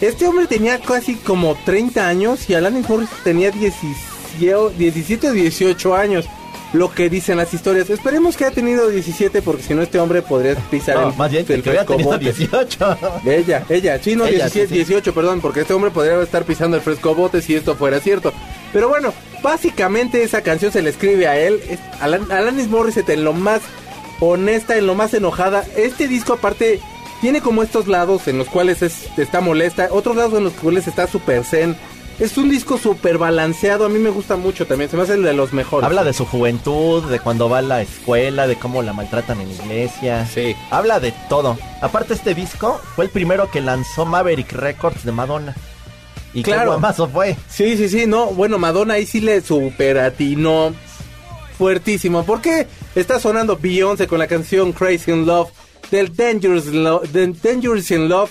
Este 0.02 0.26
hombre 0.26 0.46
tenía 0.46 0.78
casi 0.80 1.14
como 1.14 1.56
30 1.64 2.06
años 2.06 2.50
y 2.50 2.54
Alanis 2.54 2.86
Morissette 2.86 3.22
tenía 3.24 3.50
17 3.50 4.14
17 4.76 5.28
o 5.28 5.32
18 5.32 5.94
años. 5.94 6.26
Lo 6.74 6.92
que 6.92 7.08
dicen 7.08 7.36
las 7.38 7.54
historias. 7.54 7.88
Esperemos 7.88 8.36
que 8.36 8.44
haya 8.44 8.54
tenido 8.54 8.88
17 8.88 9.40
porque 9.42 9.62
si 9.62 9.74
no 9.74 9.80
este 9.82 9.98
hombre 9.98 10.20
podría 10.22 10.54
pisar 10.56 10.96
No, 10.96 11.08
el, 11.10 11.16
más 11.16 11.30
bien 11.30 11.46
el 11.48 11.62
que 11.62 11.70
frescobote. 11.70 12.18
18. 12.18 12.98
Ella, 13.24 13.64
ella, 13.70 13.98
sí, 14.02 14.14
no, 14.16 14.26
Ella, 14.26 14.48
17, 14.50 14.66
sí, 14.66 14.72
sí. 14.72 14.74
18, 14.74 15.14
perdón, 15.14 15.40
porque 15.40 15.60
este 15.60 15.72
hombre 15.72 15.90
podría 15.92 16.20
estar 16.20 16.44
pisando 16.44 16.76
el 16.76 16.82
fresco 16.82 17.14
bote 17.14 17.40
si 17.40 17.54
esto 17.54 17.76
fuera 17.76 18.00
cierto. 18.00 18.32
Pero 18.72 18.88
bueno, 18.88 19.14
básicamente 19.40 20.22
esa 20.24 20.42
canción 20.42 20.72
se 20.72 20.82
le 20.82 20.90
escribe 20.90 21.28
a 21.28 21.38
él, 21.38 21.60
Alan- 22.00 22.30
Alanis 22.32 22.68
Morissette 22.68 23.10
en 23.10 23.22
lo 23.24 23.32
más 23.32 23.60
honesta, 24.20 24.76
en 24.76 24.86
lo 24.86 24.94
más 24.96 25.14
enojada. 25.14 25.64
Este 25.76 26.08
disco 26.08 26.32
aparte 26.34 26.80
tiene 27.20 27.40
como 27.40 27.62
estos 27.62 27.86
lados 27.86 28.26
en 28.26 28.36
los 28.36 28.48
cuales 28.48 28.82
es- 28.82 29.08
está 29.16 29.40
molesta, 29.40 29.88
otros 29.92 30.16
lados 30.16 30.34
en 30.34 30.44
los 30.44 30.52
cuales 30.54 30.88
está 30.88 31.06
super 31.06 31.44
zen. 31.44 31.76
Es 32.20 32.38
un 32.38 32.48
disco 32.48 32.78
súper 32.78 33.18
balanceado, 33.18 33.84
a 33.86 33.88
mí 33.88 33.98
me 33.98 34.08
gusta 34.10 34.36
mucho 34.36 34.66
también, 34.66 34.88
se 34.88 34.96
me 34.96 35.02
hace 35.02 35.14
el 35.14 35.22
de 35.24 35.32
los 35.34 35.52
mejores. 35.52 35.84
Habla 35.84 36.04
de 36.04 36.12
su 36.12 36.24
juventud, 36.24 37.02
de 37.04 37.18
cuando 37.18 37.48
va 37.48 37.58
a 37.58 37.62
la 37.62 37.82
escuela, 37.82 38.46
de 38.46 38.56
cómo 38.56 38.82
la 38.82 38.92
maltratan 38.92 39.40
en 39.40 39.48
la 39.48 39.64
iglesia. 39.64 40.26
Sí. 40.26 40.54
Habla 40.70 41.00
de 41.00 41.12
todo. 41.28 41.58
Aparte 41.82 42.14
este 42.14 42.34
disco 42.34 42.80
fue 42.94 43.06
el 43.06 43.10
primero 43.10 43.50
que 43.50 43.60
lanzó 43.60 44.06
Maverick 44.06 44.52
Records 44.52 45.04
de 45.04 45.10
Madonna. 45.12 45.56
Y 46.32 46.42
Claro. 46.44 46.72
guamazo 46.72 47.08
fue. 47.08 47.36
Sí, 47.48 47.76
sí, 47.76 47.88
sí, 47.88 48.06
no, 48.06 48.26
bueno, 48.26 48.58
Madonna 48.58 48.94
ahí 48.94 49.06
sí 49.06 49.20
le 49.20 49.40
super 49.40 49.98
atinó 49.98 50.72
fuertísimo. 51.58 52.24
¿Por 52.24 52.40
qué 52.40 52.66
está 52.94 53.18
sonando 53.20 53.56
Beyoncé 53.60 54.06
con 54.06 54.18
la 54.18 54.26
canción 54.28 54.72
Crazy 54.72 55.10
in 55.10 55.26
Love 55.26 55.50
del 55.90 56.14
Dangerous, 56.14 56.66
Lo- 56.66 57.00
del 57.00 57.40
Dangerous 57.40 57.90
in 57.90 58.08
Love 58.08 58.30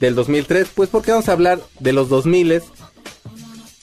del 0.00 0.14
2003? 0.14 0.68
Pues 0.74 0.88
porque 0.90 1.10
vamos 1.12 1.28
a 1.28 1.32
hablar 1.32 1.60
de 1.80 1.92
los 1.92 2.08
2000 2.08 2.62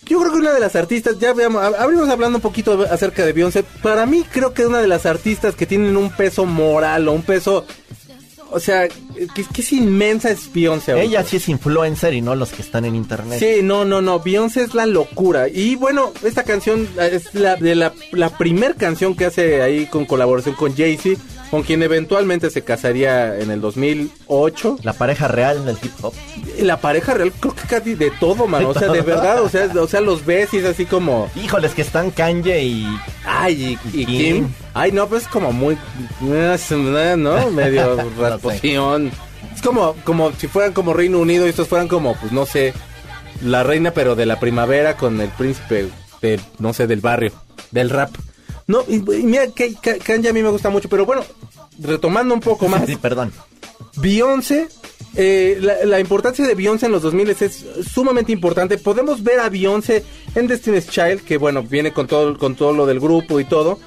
Yo 0.09 0.19
creo 0.19 0.31
que 0.33 0.39
una 0.39 0.53
de 0.53 0.59
las 0.59 0.75
artistas, 0.75 1.19
ya 1.19 1.33
veamos, 1.33 1.63
abrimos 1.77 2.09
hablando 2.09 2.39
un 2.39 2.41
poquito 2.41 2.85
acerca 2.89 3.23
de 3.25 3.31
Beyoncé. 3.31 3.63
Para 3.63 4.05
mí 4.05 4.25
creo 4.31 4.53
que 4.53 4.63
es 4.63 4.67
una 4.67 4.79
de 4.79 4.87
las 4.87 5.05
artistas 5.05 5.55
que 5.55 5.65
tienen 5.67 5.95
un 5.95 6.09
peso 6.09 6.45
moral 6.45 7.07
o 7.07 7.13
un 7.13 7.21
peso 7.21 7.65
o 8.51 8.59
sea, 8.59 8.87
que, 8.87 9.43
que 9.43 9.61
es 9.61 9.73
inmensa 9.73 10.31
es 10.31 10.51
Beyoncé. 10.51 10.93
ahorita. 10.93 11.07
Ella 11.07 11.23
sí 11.23 11.37
es 11.37 11.49
influencer 11.49 12.13
y 12.13 12.21
no 12.21 12.35
los 12.35 12.51
que 12.51 12.61
están 12.61 12.85
en 12.85 12.95
internet. 12.95 13.39
Sí, 13.39 13.61
no, 13.61 13.85
no, 13.85 14.01
no. 14.01 14.19
Beyoncé 14.19 14.63
es 14.63 14.73
la 14.73 14.85
locura. 14.85 15.47
Y 15.47 15.75
bueno, 15.75 16.11
esta 16.23 16.43
canción 16.43 16.87
es 16.99 17.33
la 17.35 17.55
de 17.55 17.75
la, 17.75 17.93
la 18.11 18.29
primer 18.37 18.75
canción 18.75 19.15
que 19.15 19.25
hace 19.25 19.61
ahí 19.61 19.85
con 19.85 20.05
colaboración 20.05 20.55
con 20.55 20.75
Jay-Z, 20.75 21.21
con 21.49 21.63
quien 21.63 21.81
eventualmente 21.83 22.49
se 22.49 22.63
casaría 22.63 23.39
en 23.39 23.49
el 23.51 23.61
2008. 23.61 24.77
La 24.83 24.93
pareja 24.93 25.27
real 25.27 25.65
del 25.65 25.77
hip 25.81 25.91
hop. 26.01 26.13
La 26.59 26.77
pareja 26.77 27.13
real, 27.13 27.31
creo 27.39 27.55
que 27.55 27.67
casi 27.67 27.95
de 27.95 28.11
todo, 28.11 28.47
man. 28.47 28.65
O 28.65 28.73
sea, 28.73 28.89
de 28.89 29.01
verdad, 29.01 29.41
o 29.41 29.49
sea, 29.49 29.69
o 29.79 29.87
sea, 29.87 30.01
los 30.01 30.25
ves 30.25 30.53
y 30.53 30.57
es 30.57 30.65
así 30.65 30.85
como. 30.85 31.29
Híjoles, 31.35 31.73
que 31.73 31.81
están 31.81 32.11
Kanye 32.11 32.63
y. 32.63 32.87
Ay, 33.25 33.79
y, 33.93 34.01
y 34.01 34.05
Kim. 34.05 34.17
Kim. 34.17 34.47
Ay, 34.73 34.91
no, 34.91 35.07
pues 35.07 35.27
como 35.27 35.51
muy. 35.51 35.77
¿No? 36.21 37.51
Medio 37.51 37.97
rasposición. 38.19 39.11
Es 39.55 39.61
como, 39.61 39.95
como 40.03 40.31
si 40.33 40.47
fueran 40.47 40.73
como 40.73 40.93
Reino 40.93 41.19
Unido 41.19 41.45
y 41.45 41.49
estos 41.49 41.67
fueran 41.67 41.87
como, 41.87 42.15
pues 42.15 42.31
no 42.31 42.45
sé, 42.45 42.73
la 43.41 43.63
reina, 43.63 43.91
pero 43.91 44.15
de 44.15 44.25
la 44.25 44.39
primavera 44.39 44.95
con 44.95 45.19
el 45.19 45.29
príncipe 45.29 45.89
de, 46.21 46.39
no 46.59 46.73
sé, 46.73 46.87
del 46.87 47.01
barrio, 47.01 47.33
del 47.71 47.89
rap. 47.89 48.11
No, 48.69 48.83
y, 48.87 48.97
y 48.97 49.23
mira, 49.23 49.47
que 49.47 49.73
Ka- 49.73 49.97
Kanye 49.97 50.29
a 50.29 50.33
mí 50.33 50.43
me 50.43 50.49
gusta 50.49 50.69
mucho, 50.69 50.87
pero 50.89 51.03
bueno, 51.05 51.23
retomando 51.79 52.33
un 52.35 52.39
poco 52.39 52.67
más. 52.67 52.85
Sí, 52.85 52.95
perdón. 52.97 53.33
Beyoncé, 53.97 54.67
eh, 55.15 55.57
la, 55.59 55.85
la 55.85 55.99
importancia 55.99 56.45
de 56.45 56.53
Beyoncé 56.53 56.85
en 56.85 56.91
los 56.91 57.01
2000 57.01 57.29
es 57.31 57.65
sumamente 57.91 58.31
importante. 58.31 58.77
Podemos 58.77 59.23
ver 59.23 59.39
a 59.39 59.49
Beyoncé 59.49 60.05
en 60.35 60.45
Destiny's 60.45 60.87
Child, 60.87 61.21
que 61.21 61.37
bueno, 61.37 61.63
viene 61.63 61.91
con 61.91 62.05
todo, 62.05 62.37
con 62.37 62.55
todo 62.55 62.71
lo 62.73 62.85
del 62.85 62.99
grupo 62.99 63.39
y 63.39 63.45
todo. 63.45 63.79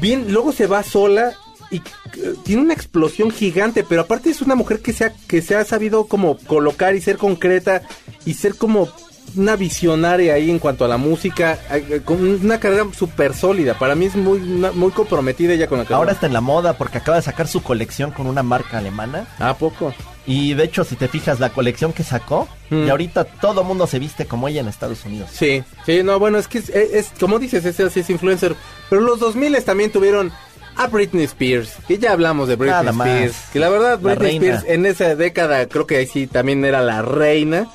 Bien, 0.00 0.32
luego 0.32 0.52
se 0.52 0.66
va 0.66 0.82
sola 0.82 1.34
y 1.70 1.76
eh, 1.76 2.34
tiene 2.44 2.62
una 2.62 2.74
explosión 2.74 3.30
gigante, 3.30 3.84
pero 3.84 4.00
aparte 4.02 4.30
es 4.30 4.42
una 4.42 4.56
mujer 4.56 4.80
que 4.80 4.92
se 4.92 5.04
ha, 5.04 5.14
que 5.28 5.40
se 5.40 5.54
ha 5.54 5.64
sabido 5.64 6.06
como 6.06 6.36
colocar 6.36 6.96
y 6.96 7.00
ser 7.00 7.16
concreta 7.16 7.82
y 8.24 8.34
ser 8.34 8.56
como 8.56 8.88
una 9.36 9.56
visionaria 9.56 10.34
ahí 10.34 10.50
en 10.50 10.58
cuanto 10.58 10.84
a 10.84 10.88
la 10.88 10.96
música, 10.96 11.58
eh, 11.70 12.02
con 12.04 12.22
una 12.44 12.58
carrera 12.60 12.86
súper 12.96 13.34
sólida. 13.34 13.74
Para 13.78 13.94
mí 13.94 14.06
es 14.06 14.16
muy, 14.16 14.38
una- 14.40 14.72
muy 14.72 14.90
comprometida 14.90 15.52
ella 15.54 15.66
con 15.66 15.78
la 15.78 15.84
carrera. 15.84 15.98
Ahora 15.98 16.12
está 16.12 16.26
en 16.26 16.32
la 16.32 16.40
moda 16.40 16.74
porque 16.78 16.98
acaba 16.98 17.16
de 17.16 17.22
sacar 17.22 17.48
su 17.48 17.62
colección 17.62 18.10
con 18.10 18.26
una 18.26 18.42
marca 18.42 18.78
alemana. 18.78 19.26
¿A 19.38 19.54
poco? 19.56 19.94
Y 20.26 20.54
de 20.54 20.64
hecho, 20.64 20.84
si 20.84 20.94
te 20.94 21.08
fijas, 21.08 21.40
la 21.40 21.50
colección 21.50 21.92
que 21.92 22.04
sacó, 22.04 22.46
Mm. 22.70 22.86
y 22.86 22.90
ahorita 22.90 23.24
todo 23.24 23.64
mundo 23.64 23.86
se 23.86 23.98
viste 23.98 24.26
como 24.26 24.46
ella 24.48 24.60
en 24.60 24.68
Estados 24.68 25.04
Unidos. 25.04 25.30
Sí, 25.32 25.64
sí, 25.84 26.02
no, 26.04 26.18
bueno, 26.18 26.38
es 26.38 26.46
que 26.48 26.58
es, 26.58 26.68
es- 26.70 27.10
como 27.18 27.38
dices, 27.38 27.64
ese 27.64 27.90
sí 27.90 28.00
es 28.00 28.10
influencer. 28.10 28.54
Pero 28.88 29.02
los 29.02 29.18
2000 29.18 29.62
también 29.64 29.90
tuvieron 29.90 30.30
a 30.76 30.86
Britney 30.86 31.24
Spears, 31.24 31.72
que 31.88 31.98
ya 31.98 32.12
hablamos 32.12 32.48
de 32.48 32.56
Britney 32.56 32.78
Nada 32.80 32.92
más. 32.92 33.08
Spears. 33.08 33.36
Que 33.52 33.58
la 33.58 33.68
verdad, 33.68 33.98
Britney. 33.98 34.36
Spears 34.36 34.64
en 34.68 34.86
esa 34.86 35.14
década 35.16 35.66
creo 35.66 35.86
que 35.86 35.96
ahí 35.96 36.06
sí 36.06 36.26
también 36.26 36.64
era 36.64 36.80
la 36.82 37.02
reina. 37.02 37.66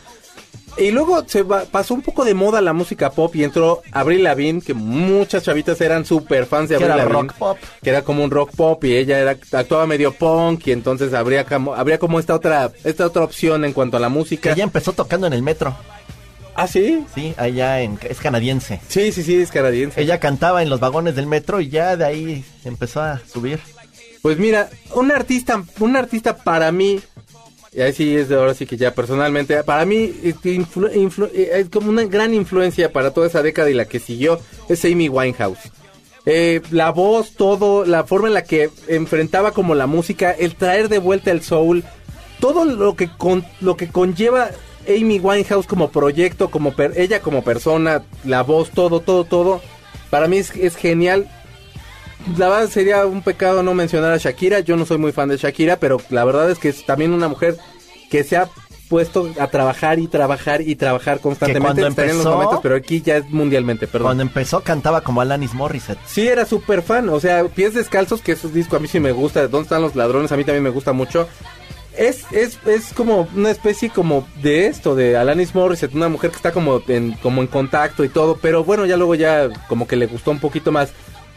Y 0.77 0.91
luego 0.91 1.23
se 1.27 1.41
va- 1.43 1.63
pasó 1.65 1.93
un 1.93 2.01
poco 2.01 2.23
de 2.23 2.33
moda 2.33 2.61
la 2.61 2.71
música 2.73 3.09
pop 3.09 3.35
y 3.35 3.43
entró 3.43 3.81
Avril 3.91 4.23
Lavigne, 4.23 4.61
que 4.61 4.73
muchas 4.73 5.43
chavitas 5.43 5.81
eran 5.81 6.05
súper 6.05 6.45
fans 6.45 6.69
de 6.69 6.77
Que 6.77 6.83
Avril 6.83 6.95
era 6.99 7.05
Lavigne. 7.05 7.21
rock 7.29 7.33
pop. 7.37 7.57
Que 7.81 7.89
era 7.89 8.03
como 8.03 8.23
un 8.23 8.29
rock 8.31 8.51
pop 8.55 8.83
y 8.83 8.95
ella 8.95 9.19
era, 9.19 9.31
actuaba 9.51 9.87
medio 9.87 10.11
punk 10.13 10.67
y 10.67 10.71
entonces 10.71 11.13
habría 11.13 11.45
como, 11.45 11.73
habría 11.73 11.97
como 11.97 12.19
esta 12.19 12.35
otra, 12.35 12.71
esta 12.83 13.05
otra 13.07 13.23
opción 13.23 13.65
en 13.65 13.73
cuanto 13.73 13.97
a 13.97 13.99
la 13.99 14.09
música. 14.09 14.51
ella 14.51 14.63
empezó 14.63 14.93
tocando 14.93 15.25
en 15.27 15.33
el 15.33 15.41
metro. 15.41 15.75
Ah, 16.59 16.67
sí. 16.67 17.03
Sí, 17.13 17.33
allá 17.37 17.81
en, 17.81 17.99
es 18.09 18.19
canadiense. 18.19 18.79
Sí, 18.87 19.11
sí, 19.11 19.21
sí, 19.23 19.35
es 19.35 19.51
canadiense. 19.51 20.01
Ella 20.01 20.19
cantaba 20.19 20.63
en 20.63 20.69
los 20.69 20.79
vagones 20.79 21.15
del 21.15 21.27
metro 21.27 21.61
y 21.61 21.69
ya 21.69 21.95
de 21.97 22.05
ahí 22.05 22.45
empezó 22.65 23.01
a 23.01 23.19
subir. 23.31 23.59
Pues 24.23 24.39
mira, 24.39 24.69
un 24.95 25.11
artista, 25.11 25.63
un 25.79 25.95
artista 25.95 26.35
para 26.37 26.71
mí, 26.71 26.99
y 27.77 27.81
ahí 27.81 27.93
sí 27.93 28.17
es 28.17 28.27
de 28.27 28.35
ahora 28.35 28.55
sí 28.55 28.65
que 28.65 28.75
ya 28.75 28.93
personalmente, 28.95 29.63
para 29.63 29.85
mí 29.85 30.11
influ- 30.23 31.29
eh, 31.31 31.51
es 31.53 31.69
como 31.69 31.89
una 31.91 32.05
gran 32.05 32.33
influencia 32.33 32.91
para 32.91 33.11
toda 33.11 33.27
esa 33.27 33.43
década 33.43 33.69
y 33.69 33.75
la 33.75 33.85
que 33.85 33.99
siguió 33.99 34.39
es 34.67 34.83
Amy 34.83 35.09
Winehouse. 35.09 35.59
Eh, 36.25 36.61
la 36.71 36.89
voz, 36.89 37.33
todo, 37.33 37.85
la 37.85 38.03
forma 38.03 38.27
en 38.29 38.33
la 38.33 38.43
que 38.43 38.71
enfrentaba 38.87 39.51
como 39.51 39.75
la 39.75 39.85
música, 39.85 40.31
el 40.31 40.55
traer 40.55 40.89
de 40.89 40.97
vuelta 40.97 41.29
el 41.29 41.43
soul, 41.43 41.83
todo 42.39 42.65
lo 42.65 42.95
que 42.95 43.09
con, 43.15 43.45
lo 43.61 43.77
que 43.77 43.87
conlleva 43.89 44.49
Amy 44.89 45.19
Winehouse 45.19 45.67
como 45.67 45.91
proyecto, 45.91 46.49
como 46.49 46.75
per- 46.75 46.93
ella 46.97 47.21
como 47.21 47.43
persona, 47.43 48.03
la 48.25 48.41
voz, 48.41 48.71
todo, 48.71 49.01
todo, 49.01 49.23
todo, 49.23 49.61
para 50.09 50.27
mí 50.27 50.37
es, 50.37 50.53
es 50.55 50.75
genial 50.75 51.29
la 52.37 52.49
verdad 52.49 52.69
sería 52.69 53.05
un 53.05 53.21
pecado 53.21 53.63
no 53.63 53.73
mencionar 53.73 54.11
a 54.11 54.17
Shakira. 54.17 54.59
Yo 54.61 54.75
no 54.77 54.85
soy 54.85 54.97
muy 54.97 55.11
fan 55.11 55.29
de 55.29 55.37
Shakira, 55.37 55.77
pero 55.77 56.01
la 56.09 56.25
verdad 56.25 56.49
es 56.51 56.59
que 56.59 56.69
es 56.69 56.85
también 56.85 57.13
una 57.13 57.27
mujer 57.27 57.57
que 58.09 58.23
se 58.23 58.37
ha 58.37 58.49
puesto 58.89 59.29
a 59.39 59.47
trabajar 59.47 59.99
y 59.99 60.07
trabajar 60.07 60.61
y 60.61 60.75
trabajar 60.75 61.19
constantemente. 61.19 61.81
cuando 61.81 61.87
Estaría 61.87 62.11
en 62.11 62.17
los 62.17 62.25
empezó- 62.25 62.35
momentos, 62.37 62.59
pero 62.63 62.75
aquí 62.75 63.01
ya 63.01 63.17
es 63.17 63.29
mundialmente, 63.29 63.85
perdón. 63.87 64.07
Cuando 64.07 64.23
empezó 64.23 64.61
cantaba 64.61 65.01
como 65.01 65.19
Alanis 65.21 65.53
Morissette. 65.53 65.99
Sí, 66.05 66.27
era 66.27 66.45
súper 66.45 66.81
fan. 66.81 67.09
O 67.09 67.19
sea, 67.19 67.43
Pies 67.45 67.73
Descalzos, 67.73 68.21
que 68.21 68.31
ese 68.33 68.47
disco 68.49 68.75
a 68.77 68.79
mí 68.79 68.87
sí 68.87 68.99
me 68.99 69.11
gusta. 69.11 69.47
¿Dónde 69.47 69.63
están 69.63 69.81
los 69.81 69.95
ladrones? 69.95 70.31
A 70.31 70.37
mí 70.37 70.43
también 70.45 70.63
me 70.63 70.69
gusta 70.69 70.93
mucho. 70.93 71.27
Es, 71.97 72.25
es, 72.31 72.59
es 72.67 72.93
como 72.93 73.27
una 73.35 73.49
especie 73.49 73.89
como 73.89 74.27
de 74.43 74.67
esto, 74.67 74.93
de 74.95 75.17
Alanis 75.17 75.55
Morissette, 75.55 75.95
una 75.95 76.09
mujer 76.09 76.29
que 76.29 76.35
está 76.35 76.51
como 76.51 76.79
en, 76.87 77.13
como 77.13 77.41
en 77.41 77.47
contacto 77.47 78.03
y 78.03 78.09
todo, 78.09 78.37
pero 78.39 78.63
bueno, 78.63 78.85
ya 78.85 78.97
luego 78.97 79.15
ya 79.15 79.49
como 79.67 79.87
que 79.87 79.95
le 79.95 80.05
gustó 80.05 80.29
un 80.29 80.37
poquito 80.39 80.71
más, 80.71 80.91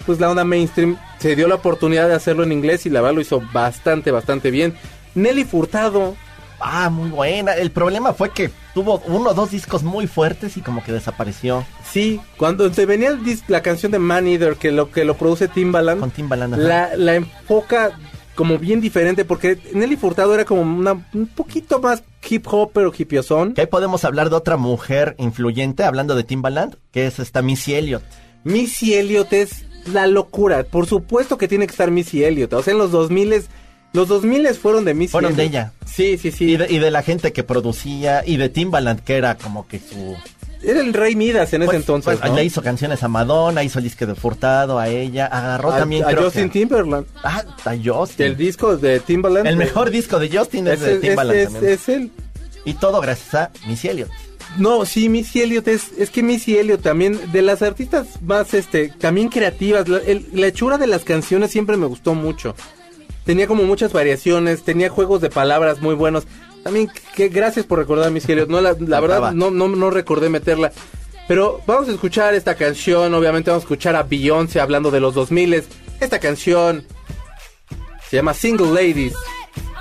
pues 0.06 0.20
la 0.20 0.30
onda 0.30 0.44
mainstream, 0.44 0.96
se 1.18 1.36
dio 1.36 1.48
la 1.48 1.56
oportunidad 1.56 2.08
de 2.08 2.14
hacerlo 2.14 2.42
en 2.44 2.52
inglés 2.52 2.86
y 2.86 2.90
la 2.90 3.00
verdad 3.00 3.14
lo 3.16 3.20
hizo 3.20 3.42
bastante, 3.52 4.10
bastante 4.10 4.50
bien. 4.50 4.74
Nelly 5.14 5.44
Furtado, 5.44 6.16
Ah, 6.60 6.90
muy 6.90 7.08
buena. 7.08 7.54
El 7.54 7.70
problema 7.70 8.12
fue 8.12 8.30
que 8.30 8.50
tuvo 8.74 9.02
uno 9.06 9.30
o 9.30 9.34
dos 9.34 9.50
discos 9.50 9.82
muy 9.82 10.06
fuertes 10.06 10.56
y 10.56 10.60
como 10.60 10.84
que 10.84 10.92
desapareció 10.92 11.64
sí, 11.82 12.20
cuando 12.36 12.72
se 12.72 12.86
venía 12.86 13.08
el 13.08 13.18
la 13.48 13.62
canción 13.62 13.90
de 13.90 13.98
Man 13.98 14.26
Eater, 14.26 14.56
que 14.56 14.70
lo 14.70 14.90
que 14.90 15.04
lo 15.04 15.16
produce 15.16 15.48
Timbaland, 15.48 16.00
con 16.00 16.10
Timbaland. 16.10 16.54
ajá. 16.54 16.62
la, 16.62 16.96
la 16.96 17.14
enfoca 17.14 17.98
como 18.34 18.58
bien 18.58 18.80
diferente 18.80 19.24
porque 19.24 19.58
Nelly 19.72 19.96
Furtado 19.96 20.34
era 20.34 20.44
como 20.44 20.62
una, 20.62 20.92
un 21.14 21.26
poquito 21.26 21.80
más 21.80 22.02
hip 22.28 22.46
hop 22.46 22.70
pero 22.72 22.92
hipiosón. 22.96 23.54
Que 23.54 23.62
ahí 23.62 23.66
podemos 23.66 24.04
hablar 24.04 24.30
de 24.30 24.36
otra 24.36 24.56
mujer 24.56 25.14
influyente, 25.18 25.82
hablando 25.84 26.14
de 26.14 26.24
Timbaland, 26.24 26.76
que 26.92 27.06
es 27.06 27.18
esta 27.18 27.42
Missy 27.42 27.74
Elliott. 27.74 28.02
Missy 28.44 28.94
Elliott 28.94 29.32
es 29.32 29.64
la 29.86 30.06
locura. 30.06 30.64
Por 30.64 30.86
supuesto 30.86 31.38
que 31.38 31.48
tiene 31.48 31.66
que 31.66 31.72
estar 31.72 31.90
Missy 31.90 32.24
Elliott. 32.24 32.52
O 32.52 32.62
sea, 32.62 32.72
en 32.72 32.78
los 32.78 32.90
2000 32.92 33.44
los 33.92 34.06
2000 34.06 34.46
fueron 34.54 34.84
de 34.84 34.94
Missy 34.94 35.10
Fueron 35.12 35.34
de 35.34 35.42
ella. 35.44 35.72
Sí, 35.84 36.16
sí, 36.16 36.30
sí. 36.30 36.52
Y 36.52 36.56
de, 36.56 36.66
y 36.72 36.78
de 36.78 36.90
la 36.92 37.02
gente 37.02 37.32
que 37.32 37.42
producía, 37.42 38.22
y 38.24 38.36
de 38.36 38.48
Timbaland, 38.48 39.00
que 39.00 39.16
era 39.16 39.36
como 39.36 39.66
que 39.66 39.80
su... 39.80 40.16
Era 40.62 40.80
el 40.80 40.92
rey 40.92 41.16
Midas 41.16 41.52
en 41.54 41.62
ese 41.62 41.66
Pues, 41.66 41.76
entonces, 41.78 42.18
pues, 42.20 42.30
¿no? 42.30 42.36
Le 42.36 42.44
hizo 42.44 42.62
canciones 42.62 43.02
a 43.02 43.08
Madonna, 43.08 43.64
hizo 43.64 43.78
el 43.78 43.84
disque 43.84 44.06
de 44.06 44.14
Furtado, 44.14 44.78
a 44.78 44.88
ella, 44.88 45.26
agarró 45.26 45.72
a, 45.72 45.78
también 45.78 46.04
a 46.04 46.14
Justin 46.14 46.50
que- 46.50 46.60
Timberland. 46.60 47.06
Ah, 47.24 47.42
a 47.64 47.74
Justin. 47.82 48.26
El 48.26 48.36
disco 48.36 48.76
de 48.76 49.00
Timbaland. 49.00 49.46
El 49.48 49.56
mejor 49.56 49.90
disco 49.90 50.18
de 50.20 50.28
Justin 50.36 50.68
es, 50.68 50.74
es, 50.74 50.80
de 50.82 50.94
es- 50.94 51.00
Timbaland 51.00 51.38
es- 51.38 51.52
también. 51.52 51.72
es 51.72 51.88
él. 51.88 52.10
Y 52.66 52.74
todo 52.74 53.00
gracias 53.00 53.34
a 53.34 53.50
Missy 53.66 53.88
Elliott. 53.88 54.10
No, 54.58 54.84
sí, 54.84 55.08
Missy 55.08 55.42
Elliott 55.42 55.68
es, 55.68 55.92
es 55.98 56.10
que 56.10 56.22
Missy 56.22 56.58
Elliott 56.58 56.82
también, 56.82 57.18
de 57.32 57.42
las 57.42 57.62
artistas 57.62 58.20
más, 58.22 58.52
este, 58.54 58.88
también 58.88 59.28
creativas, 59.28 59.88
la, 59.88 59.98
el- 59.98 60.26
la 60.32 60.48
hechura 60.48 60.76
de 60.76 60.86
las 60.88 61.04
canciones 61.04 61.50
siempre 61.50 61.76
me 61.76 61.86
gustó 61.86 62.14
mucho. 62.14 62.54
Tenía 63.24 63.46
como 63.46 63.62
muchas 63.64 63.92
variaciones, 63.92 64.62
tenía 64.64 64.88
juegos 64.90 65.20
de 65.20 65.30
palabras 65.30 65.80
muy 65.80 65.94
buenos. 65.94 66.24
También, 66.64 66.90
que 67.14 67.28
gracias 67.28 67.64
por 67.64 67.78
recordar 67.78 68.08
a 68.08 68.10
Missy 68.10 68.32
Elliott. 68.32 68.48
No, 68.50 68.60
la, 68.60 68.74
la 68.78 69.00
verdad, 69.00 69.32
no, 69.32 69.50
no, 69.50 69.68
no 69.68 69.90
recordé 69.90 70.28
meterla. 70.28 70.72
Pero 71.28 71.60
vamos 71.66 71.88
a 71.88 71.92
escuchar 71.92 72.34
esta 72.34 72.56
canción, 72.56 73.14
obviamente 73.14 73.50
vamos 73.50 73.62
a 73.62 73.66
escuchar 73.66 73.94
a 73.94 74.02
Beyoncé 74.02 74.58
hablando 74.60 74.90
de 74.90 74.98
los 74.98 75.14
2000 75.14 75.62
Esta 76.00 76.18
canción 76.18 76.84
se 78.08 78.16
llama 78.16 78.34
Single 78.34 78.70
Ladies 78.72 79.14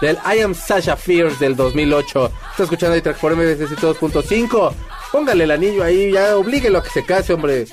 del 0.01 0.17
I 0.25 0.41
Am 0.41 0.53
Sasha 0.53 0.95
Fierce 0.95 1.37
del 1.39 1.55
2008. 1.55 2.31
Está 2.51 2.63
escuchando 2.63 3.13
por 3.13 3.35
MBC 3.35 3.77
2.5. 3.77 4.73
Póngale 5.11 5.43
el 5.43 5.51
anillo 5.51 5.83
ahí, 5.83 6.11
ya 6.11 6.37
oblíguelo 6.37 6.79
a 6.79 6.83
que 6.83 6.89
se 6.89 7.05
case, 7.05 7.33
hombre. 7.33 7.65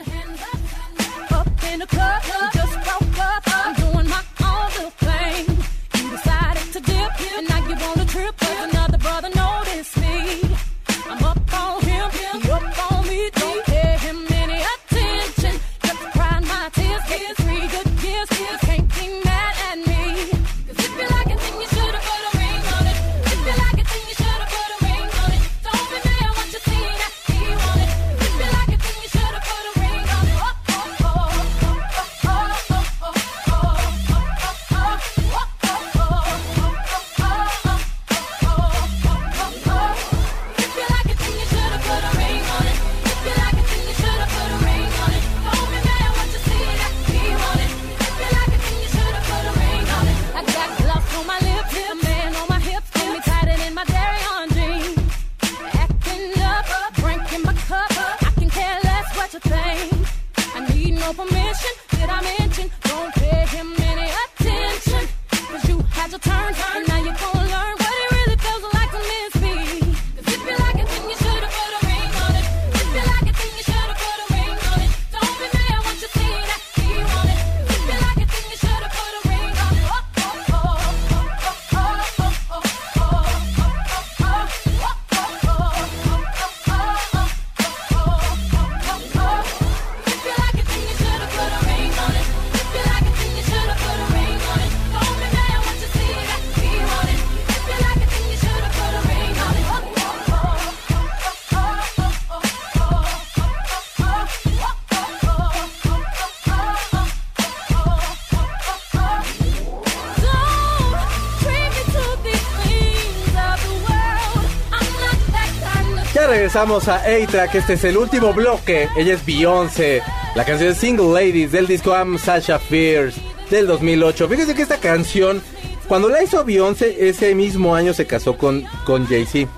Regresamos 116.56 116.88
a 116.88 116.96
A-Track, 117.02 117.54
este 117.54 117.74
es 117.74 117.84
el 117.84 117.98
último 117.98 118.32
bloque. 118.32 118.88
Ella 118.96 119.12
es 119.12 119.26
Beyoncé. 119.26 120.00
La 120.34 120.42
canción 120.46 120.70
es 120.70 120.78
Single 120.78 121.12
Ladies 121.12 121.52
del 121.52 121.66
disco 121.66 121.90
I'm 121.90 122.18
Sasha 122.18 122.58
Fierce 122.58 123.20
del 123.50 123.66
2008. 123.66 124.26
Fíjense 124.26 124.54
que 124.54 124.62
esta 124.62 124.78
canción, 124.78 125.42
cuando 125.86 126.08
la 126.08 126.22
hizo 126.22 126.42
Beyoncé, 126.46 127.10
ese 127.10 127.34
mismo 127.34 127.74
año 127.74 127.92
se 127.92 128.06
casó 128.06 128.38
con, 128.38 128.64
con 128.86 129.06
Jay-Z. 129.06 129.52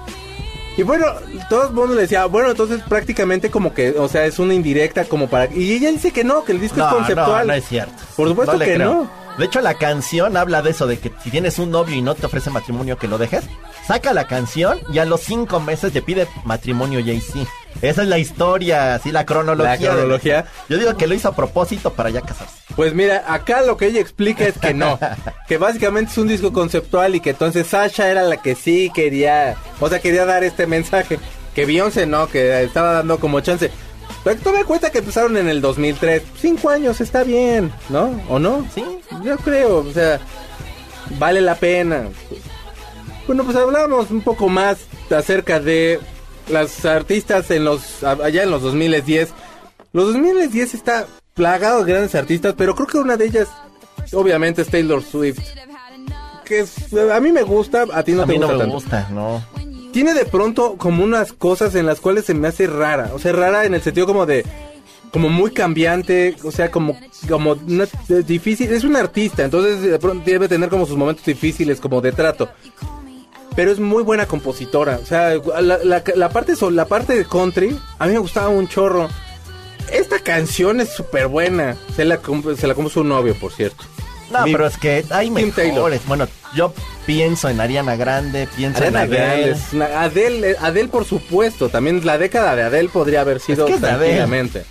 Y 0.77 0.83
bueno, 0.83 1.07
todo 1.49 1.69
el 1.69 1.73
mundo 1.73 1.95
le 1.95 2.01
decía, 2.03 2.27
bueno, 2.27 2.51
entonces 2.51 2.81
prácticamente 2.89 3.49
como 3.49 3.73
que, 3.73 3.91
o 3.91 4.09
sea, 4.09 4.25
es 4.27 4.41
una 4.41 4.55
indirecta 4.55 5.05
como 5.05 5.29
para... 5.29 5.55
Y 5.55 5.75
ella 5.75 5.93
dice 5.93 6.11
que 6.11 6.25
no, 6.25 6.43
que 6.43 6.51
el 6.51 6.61
disco 6.61 6.81
es 6.81 6.87
conceptual. 6.87 7.47
No, 7.47 7.53
no 7.53 7.59
es 7.59 7.65
cierto. 7.69 7.95
Por 8.17 8.29
supuesto 8.29 8.55
No 8.55 8.59
que 8.59 8.75
creo. 8.75 8.93
no. 8.93 9.11
De 9.39 9.45
hecho, 9.45 9.61
la 9.61 9.75
canción 9.75 10.37
habla 10.37 10.63
de 10.63 10.71
eso, 10.71 10.89
de 10.89 10.99
que 10.99 11.13
si 11.23 11.31
tienes 11.31 11.61
un 11.61 11.71
novio 11.71 11.95
y 11.95 12.03
no 12.03 12.17
te 12.17 12.27
ofrece 12.27 12.51
matrimonio, 12.51 12.99
que 12.99 13.07
lo 13.07 13.19
dejes. 13.19 13.45
Saca 13.89 14.13
la 14.13 14.27
canción 14.27 14.79
y 14.93 14.99
a 14.99 15.07
los 15.07 15.23
cinco 15.23 15.61
meses 15.61 15.95
te 15.95 16.03
pide 16.03 16.29
matrimonio 16.45 17.01
Jay-Z. 17.03 17.49
Esa 17.81 18.03
es 18.03 18.09
la 18.09 18.19
historia, 18.19 18.95
así 18.95 19.11
la 19.11 19.25
cronología. 19.25 19.71
La 19.71 19.79
cronología. 19.79 20.45
Yo 20.69 20.77
digo 20.77 20.95
que 20.99 21.07
lo 21.07 21.15
hizo 21.15 21.29
a 21.29 21.35
propósito 21.35 21.95
para 21.95 22.11
ya 22.11 22.21
casarse. 22.21 22.55
Pues 22.77 22.93
mira, 22.93 23.25
acá 23.27 23.63
lo 23.63 23.79
que 23.79 23.87
ella 23.87 23.99
explica 23.99 24.47
es 24.47 24.59
que 24.59 24.75
no, 24.75 24.99
que 25.49 25.57
básicamente 25.57 26.13
es 26.13 26.19
un 26.19 26.29
disco 26.29 26.53
conceptual 26.53 27.15
y 27.15 27.21
que 27.21 27.31
entonces 27.31 27.67
Sasha 27.67 28.11
era 28.11 28.25
la 28.25 28.37
que 28.37 28.55
sí 28.55 28.93
quería, 28.95 29.57
o 29.81 29.89
sea, 29.89 30.01
quería 30.01 30.27
dar 30.27 30.45
este 30.45 30.67
mensaje, 30.67 31.19
que 31.55 31.65
Beyoncé 31.65 32.05
no, 32.05 32.27
que 32.27 32.63
estaba 32.63 32.93
dando 32.93 33.19
como 33.19 33.41
chance. 33.41 33.71
Pero 34.23 34.39
tome 34.41 34.59
en 34.59 34.67
cuenta 34.67 34.91
que 34.91 34.99
empezaron 34.99 35.35
en 35.39 35.49
el 35.49 35.63
2003, 35.63 36.25
cinco 36.39 36.69
años, 36.69 37.01
está 37.01 37.25
bien, 37.25 37.73
¿no? 37.89 38.21
¿O 38.29 38.39
no? 38.39 38.67
Sí. 38.75 38.85
Yo 39.25 39.39
creo, 39.39 39.79
o 39.79 39.93
sea, 39.95 40.21
vale 41.19 41.41
la 41.41 41.55
pena. 41.55 42.09
Bueno, 43.29 43.45
pues 43.45 43.57
hablamos 43.57 44.11
un 44.11 44.23
poco 44.23 44.49
más 44.49 44.79
acerca 45.17 45.61
de 45.61 46.01
las 46.51 46.85
artistas 46.85 47.51
en 47.53 47.65
los 47.65 48.03
allá 48.03 48.43
en 48.43 48.51
los 48.51 48.63
2010. 48.63 49.29
Los 49.93 50.07
2010 50.15 50.75
está 50.75 51.07
plagado 51.35 51.85
de 51.85 51.93
grandes 51.93 52.15
artistas, 52.17 52.55
pero 52.59 52.75
creo 52.75 52.87
que 52.89 52.99
una 52.99 53.17
de 53.17 53.27
ellas 53.27 53.49
obviamente 54.13 54.63
es 54.63 54.69
Taylor 54.69 55.03
Swift. 55.03 55.39
Que 56.45 56.61
es- 56.61 56.93
a 56.95 57.21
mí 57.21 57.31
me 57.31 57.43
gusta, 57.43 57.85
a 57.93 58.03
ti 58.03 58.13
no 58.13 58.23
a 58.23 58.27
te 58.27 58.33
mí 58.33 58.39
no 58.39 58.47
gusta 58.47 58.53
me 58.57 58.59
tanto. 58.61 58.75
gusta, 58.75 59.09
no. 59.13 59.45
Tiene 59.93 60.15
de 60.15 60.25
pronto 60.25 60.77
como 60.79 61.05
unas 61.05 61.33
cosas 61.33 61.75
en 61.75 61.85
las 61.87 62.01
cuales 62.01 62.25
se 62.25 62.33
me 62.35 62.49
hace 62.49 62.67
rara, 62.67 63.11
o 63.15 63.19
sea, 63.19 63.33
rara 63.33 63.65
en 63.67 63.75
el 63.75 63.83
sentido 63.83 64.07
como 64.07 64.25
de 64.27 64.45
como 65.13 65.29
muy 65.31 65.51
cambiante, 65.53 66.37
o 66.45 66.51
sea, 66.51 66.71
como 66.71 66.99
como 67.29 67.53
una- 67.67 67.87
difícil, 68.27 68.73
es 68.73 68.85
un 68.85 68.97
artista, 68.97 69.45
entonces 69.45 69.81
de 69.83 69.99
pronto 69.99 70.23
debe 70.25 70.49
tener 70.49 70.69
como 70.71 70.87
sus 70.87 70.97
momentos 70.97 71.25
difíciles 71.25 71.81
como 71.81 72.01
de 72.01 72.13
trato. 72.13 72.51
Pero 73.59 73.73
es 73.73 73.81
muy 73.81 74.05
buena 74.05 74.27
compositora, 74.27 75.01
o 75.03 75.05
sea, 75.05 75.35
la, 75.61 75.79
la- 75.83 76.03
la 76.15 76.29
parte 76.29 76.53
la 76.71 76.85
parte 76.87 77.17
de 77.17 77.25
country 77.25 77.77
a 77.99 78.07
mí 78.07 78.13
me 78.13 78.21
gustaba 78.21 78.51
un 78.51 78.69
chorro. 78.69 79.09
Esta 79.91 80.21
canción 80.21 80.81
es 80.81 80.91
súper 80.91 81.27
buena, 81.27 81.77
se 81.97 82.05
la 82.05 82.21
se 82.57 82.67
la 82.69 82.75
compuso 82.75 83.01
un 83.01 83.09
novio, 83.09 83.35
por 83.35 83.51
cierto. 83.53 83.83
No, 84.31 84.45
Mi- 84.45 84.53
pero 84.53 84.69
es 84.69 84.77
que 84.77 85.05
hay 85.11 85.29
Tim 85.31 85.51
Taylor. 85.51 85.75
mejores. 85.75 86.03
Bueno, 86.07 86.29
yo 86.55 86.73
pienso 87.05 87.49
en 87.49 87.61
Ariana 87.61 87.97
Grande, 87.97 88.47
pienso 88.55 88.79
Ariana 88.79 89.03
en 89.03 89.13
Adele. 89.15 89.57
Una- 89.73 90.03
Adele, 90.03 90.57
Adele, 90.61 90.89
por 90.89 91.05
supuesto, 91.05 91.69
también 91.69 92.07
la 92.07 92.17
década 92.17 92.55
de 92.55 92.63
Adele 92.63 92.91
podría 92.91 93.23
haber 93.23 93.41
sido 93.41 93.67
Es 93.67 93.75
que 93.75 93.81
tranquilamente. 93.81 94.63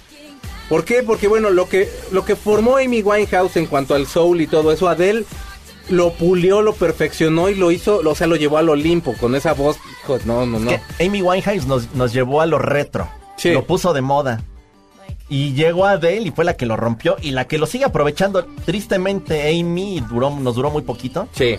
¿Por 0.70 0.86
qué? 0.86 1.04
Porque 1.04 1.28
bueno, 1.28 1.50
lo 1.50 1.68
que 1.68 1.90
lo 2.12 2.24
que 2.24 2.38
formó 2.38 2.78
Amy 2.78 3.02
Winehouse 3.02 3.58
en 3.58 3.66
cuanto 3.66 3.96
al 3.96 4.08
soul 4.08 4.40
y 4.40 4.48
todo 4.48 4.72
eso, 4.72 4.88
Adele 4.88 5.26
lo 5.90 6.12
pulió, 6.14 6.62
lo 6.62 6.74
perfeccionó 6.74 7.50
y 7.50 7.56
lo 7.56 7.72
hizo, 7.72 8.02
o 8.04 8.16
sea, 8.16 8.28
lo 8.28 8.36
llevó 8.36 8.58
al 8.58 8.70
Olimpo 8.70 9.14
con 9.14 9.36
esa 9.36 9.54
voz. 9.54 9.78
hijo, 10.04 10.18
No, 10.26 10.46
no, 10.46 10.60
no. 10.60 10.70
que 10.70 10.80
Amy 11.06 11.22
Winehouse 11.22 11.66
nos, 11.68 11.94
nos 11.96 12.14
llevó 12.14 12.42
a 12.42 12.46
lo 12.46 12.60
retro. 12.60 13.08
Sí. 13.38 13.52
Lo 13.52 13.66
puso 13.66 13.94
de 13.94 14.02
moda. 14.02 14.42
Y 15.30 15.54
llegó 15.54 15.86
Adele 15.86 16.28
y 16.30 16.32
fue 16.32 16.46
la 16.46 16.56
que 16.56 16.66
lo 16.66 16.78
rompió 16.78 17.18
y 17.22 17.32
la 17.32 17.46
que 17.48 17.58
lo 17.58 17.66
sigue 17.66 17.84
aprovechando. 17.86 18.46
Tristemente, 18.66 19.50
Amy 19.60 20.02
duró, 20.10 20.30
nos 20.30 20.56
duró 20.56 20.72
muy 20.72 20.84
poquito. 20.84 21.28
Sí. 21.34 21.58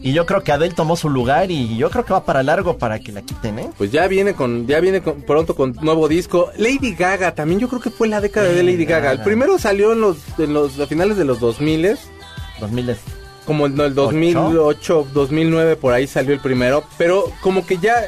Y 0.00 0.12
yo 0.12 0.26
creo 0.26 0.42
que 0.42 0.52
Adele 0.52 0.74
tomó 0.74 0.94
su 0.96 1.08
lugar 1.10 1.50
y 1.50 1.76
yo 1.76 1.90
creo 1.90 2.04
que 2.04 2.12
va 2.12 2.24
para 2.24 2.42
largo 2.44 2.78
para 2.78 3.00
que 3.00 3.10
la 3.12 3.22
quiten, 3.22 3.58
¿eh? 3.58 3.70
Pues 3.78 3.90
ya 3.90 4.06
viene 4.06 4.34
con, 4.34 4.66
ya 4.68 4.78
viene 4.80 5.00
con- 5.00 5.22
pronto 5.22 5.54
con 5.56 5.76
nuevo 5.80 6.06
disco. 6.08 6.50
Lady 6.56 6.94
Gaga, 6.94 7.34
también 7.34 7.58
yo 7.60 7.68
creo 7.68 7.80
que 7.80 7.90
fue 7.90 8.06
la 8.08 8.20
década 8.20 8.48
de 8.48 8.62
Lady 8.62 8.84
Gaga. 8.84 9.10
El 9.12 9.20
primero 9.22 9.58
salió 9.58 9.92
en 9.92 10.00
los, 10.00 10.16
en 10.38 10.52
los 10.54 10.78
a 10.78 10.86
finales 10.86 11.16
de 11.16 11.24
los 11.24 11.40
2000 11.40 11.96
2000 12.60 12.96
como 13.46 13.66
el, 13.66 13.74
no, 13.74 13.84
el 13.84 13.94
2008, 13.94 15.08
2009 15.12 15.76
por 15.76 15.92
ahí 15.92 16.06
salió 16.06 16.32
el 16.34 16.40
primero, 16.40 16.84
pero 16.98 17.24
como 17.40 17.66
que 17.66 17.78
ya 17.78 18.04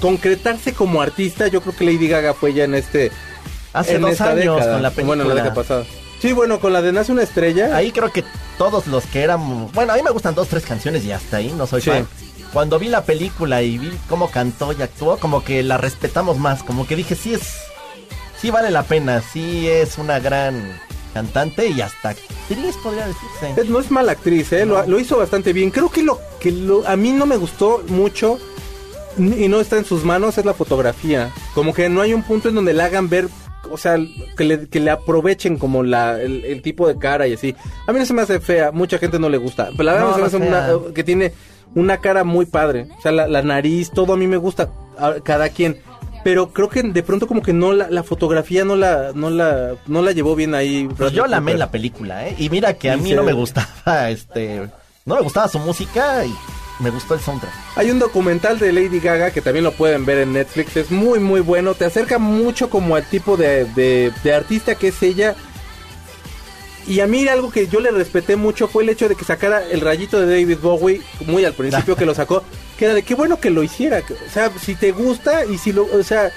concretarse 0.00 0.72
como 0.72 1.00
artista, 1.00 1.46
yo 1.48 1.60
creo 1.60 1.74
que 1.76 1.84
Lady 1.84 2.08
Gaga 2.08 2.34
fue 2.34 2.52
ya 2.52 2.64
en 2.64 2.74
este 2.74 3.10
Hace 3.72 3.94
en 3.96 4.02
dos 4.02 4.12
esta 4.12 4.30
años 4.30 4.56
década. 4.56 4.72
con 4.74 4.82
la 4.82 4.90
película. 4.90 5.06
Bueno, 5.06 5.22
en 5.22 5.28
la 5.30 5.34
década 5.34 5.54
pasada. 5.54 5.84
Sí, 6.20 6.32
bueno, 6.32 6.60
con 6.60 6.72
la 6.72 6.80
de 6.80 6.92
Nace 6.92 7.12
una 7.12 7.22
estrella. 7.22 7.76
Ahí 7.76 7.90
creo 7.92 8.10
que 8.12 8.24
todos 8.56 8.86
los 8.86 9.04
que 9.06 9.22
éramos... 9.22 9.72
Bueno, 9.72 9.92
a 9.92 9.96
mí 9.96 10.02
me 10.02 10.10
gustan 10.10 10.34
dos, 10.34 10.48
tres 10.48 10.64
canciones 10.64 11.04
y 11.04 11.12
hasta 11.12 11.38
ahí, 11.38 11.52
no 11.56 11.66
soy 11.66 11.80
Sí. 11.82 11.90
fan. 11.90 12.06
Cuando 12.52 12.78
vi 12.78 12.88
la 12.88 13.02
película 13.04 13.62
y 13.62 13.78
vi 13.78 13.90
cómo 14.08 14.30
cantó 14.30 14.72
y 14.72 14.80
actuó, 14.80 15.16
como 15.18 15.42
que 15.42 15.62
la 15.64 15.76
respetamos 15.76 16.38
más. 16.38 16.62
Como 16.62 16.86
que 16.86 16.94
dije, 16.96 17.14
sí 17.16 17.34
es... 17.34 17.42
Sí 18.40 18.50
vale 18.50 18.70
la 18.70 18.84
pena, 18.84 19.22
sí 19.22 19.68
es 19.68 19.98
una 19.98 20.18
gran 20.20 20.78
cantante 21.14 21.68
y 21.68 21.80
hasta 21.80 22.10
actriz 22.10 22.76
podría 22.82 23.06
decirse. 23.06 23.70
No 23.70 23.80
es 23.80 23.90
mala 23.90 24.12
actriz, 24.12 24.52
¿eh? 24.52 24.66
Lo, 24.66 24.84
lo 24.86 25.00
hizo 25.00 25.16
bastante 25.16 25.52
bien. 25.54 25.70
Creo 25.70 25.88
que 25.90 26.02
lo 26.02 26.20
que 26.40 26.52
lo- 26.52 26.86
a 26.86 26.96
mí 26.96 27.12
no 27.12 27.24
me 27.24 27.36
gustó 27.38 27.82
mucho 27.88 28.38
y 29.16 29.48
no 29.48 29.60
está 29.60 29.78
en 29.78 29.84
sus 29.84 30.04
manos 30.04 30.36
es 30.38 30.44
la 30.44 30.54
fotografía. 30.54 31.30
Como 31.54 31.72
que 31.72 31.88
no 31.88 32.00
hay 32.02 32.12
un 32.12 32.22
punto 32.24 32.48
en 32.48 32.56
donde 32.56 32.72
la 32.74 32.86
hagan 32.86 33.08
ver, 33.08 33.28
o 33.70 33.78
sea, 33.78 33.96
que 34.36 34.44
le, 34.44 34.68
que 34.68 34.80
le 34.80 34.90
aprovechen 34.90 35.56
como 35.56 35.82
la, 35.84 36.20
el, 36.20 36.44
el 36.44 36.60
tipo 36.62 36.88
de 36.88 36.98
cara 36.98 37.26
y 37.28 37.34
así. 37.34 37.54
A 37.86 37.92
mí 37.92 37.98
no 38.00 38.04
se 38.06 38.12
me 38.12 38.22
hace 38.22 38.40
fea, 38.40 38.72
mucha 38.72 38.98
gente 38.98 39.18
no 39.18 39.28
le 39.28 39.38
gusta. 39.38 39.68
Pero 39.70 39.84
la 39.84 39.92
verdad 39.94 40.08
No, 40.08 40.14
se 40.14 40.38
me 40.38 40.50
no 40.50 40.56
hace 40.56 40.66
fea. 40.66 40.76
una, 40.76 40.92
que 40.94 41.04
tiene 41.04 41.32
una 41.76 41.98
cara 41.98 42.24
muy 42.24 42.44
padre. 42.46 42.88
O 42.98 43.00
sea, 43.00 43.12
la, 43.12 43.28
la 43.28 43.42
nariz, 43.42 43.90
todo 43.90 44.12
a 44.12 44.16
mí 44.16 44.26
me 44.26 44.36
gusta, 44.36 44.70
a 44.98 45.14
cada 45.22 45.48
quien. 45.48 45.80
Pero 46.24 46.52
creo 46.52 46.68
que 46.70 46.82
de 46.82 47.02
pronto 47.02 47.26
como 47.28 47.42
que 47.42 47.52
no 47.52 47.72
la, 47.74 47.88
la 47.90 48.02
fotografía 48.02 48.64
no 48.64 48.74
la, 48.76 49.12
no 49.14 49.28
la, 49.30 49.74
no 49.86 50.00
la 50.02 50.12
llevó 50.12 50.34
bien 50.34 50.54
ahí. 50.54 50.88
Pues 50.96 51.12
yo 51.12 51.26
la 51.26 51.36
amé 51.36 51.54
la 51.54 51.70
película, 51.70 52.26
¿eh? 52.26 52.34
Y 52.38 52.48
mira 52.50 52.74
que 52.74 52.90
a 52.90 52.96
Y 52.96 53.00
mí 53.00 53.10
se- 53.10 53.14
no 53.16 53.22
me 53.22 53.32
gustaba, 53.34 54.08
este... 54.10 54.68
No 55.04 55.16
me 55.16 55.20
gustaba 55.20 55.48
su 55.48 55.58
música 55.58 56.24
y 56.24 56.34
me 56.80 56.88
gustó 56.88 57.12
el 57.12 57.20
soundtrack. 57.20 57.52
Hay 57.76 57.90
un 57.90 57.98
documental 57.98 58.58
de 58.58 58.72
Lady 58.72 59.00
Gaga 59.00 59.30
que 59.32 59.42
también 59.42 59.62
lo 59.64 59.72
pueden 59.72 60.06
ver 60.06 60.16
en 60.18 60.32
Netflix. 60.32 60.78
Es 60.78 60.90
muy, 60.90 61.18
muy 61.20 61.40
bueno. 61.40 61.74
Te 61.74 61.84
acerca 61.84 62.18
mucho 62.18 62.70
como 62.70 62.96
al 62.96 63.04
tipo 63.04 63.36
de, 63.36 63.66
de- 63.74 64.10
de 64.24 64.34
artista 64.34 64.74
que 64.76 64.88
es 64.88 65.02
ella. 65.02 65.34
Y 66.86 67.00
a 67.00 67.06
mí 67.06 67.26
algo 67.28 67.50
que 67.50 67.66
yo 67.68 67.80
le 67.80 67.90
respeté 67.90 68.36
mucho 68.36 68.66
fue 68.68 68.82
el 68.82 68.88
hecho 68.90 69.08
de 69.10 69.14
que 69.14 69.24
sacara 69.24 69.62
el 69.62 69.80
rayito 69.82 70.20
de 70.20 70.26
David 70.40 70.58
Bowie 70.62 71.02
muy 71.26 71.44
al 71.44 71.52
principio 71.54 71.96
que 71.96 72.06
lo 72.06 72.14
sacó. 72.14 72.42
Que 72.78 72.86
era 72.86 72.94
de 72.94 73.02
qué 73.02 73.14
bueno 73.14 73.40
que 73.40 73.50
lo 73.50 73.62
hiciera. 73.62 73.98
O 73.98 74.30
sea, 74.30 74.50
si 74.58 74.74
te 74.74 74.92
gusta 74.92 75.44
y 75.44 75.58
si 75.58 75.72
lo... 75.72 75.84
O 75.84 76.02
sea, 76.02 76.30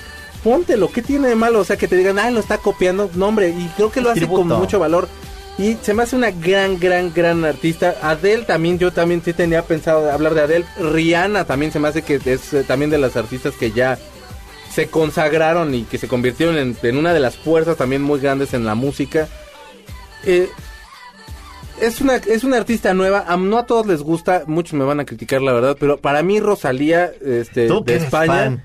póntelo. 0.43 0.91
¿Qué 0.91 1.01
tiene 1.01 1.29
de 1.29 1.35
malo? 1.35 1.59
O 1.59 1.63
sea, 1.63 1.77
que 1.77 1.88
te 1.88 1.95
digan, 1.95 2.19
ah, 2.19 2.29
lo 2.29 2.39
está 2.39 2.57
copiando. 2.57 3.09
No, 3.15 3.27
hombre. 3.27 3.49
Y 3.49 3.67
creo 3.75 3.91
que 3.91 4.01
lo 4.01 4.09
hace 4.09 4.27
con 4.27 4.47
mucho 4.47 4.79
valor. 4.79 5.07
Y 5.57 5.75
se 5.81 5.93
me 5.95 6.03
hace 6.03 6.15
una 6.15 6.29
gran, 6.29 6.79
gran, 6.79 7.11
gran 7.13 7.43
artista. 7.43 7.95
Adele 8.03 8.43
también, 8.43 8.77
yo 8.77 8.93
también 8.93 9.23
sí 9.25 9.33
tenía 9.33 9.63
pensado 9.63 10.11
hablar 10.11 10.35
de 10.35 10.41
Adele. 10.41 10.65
Rihanna 10.79 11.45
también 11.45 11.71
se 11.71 11.79
me 11.79 11.88
hace 11.88 12.03
que 12.03 12.21
es 12.23 12.53
eh, 12.53 12.63
también 12.63 12.91
de 12.91 12.99
las 12.99 13.15
artistas 13.15 13.55
que 13.55 13.71
ya 13.71 13.97
se 14.71 14.88
consagraron 14.88 15.73
y 15.73 15.83
que 15.85 15.97
se 15.97 16.07
convirtieron 16.07 16.57
en, 16.57 16.77
en 16.83 16.97
una 16.97 17.11
de 17.11 17.19
las 17.19 17.35
fuerzas 17.35 17.77
también 17.77 18.03
muy 18.03 18.19
grandes 18.19 18.53
en 18.53 18.65
la 18.65 18.75
música. 18.75 19.27
Eh, 20.23 20.47
es 21.82 22.01
una, 22.01 22.15
es 22.15 22.43
una 22.43 22.57
artista 22.57 22.93
nueva, 22.93 23.25
a- 23.28 23.38
no 23.38 23.57
a 23.57 23.65
todos 23.65 23.86
les 23.88 24.01
gusta, 24.01 24.43
muchos 24.47 24.73
me 24.73 24.84
van 24.86 24.99
a 24.99 25.05
criticar 25.05 25.41
la 25.41 25.53
verdad, 25.53 25.78
pero 25.80 25.97
para 25.97 26.23
mí 26.23 26.39
Rosalía 26.39 27.11
este, 27.23 27.67
de 27.67 27.95
España, 27.95 28.34
fan. 28.34 28.63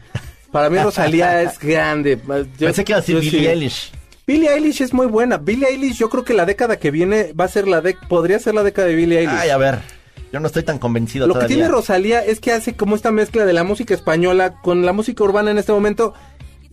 para 0.51 0.71
mí 0.71 0.79
Rosalía 0.79 1.43
es 1.43 1.59
grande. 1.59 2.19
Yo- 2.27 2.67
Pensé 2.67 2.85
que 2.85 2.93
iba 2.93 2.99
a 2.99 3.01
decir 3.01 3.17
Billie 3.21 3.31
sí. 3.41 3.47
Eilish. 3.47 3.93
Billie 4.27 4.49
Eilish 4.55 4.81
es 4.83 4.93
muy 4.93 5.07
buena. 5.07 5.37
Billie 5.39 5.67
Eilish, 5.69 5.99
yo 5.99 6.09
creo 6.09 6.25
que 6.25 6.33
la 6.35 6.47
década 6.47 6.79
que 6.79 6.91
viene 6.91 7.33
va 7.39 7.45
a 7.45 7.49
ser 7.49 7.67
la 7.67 7.81
de 7.81 7.97
podría 8.09 8.39
ser 8.39 8.55
la 8.55 8.63
década 8.63 8.89
de 8.89 8.95
Billie 8.95 9.19
Eilish. 9.19 9.35
Ay, 9.37 9.51
a 9.51 9.57
ver, 9.57 9.81
yo 10.33 10.41
no 10.41 10.47
estoy 10.47 10.63
tan 10.63 10.79
convencido 10.79 11.27
Lo 11.27 11.39
que 11.39 11.47
tiene 11.47 11.69
Rosalía 11.69 12.25
es 12.25 12.41
que 12.41 12.53
hace 12.53 12.75
como 12.75 12.95
esta 12.97 13.11
mezcla 13.11 13.45
de 13.45 13.53
la 13.53 13.65
música 13.65 13.93
española 13.95 14.61
con 14.63 14.87
la 14.87 14.93
música 14.93 15.25
urbana 15.25 15.51
en 15.51 15.59
este 15.59 15.73
momento. 15.73 16.15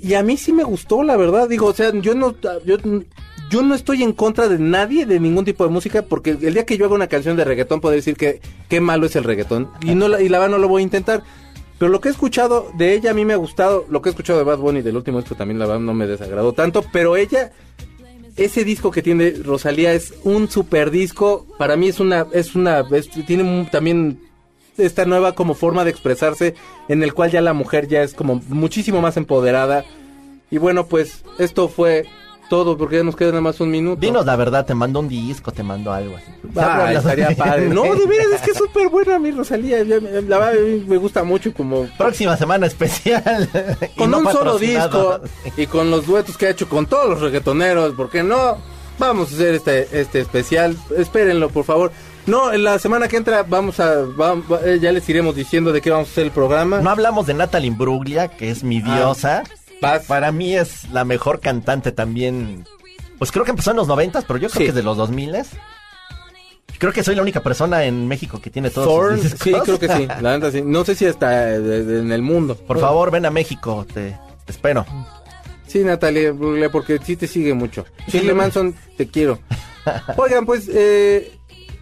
Y 0.01 0.13
a 0.13 0.23
mí 0.23 0.37
sí 0.37 0.53
me 0.53 0.63
gustó, 0.63 1.03
la 1.03 1.17
verdad. 1.17 1.49
Digo, 1.49 1.65
o 1.65 1.73
sea, 1.73 1.91
yo 1.93 2.15
no, 2.15 2.33
yo, 2.63 2.77
yo 3.49 3.63
no 3.63 3.75
estoy 3.75 4.03
en 4.03 4.13
contra 4.13 4.47
de 4.47 4.59
nadie, 4.59 5.05
de 5.05 5.19
ningún 5.19 5.45
tipo 5.45 5.63
de 5.63 5.71
música, 5.71 6.03
porque 6.03 6.31
el 6.31 6.53
día 6.53 6.65
que 6.65 6.77
yo 6.77 6.85
haga 6.85 6.95
una 6.95 7.07
canción 7.07 7.35
de 7.35 7.43
reggaetón, 7.43 7.81
puedo 7.81 7.95
decir 7.95 8.15
que 8.15 8.41
qué 8.67 8.79
malo 8.79 9.07
es 9.07 9.15
el 9.15 9.23
reggaetón. 9.23 9.69
Y, 9.81 9.95
no 9.95 10.07
la, 10.07 10.21
y 10.21 10.29
la 10.29 10.39
verdad 10.39 10.51
no 10.51 10.61
lo 10.61 10.67
voy 10.67 10.81
a 10.81 10.83
intentar. 10.83 11.23
Pero 11.79 11.89
lo 11.89 12.01
que 12.01 12.09
he 12.09 12.11
escuchado 12.11 12.71
de 12.77 12.93
ella 12.93 13.11
a 13.11 13.13
mí 13.13 13.25
me 13.25 13.33
ha 13.33 13.37
gustado. 13.37 13.85
Lo 13.89 14.01
que 14.01 14.09
he 14.09 14.11
escuchado 14.11 14.37
de 14.37 14.45
Bad 14.45 14.57
Bunny 14.57 14.81
del 14.81 14.97
último 14.97 15.19
disco 15.19 15.35
también 15.35 15.59
la 15.59 15.65
verdad 15.65 15.79
no 15.79 15.93
me 15.93 16.07
desagradó 16.07 16.53
tanto. 16.53 16.83
Pero 16.91 17.15
ella, 17.15 17.53
ese 18.35 18.65
disco 18.65 18.91
que 18.91 19.01
tiene 19.01 19.31
Rosalía 19.31 19.93
es 19.93 20.13
un 20.23 20.49
super 20.49 20.91
disco. 20.91 21.47
Para 21.57 21.77
mí 21.77 21.87
es 21.87 21.99
una, 21.99 22.27
es 22.33 22.53
una, 22.53 22.85
tiene 23.25 23.67
también 23.71 24.19
esta 24.77 25.05
nueva 25.05 25.35
como 25.35 25.53
forma 25.53 25.85
de 25.85 25.91
expresarse 25.91 26.53
en 26.89 27.01
el 27.01 27.13
cual 27.13 27.31
ya 27.31 27.41
la 27.41 27.53
mujer 27.53 27.87
ya 27.87 28.03
es 28.03 28.13
como 28.13 28.41
muchísimo 28.49 29.01
más 29.01 29.15
empoderada. 29.15 29.85
Y 30.51 30.57
bueno, 30.57 30.85
pues 30.87 31.23
esto 31.37 31.69
fue 31.69 32.05
todo 32.49 32.77
porque 32.77 32.97
ya 32.97 33.03
nos 33.03 33.15
queda 33.15 33.29
nada 33.29 33.41
más 33.41 33.59
un 33.59 33.71
minuto. 33.71 34.01
Dinos 34.01 34.25
la 34.25 34.35
verdad, 34.35 34.65
te 34.65 34.73
mando 34.75 34.99
un 34.99 35.07
disco, 35.07 35.51
te 35.51 35.63
mando 35.63 35.91
algo 35.93 36.17
así. 36.17 36.25
Ah, 36.57 36.91
estaría 36.91 37.29
padre. 37.37 37.69
No, 37.69 37.83
de 37.83 38.05
veras, 38.07 38.27
es 38.35 38.41
que 38.41 38.51
es 38.51 38.57
súper 38.65 38.89
buena 38.89 39.19
mi 39.19 39.31
Rosalía. 39.31 39.83
me- 39.85 39.99
La 40.23 40.37
verdad, 40.39 40.49
a 40.61 40.65
mí 40.65 40.83
me 40.87 40.97
gusta 40.97 41.23
mucho 41.23 41.53
como... 41.53 41.87
Próxima 41.97 42.35
semana 42.35 42.65
especial. 42.67 43.47
Con 43.97 44.11
no 44.11 44.19
un 44.19 44.31
solo 44.31 44.57
disco 44.57 45.21
y 45.57 45.65
con 45.67 45.91
los 45.91 46.05
duetos 46.07 46.37
que 46.37 46.47
ha 46.47 46.49
hecho 46.49 46.67
con 46.67 46.85
todos 46.87 47.09
los 47.09 47.21
reggaetoneros, 47.21 47.93
¿por 47.93 48.09
qué 48.09 48.23
no? 48.23 48.57
Vamos 48.97 49.31
a 49.31 49.35
hacer 49.35 49.55
este, 49.55 49.87
este 50.01 50.19
especial. 50.19 50.75
Espérenlo, 50.97 51.49
por 51.49 51.63
favor. 51.63 51.91
No, 52.27 52.51
en 52.51 52.63
la 52.63 52.77
semana 52.79 53.07
que 53.07 53.15
entra 53.17 53.43
vamos 53.43 53.79
a... 53.79 54.01
va- 54.03 54.35
va- 54.35 54.59
eh, 54.65 54.77
ya 54.81 54.91
les 54.91 55.07
iremos 55.09 55.35
diciendo 55.35 55.71
de 55.71 55.81
qué 55.81 55.89
vamos 55.89 56.09
a 56.09 56.11
hacer 56.11 56.25
el 56.25 56.31
programa. 56.31 56.79
No 56.81 56.89
hablamos 56.89 57.25
de 57.25 57.33
Natalie 57.33 57.67
Imbruglia, 57.69 58.27
que 58.27 58.51
es 58.51 58.63
mi 58.63 58.81
diosa. 58.81 59.43
Para 59.81 60.31
mí 60.31 60.55
es 60.55 60.89
la 60.91 61.05
mejor 61.05 61.39
cantante 61.39 61.91
también. 61.91 62.65
Pues 63.17 63.31
creo 63.31 63.43
que 63.45 63.51
empezó 63.51 63.71
en 63.71 63.77
los 63.77 63.87
noventas, 63.87 64.25
pero 64.25 64.39
yo 64.39 64.49
creo 64.49 64.59
Sí. 64.59 64.63
que 64.65 64.69
es 64.69 64.75
de 64.75 64.83
los 64.83 64.97
2000 64.97 65.35
Creo 66.77 66.93
que 66.93 67.03
soy 67.03 67.15
la 67.15 67.21
única 67.21 67.41
persona 67.41 67.83
en 67.83 68.07
México 68.07 68.39
que 68.41 68.49
tiene 68.49 68.69
todos 68.69 68.87
Thorn, 68.87 69.15
sus 69.21 69.23
discos. 69.33 69.41
sí, 69.43 69.53
creo 69.65 69.79
que 69.79 69.87
sí. 69.89 70.07
La 70.21 70.37
neta 70.37 70.49
sí. 70.51 70.61
No 70.61 70.85
sé 70.85 70.95
si 70.95 71.05
hasta 71.05 71.55
eh, 71.55 71.57
en 71.99 72.11
el 72.13 72.21
mundo. 72.21 72.55
Por 72.55 72.79
favor, 72.79 73.11
ven 73.11 73.25
a 73.25 73.31
México, 73.31 73.85
te, 73.93 74.17
te 74.45 74.51
espero. 74.51 74.85
Sí, 75.67 75.79
Natalia 75.83 76.33
porque 76.71 76.99
sí 77.03 77.17
te 77.17 77.27
sigue 77.27 77.53
mucho. 77.53 77.85
Shirley 78.07 78.33
Manson, 78.33 78.73
te 78.97 79.07
quiero. 79.07 79.39
Oigan, 80.17 80.45
pues 80.45 80.69
eh, 80.73 81.33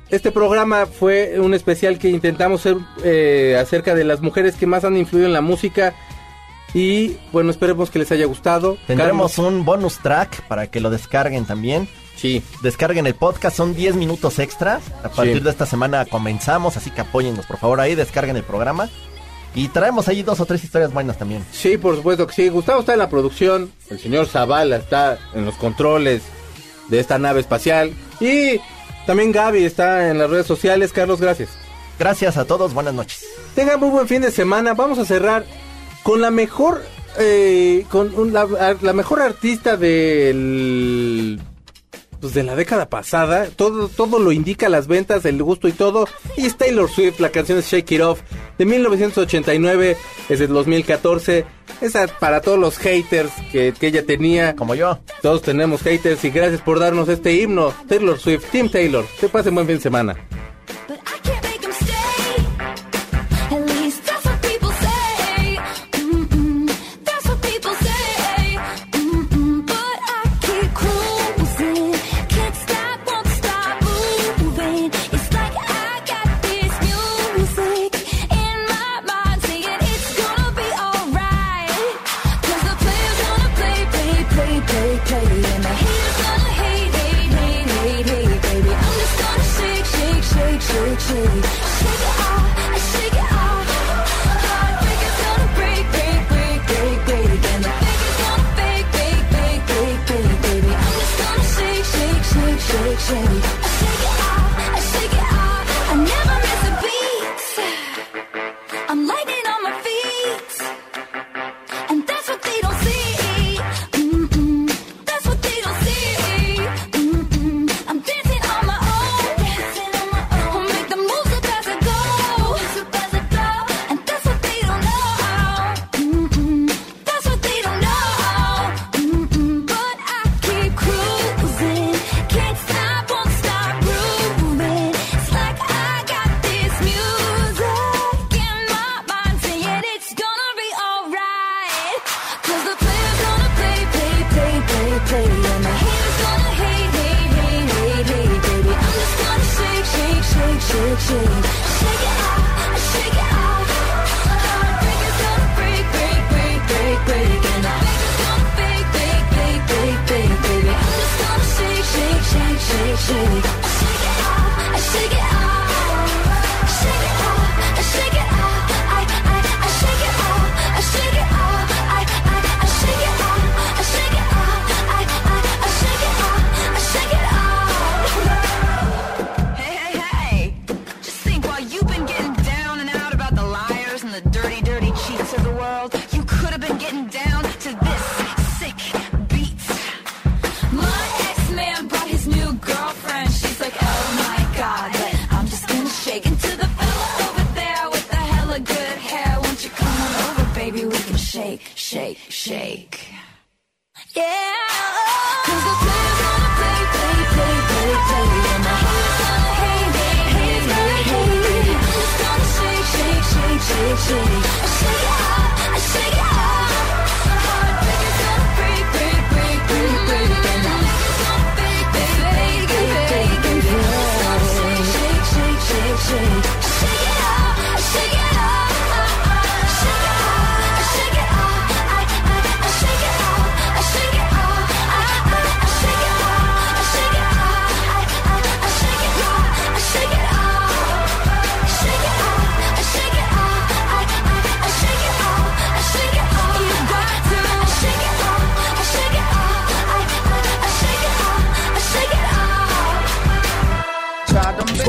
este 0.09 0.31
programa 0.31 0.87
fue 0.87 1.39
un 1.39 1.53
especial 1.53 1.99
que 1.99 2.09
intentamos 2.09 2.61
hacer 2.61 2.77
eh, 3.03 3.55
acerca 3.61 3.93
de 3.93 4.03
las 4.03 4.21
mujeres 4.21 4.55
que 4.55 4.65
más 4.65 4.83
han 4.83 4.97
influido 4.97 5.27
en 5.27 5.33
la 5.33 5.41
música. 5.41 5.93
Y 6.73 7.17
bueno, 7.31 7.49
esperemos 7.51 7.89
que 7.89 7.99
les 7.99 8.11
haya 8.11 8.25
gustado. 8.25 8.77
Tendremos 8.87 9.33
Carlos, 9.35 9.53
un 9.53 9.65
bonus 9.65 9.97
track 9.99 10.41
para 10.47 10.67
que 10.67 10.79
lo 10.79 10.89
descarguen 10.89 11.45
también. 11.45 11.87
Sí, 12.15 12.41
Descarguen 12.63 13.05
el 13.05 13.13
podcast, 13.15 13.55
son 13.55 13.75
10 13.75 13.95
minutos 13.95 14.39
extra. 14.39 14.81
A 15.03 15.09
partir 15.09 15.37
Sí. 15.37 15.43
de 15.43 15.49
esta 15.51 15.65
semana 15.67 16.03
comenzamos, 16.05 16.75
así 16.75 16.89
que 16.89 17.01
apóyennos 17.01 17.45
por 17.45 17.57
favor 17.57 17.79
ahí, 17.79 17.93
descarguen 17.95 18.35
el 18.35 18.43
programa. 18.43 18.89
Y 19.55 19.69
traemos 19.69 20.07
ahí 20.07 20.23
dos 20.23 20.39
o 20.39 20.45
tres 20.45 20.63
historias 20.63 20.91
buenas 20.93 21.17
también. 21.17 21.43
sí, 21.51 21.77
por 21.77 21.95
supuesto 21.95 22.27
que 22.27 22.33
sí. 22.33 22.49
Gustavo 22.49 22.81
está 22.81 22.93
en 22.93 22.99
la 22.99 23.09
producción. 23.09 23.71
El 23.89 23.99
señor 23.99 24.27
Zavala 24.27 24.75
está 24.77 25.17
en 25.33 25.45
los 25.45 25.55
controles 25.55 26.21
de 26.89 26.99
esta 26.99 27.17
nave 27.17 27.39
espacial. 27.39 27.91
Y 28.19 28.59
también 29.05 29.31
Gaby 29.31 29.63
está 29.63 30.09
en 30.09 30.17
las 30.19 30.29
redes 30.29 30.45
sociales. 30.47 30.91
Carlos, 30.93 31.21
gracias. 31.21 31.49
Gracias 31.97 32.37
a 32.37 32.45
todos, 32.45 32.73
buenas 32.73 32.93
noches. 32.93 33.23
Tengan 33.55 33.79
muy 33.79 33.89
buen 33.89 34.07
fin 34.07 34.21
de 34.21 34.31
semana. 34.31 34.73
Vamos 34.75 34.99
a 34.99 35.05
cerrar 35.05 35.45
con 36.07 36.21
la 36.21 36.31
mejor, 36.31 36.81
eh, 37.19 37.83
con 37.89 38.15
un- 38.15 38.31
la, 38.31 38.47
la 38.81 38.93
mejor 38.93 39.21
artista 39.21 39.75
del, 39.75 41.37
pues 42.21 42.33
de 42.33 42.43
la 42.43 42.55
década 42.55 42.87
pasada. 42.89 43.47
Todo, 43.53 43.89
todo 43.89 44.17
lo 44.19 44.31
indica 44.31 44.69
las 44.69 44.87
ventas, 44.87 45.25
el 45.25 45.43
gusto 45.43 45.67
y 45.67 45.73
todo. 45.73 46.07
Y 46.37 46.45
es 46.45 46.55
Taylor 46.55 46.89
Swift. 46.89 47.19
La 47.19 47.29
canción 47.29 47.57
es 47.59 47.65
Shake 47.69 47.91
It 47.91 48.01
Off 48.01 48.21
de 48.57 48.65
1989, 48.65 49.97
es 50.29 50.39
del 50.39 50.47
2014. 50.53 51.43
Esa 51.81 52.07
para 52.07 52.39
todos 52.39 52.57
los 52.57 52.77
haters 52.77 53.31
que, 53.51 53.73
que 53.77 53.87
ella 53.87 54.05
tenía. 54.05 54.55
Como 54.55 54.75
yo. 54.75 54.99
Todos 55.21 55.41
tenemos 55.41 55.81
haters 55.81 56.23
y 56.23 56.29
gracias 56.29 56.61
por 56.61 56.79
darnos 56.79 57.09
este 57.09 57.33
himno. 57.33 57.73
Taylor 57.89 58.17
Swift, 58.17 58.45
Team 58.51 58.69
Taylor. 58.69 59.05
Que 59.19 59.27
pasen 59.27 59.53
buen 59.55 59.67
fin 59.67 59.75
de 59.75 59.81
semana. 59.81 60.15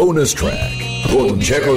Bonus 0.09 0.35
Track 0.35 1.13
con 1.13 1.39
Checo. 1.39 1.77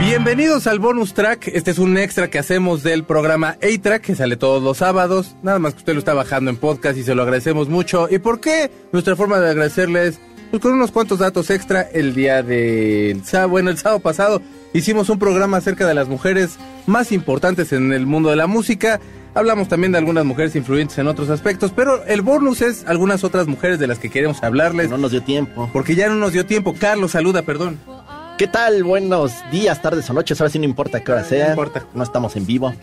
Bienvenidos 0.00 0.66
al 0.66 0.78
bonus 0.78 1.12
track. 1.12 1.48
Este 1.48 1.72
es 1.72 1.78
un 1.78 1.98
extra 1.98 2.30
que 2.30 2.38
hacemos 2.38 2.82
del 2.82 3.04
programa 3.04 3.58
A-Track 3.60 4.00
que 4.00 4.14
sale 4.14 4.38
todos 4.38 4.62
los 4.62 4.78
sábados. 4.78 5.36
Nada 5.42 5.58
más 5.58 5.74
que 5.74 5.80
usted 5.80 5.92
lo 5.92 5.98
está 5.98 6.14
bajando 6.14 6.48
en 6.50 6.56
podcast 6.56 6.96
y 6.96 7.02
se 7.02 7.14
lo 7.14 7.20
agradecemos 7.20 7.68
mucho. 7.68 8.08
¿Y 8.10 8.18
por 8.18 8.40
qué? 8.40 8.70
Nuestra 8.92 9.14
forma 9.14 9.38
de 9.40 9.50
agradecerles, 9.50 10.20
pues 10.50 10.62
con 10.62 10.72
unos 10.72 10.90
cuantos 10.90 11.18
datos 11.18 11.50
extra. 11.50 11.82
El 11.82 12.14
día 12.14 12.42
del 12.42 13.26
sábado, 13.26 13.50
bueno, 13.50 13.68
el 13.68 13.76
sábado 13.76 14.00
pasado 14.00 14.40
hicimos 14.72 15.10
un 15.10 15.18
programa 15.18 15.58
acerca 15.58 15.86
de 15.86 15.92
las 15.92 16.08
mujeres 16.08 16.56
más 16.86 17.12
importantes 17.12 17.74
en 17.74 17.92
el 17.92 18.06
mundo 18.06 18.30
de 18.30 18.36
la 18.36 18.46
música. 18.46 19.02
Hablamos 19.32 19.68
también 19.68 19.92
de 19.92 19.98
algunas 19.98 20.24
mujeres 20.24 20.56
influyentes 20.56 20.98
en 20.98 21.06
otros 21.06 21.30
aspectos, 21.30 21.72
pero 21.74 22.04
el 22.04 22.20
bonus 22.20 22.62
es 22.62 22.84
algunas 22.86 23.22
otras 23.22 23.46
mujeres 23.46 23.78
de 23.78 23.86
las 23.86 24.00
que 24.00 24.10
queremos 24.10 24.42
hablarles. 24.42 24.90
No 24.90 24.98
nos 24.98 25.12
dio 25.12 25.22
tiempo. 25.22 25.70
Porque 25.72 25.94
ya 25.94 26.08
no 26.08 26.16
nos 26.16 26.32
dio 26.32 26.46
tiempo. 26.46 26.74
Carlos, 26.78 27.12
saluda, 27.12 27.42
perdón. 27.42 27.78
¿Qué 28.38 28.48
tal? 28.48 28.82
Buenos 28.82 29.32
días, 29.52 29.80
tardes 29.82 30.08
o 30.10 30.14
noches. 30.14 30.40
Ahora 30.40 30.50
sí 30.50 30.58
no 30.58 30.64
importa 30.64 31.04
qué 31.04 31.12
hora 31.12 31.22
sea. 31.22 31.44
No 31.44 31.50
importa. 31.50 31.84
No 31.94 32.02
estamos 32.02 32.34
en 32.34 32.46
vivo. 32.46 32.74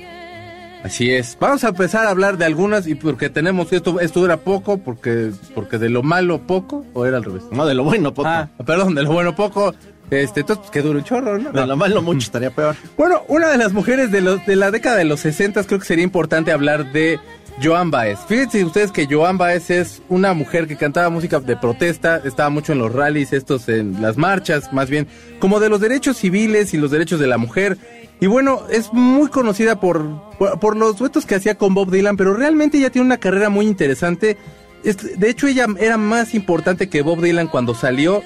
Así 0.83 1.11
es. 1.11 1.37
Vamos 1.39 1.65
a 1.65 1.69
empezar 1.69 2.05
a 2.05 2.11
hablar 2.11 2.37
de 2.37 2.45
algunas 2.45 2.87
y 2.87 2.95
porque 2.95 3.29
tenemos 3.29 3.73
esto, 3.73 3.99
esto 3.99 4.23
era 4.23 4.37
poco, 4.37 4.77
porque, 4.77 5.31
porque 5.53 5.79
de 5.79 5.89
lo 5.89 6.01
malo 6.01 6.45
poco, 6.47 6.85
o 6.93 7.05
era 7.05 7.17
al 7.17 7.25
revés. 7.25 7.43
No, 7.51 7.65
de 7.65 7.73
lo 7.73 7.83
bueno, 7.83 8.13
poco. 8.13 8.29
Ah, 8.29 8.49
perdón, 8.65 8.95
de 8.95 9.03
lo 9.03 9.11
bueno 9.11 9.35
poco. 9.35 9.73
Este, 10.09 10.39
entonces 10.41 10.59
pues, 10.59 10.71
que 10.71 10.81
dure 10.81 10.99
un 10.99 11.03
chorro, 11.03 11.37
¿no? 11.37 11.51
De 11.51 11.65
lo 11.67 11.75
malo 11.75 12.01
mucho 12.01 12.19
estaría 12.19 12.49
peor. 12.51 12.75
Bueno, 12.97 13.23
una 13.27 13.49
de 13.49 13.57
las 13.57 13.73
mujeres 13.73 14.11
de, 14.11 14.21
los, 14.21 14.45
de 14.45 14.55
la 14.55 14.71
década 14.71 14.95
de 14.97 15.03
los 15.05 15.19
60 15.19 15.63
creo 15.65 15.79
que 15.79 15.85
sería 15.85 16.03
importante 16.03 16.51
hablar 16.51 16.91
de 16.93 17.19
Joan 17.61 17.91
Baez. 17.91 18.19
Fíjense 18.27 18.63
ustedes 18.63 18.91
que 18.91 19.07
Joan 19.09 19.37
Baez 19.37 19.69
es 19.69 20.01
una 20.09 20.33
mujer 20.33 20.67
que 20.67 20.77
cantaba 20.77 21.09
música 21.09 21.39
de 21.39 21.57
protesta, 21.57 22.21
estaba 22.23 22.49
mucho 22.49 22.71
en 22.71 22.79
los 22.79 22.93
rallies, 22.93 23.33
estos 23.33 23.67
en 23.67 24.01
las 24.01 24.15
marchas, 24.15 24.71
más 24.71 24.89
bien, 24.89 25.07
como 25.39 25.59
de 25.59 25.67
los 25.69 25.81
derechos 25.81 26.17
civiles 26.17 26.73
y 26.73 26.77
los 26.77 26.91
derechos 26.91 27.19
de 27.19 27.27
la 27.27 27.37
mujer. 27.37 27.77
Y 28.19 28.27
bueno, 28.27 28.61
es 28.71 28.93
muy 28.93 29.27
conocida 29.29 29.79
por, 29.79 30.05
por, 30.39 30.59
por 30.59 30.77
los 30.77 30.97
duetos 30.97 31.25
que 31.25 31.35
hacía 31.35 31.55
con 31.55 31.73
Bob 31.73 31.91
Dylan, 31.91 32.15
pero 32.15 32.33
realmente 32.33 32.77
ella 32.77 32.91
tiene 32.91 33.05
una 33.07 33.17
carrera 33.17 33.49
muy 33.49 33.65
interesante. 33.65 34.37
Es- 34.83 35.19
de 35.19 35.29
hecho, 35.29 35.47
ella 35.47 35.65
era 35.79 35.97
más 35.97 36.33
importante 36.33 36.87
que 36.89 37.01
Bob 37.01 37.21
Dylan 37.21 37.47
cuando 37.47 37.75
salió. 37.75 38.21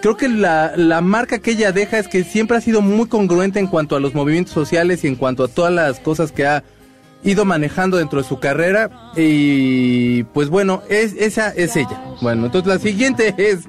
Creo 0.00 0.16
que 0.16 0.28
la, 0.28 0.72
la 0.76 1.00
marca 1.00 1.38
que 1.38 1.52
ella 1.52 1.72
deja 1.72 1.98
es 1.98 2.08
que 2.08 2.24
siempre 2.24 2.56
ha 2.56 2.60
sido 2.60 2.80
muy 2.80 3.06
congruente 3.08 3.58
en 3.60 3.66
cuanto 3.66 3.96
a 3.96 4.00
los 4.00 4.14
movimientos 4.14 4.52
sociales 4.54 5.04
y 5.04 5.08
en 5.08 5.16
cuanto 5.16 5.44
a 5.44 5.48
todas 5.48 5.72
las 5.72 6.00
cosas 6.00 6.32
que 6.32 6.46
ha 6.46 6.62
ido 7.24 7.44
manejando 7.44 7.96
dentro 7.98 8.20
de 8.22 8.28
su 8.28 8.38
carrera. 8.40 8.90
Y 9.16 10.24
pues 10.24 10.48
bueno, 10.48 10.82
es, 10.88 11.14
esa 11.14 11.50
es 11.50 11.76
ella. 11.76 12.00
Bueno, 12.20 12.46
entonces 12.46 12.68
la 12.68 12.78
siguiente 12.80 13.34
es 13.38 13.60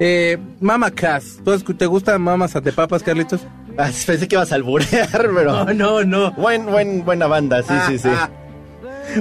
eh, 0.00 0.38
Mama 0.60 0.90
Cass. 0.90 1.40
¿Tú 1.44 1.52
escu- 1.52 1.76
¿Te 1.76 1.86
gusta 1.86 2.18
Mama 2.18 2.48
Papas, 2.74 3.02
Carlitos? 3.02 3.40
Ah, 3.78 3.90
pensé 4.06 4.28
que 4.28 4.34
ibas 4.36 4.52
a 4.52 4.56
alburear, 4.56 5.08
pero. 5.34 5.72
no, 5.74 6.04
no. 6.04 6.32
Buen, 6.32 6.66
buen, 6.66 7.04
buena 7.04 7.26
banda, 7.26 7.62
sí, 7.62 7.74
sí, 7.88 7.98
sí. 7.98 8.08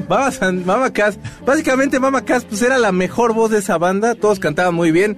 Mama, 0.07 0.31
San- 0.31 0.65
Mama 0.65 0.91
Cass. 0.93 1.17
Básicamente 1.45 1.99
Mama 1.99 2.23
Cass 2.23 2.45
pues 2.45 2.61
era 2.61 2.77
la 2.77 2.91
mejor 2.91 3.33
voz 3.33 3.51
de 3.51 3.59
esa 3.59 3.77
banda. 3.77 4.15
Todos 4.15 4.39
cantaban 4.39 4.73
muy 4.75 4.91
bien. 4.91 5.17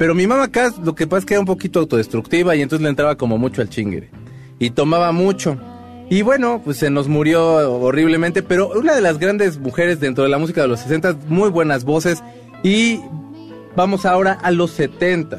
Pero 0.00 0.14
mi 0.14 0.26
Mama 0.26 0.48
Cass 0.48 0.78
lo 0.78 0.94
que 0.94 1.06
pasa 1.06 1.18
es 1.18 1.24
que 1.26 1.34
era 1.34 1.40
un 1.40 1.46
poquito 1.46 1.78
autodestructiva 1.78 2.56
y 2.56 2.62
entonces 2.62 2.82
le 2.82 2.88
entraba 2.88 3.16
como 3.16 3.36
mucho 3.36 3.60
al 3.60 3.68
chingere. 3.68 4.10
Y 4.58 4.70
tomaba 4.70 5.12
mucho. 5.12 5.58
Y 6.08 6.22
bueno, 6.22 6.62
pues 6.64 6.78
se 6.78 6.88
nos 6.88 7.06
murió 7.06 7.70
horriblemente. 7.70 8.42
Pero 8.42 8.70
una 8.70 8.94
de 8.94 9.02
las 9.02 9.18
grandes 9.18 9.58
mujeres 9.58 10.00
dentro 10.00 10.24
de 10.24 10.30
la 10.30 10.38
música 10.38 10.62
de 10.62 10.68
los 10.68 10.80
60, 10.80 11.18
muy 11.28 11.50
buenas 11.50 11.84
voces. 11.84 12.22
Y 12.62 12.98
vamos 13.76 14.06
ahora 14.06 14.38
a 14.42 14.50
los 14.52 14.70
70. 14.70 15.38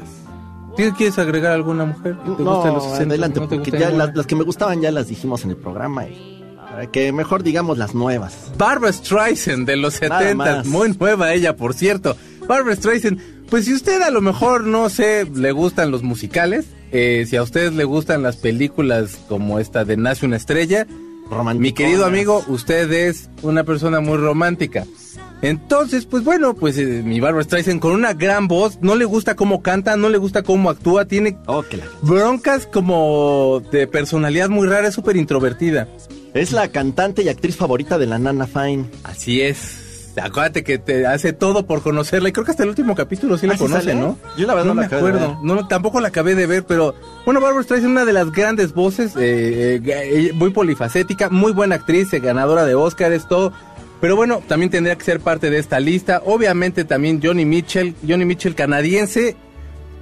¿Quieres 0.76 1.18
agregar 1.18 1.50
alguna 1.54 1.84
mujer? 1.84 2.14
que 2.24 2.30
te 2.30 2.42
No, 2.44 2.64
los 2.64 2.84
60? 2.84 3.02
adelante, 3.14 3.40
¿No 3.40 3.48
te 3.48 3.56
porque 3.56 3.72
ya 3.72 3.90
las, 3.90 4.14
las 4.14 4.28
que 4.28 4.36
me 4.36 4.44
gustaban 4.44 4.80
ya 4.80 4.92
las 4.92 5.08
dijimos 5.08 5.42
en 5.42 5.50
el 5.50 5.56
programa. 5.56 6.06
Y 6.06 6.44
para 6.70 6.86
que 6.86 7.10
mejor 7.10 7.42
digamos 7.42 7.78
las 7.78 7.96
nuevas. 7.96 8.52
Barbara 8.56 8.92
Streisand 8.92 9.66
de 9.66 9.76
los 9.76 10.00
Nada 10.00 10.20
70, 10.20 10.36
más. 10.36 10.66
muy 10.66 10.96
nueva 10.98 11.34
ella, 11.34 11.56
por 11.56 11.74
cierto. 11.74 12.16
Barbara 12.46 12.76
Streisand, 12.76 13.18
pues 13.52 13.66
si 13.66 13.74
usted 13.74 14.00
a 14.00 14.08
lo 14.10 14.22
mejor, 14.22 14.64
no 14.64 14.88
sé, 14.88 15.26
le 15.26 15.52
gustan 15.52 15.90
los 15.90 16.02
musicales, 16.02 16.64
eh, 16.90 17.26
si 17.28 17.36
a 17.36 17.42
ustedes 17.42 17.74
le 17.74 17.84
gustan 17.84 18.22
las 18.22 18.38
películas 18.38 19.18
como 19.28 19.58
esta 19.58 19.84
de 19.84 19.98
Nace 19.98 20.24
una 20.24 20.38
estrella, 20.38 20.86
mi 21.56 21.72
querido 21.72 22.06
amigo, 22.06 22.42
usted 22.48 22.90
es 22.90 23.28
una 23.42 23.62
persona 23.64 24.00
muy 24.00 24.16
romántica. 24.16 24.86
Entonces, 25.42 26.06
pues 26.06 26.24
bueno, 26.24 26.54
pues 26.54 26.78
eh, 26.78 27.02
mi 27.04 27.20
Barbara 27.20 27.44
Streisand 27.44 27.78
con 27.78 27.92
una 27.92 28.14
gran 28.14 28.48
voz, 28.48 28.78
no 28.80 28.94
le 28.94 29.04
gusta 29.04 29.36
cómo 29.36 29.60
canta, 29.60 29.98
no 29.98 30.08
le 30.08 30.16
gusta 30.16 30.42
cómo 30.42 30.70
actúa, 30.70 31.04
tiene 31.04 31.36
Oh, 31.46 31.62
broncas 32.00 32.64
como 32.64 33.62
de 33.70 33.86
personalidad 33.86 34.48
muy 34.48 34.66
rara, 34.66 34.88
es 34.88 34.94
súper 34.94 35.16
introvertida. 35.18 35.88
Es 36.32 36.52
la 36.52 36.68
cantante 36.68 37.22
y 37.22 37.28
actriz 37.28 37.56
favorita 37.56 37.98
de 37.98 38.06
la 38.06 38.18
Nana 38.18 38.46
Fine. 38.46 38.86
Así 39.04 39.42
es. 39.42 39.81
Acuérdate 40.20 40.62
que 40.62 40.78
te 40.78 41.06
hace 41.06 41.32
todo 41.32 41.64
por 41.66 41.82
conocerla. 41.82 42.28
Y 42.28 42.32
creo 42.32 42.44
que 42.44 42.50
hasta 42.50 42.64
el 42.64 42.68
último 42.68 42.94
capítulo 42.94 43.38
sí 43.38 43.46
la 43.46 43.54
¿Ah, 43.54 43.58
conoce, 43.58 43.84
sale? 43.84 43.94
¿no? 43.94 44.18
Yo 44.36 44.46
la 44.46 44.54
verdad 44.54 44.68
no 44.68 44.74
no 44.74 44.82
me 44.82 44.88
de 44.88 44.96
acuerdo. 44.96 45.18
ver. 45.20 45.36
No, 45.42 45.66
tampoco 45.68 46.00
la 46.00 46.08
acabé 46.08 46.34
de 46.34 46.46
ver, 46.46 46.64
pero 46.66 46.94
bueno, 47.24 47.40
Barbara 47.40 47.62
Streisand 47.62 47.86
es 47.88 47.90
una 47.92 48.04
de 48.04 48.12
las 48.12 48.30
grandes 48.32 48.74
voces, 48.74 49.16
eh, 49.16 49.76
eh, 49.76 49.80
eh, 49.84 50.32
muy 50.34 50.50
polifacética, 50.50 51.30
muy 51.30 51.52
buena 51.52 51.76
actriz, 51.76 52.12
eh, 52.12 52.20
ganadora 52.20 52.64
de 52.66 52.74
Oscars, 52.74 53.26
todo. 53.26 53.52
Pero 54.02 54.16
bueno, 54.16 54.42
también 54.48 54.70
tendría 54.70 54.96
que 54.96 55.04
ser 55.04 55.20
parte 55.20 55.48
de 55.48 55.58
esta 55.58 55.78
lista. 55.80 56.20
Obviamente 56.26 56.84
también 56.84 57.20
Johnny 57.22 57.44
Mitchell, 57.46 57.94
Johnny 58.06 58.24
Mitchell 58.24 58.54
canadiense, 58.54 59.36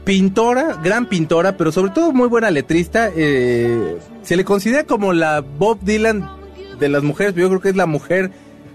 pintora, 0.04 0.80
gran 0.82 1.06
pintora, 1.06 1.56
pero 1.56 1.70
sobre 1.70 1.92
todo 1.92 2.12
muy 2.12 2.26
buena 2.28 2.50
letrista. 2.50 3.10
eh, 3.14 3.98
se 4.22 4.36
le 4.36 4.44
considera 4.44 4.84
como 4.84 5.12
la 5.12 5.40
Bob 5.40 5.78
Dylan 5.82 6.28
de 6.78 6.88
las 6.88 7.02
mujeres, 7.02 7.32
pero 7.34 7.46
yo 7.46 7.48
creo 7.50 7.60
que 7.60 7.68
es 7.70 7.76
la 7.76 7.86
mujer. 7.86 8.30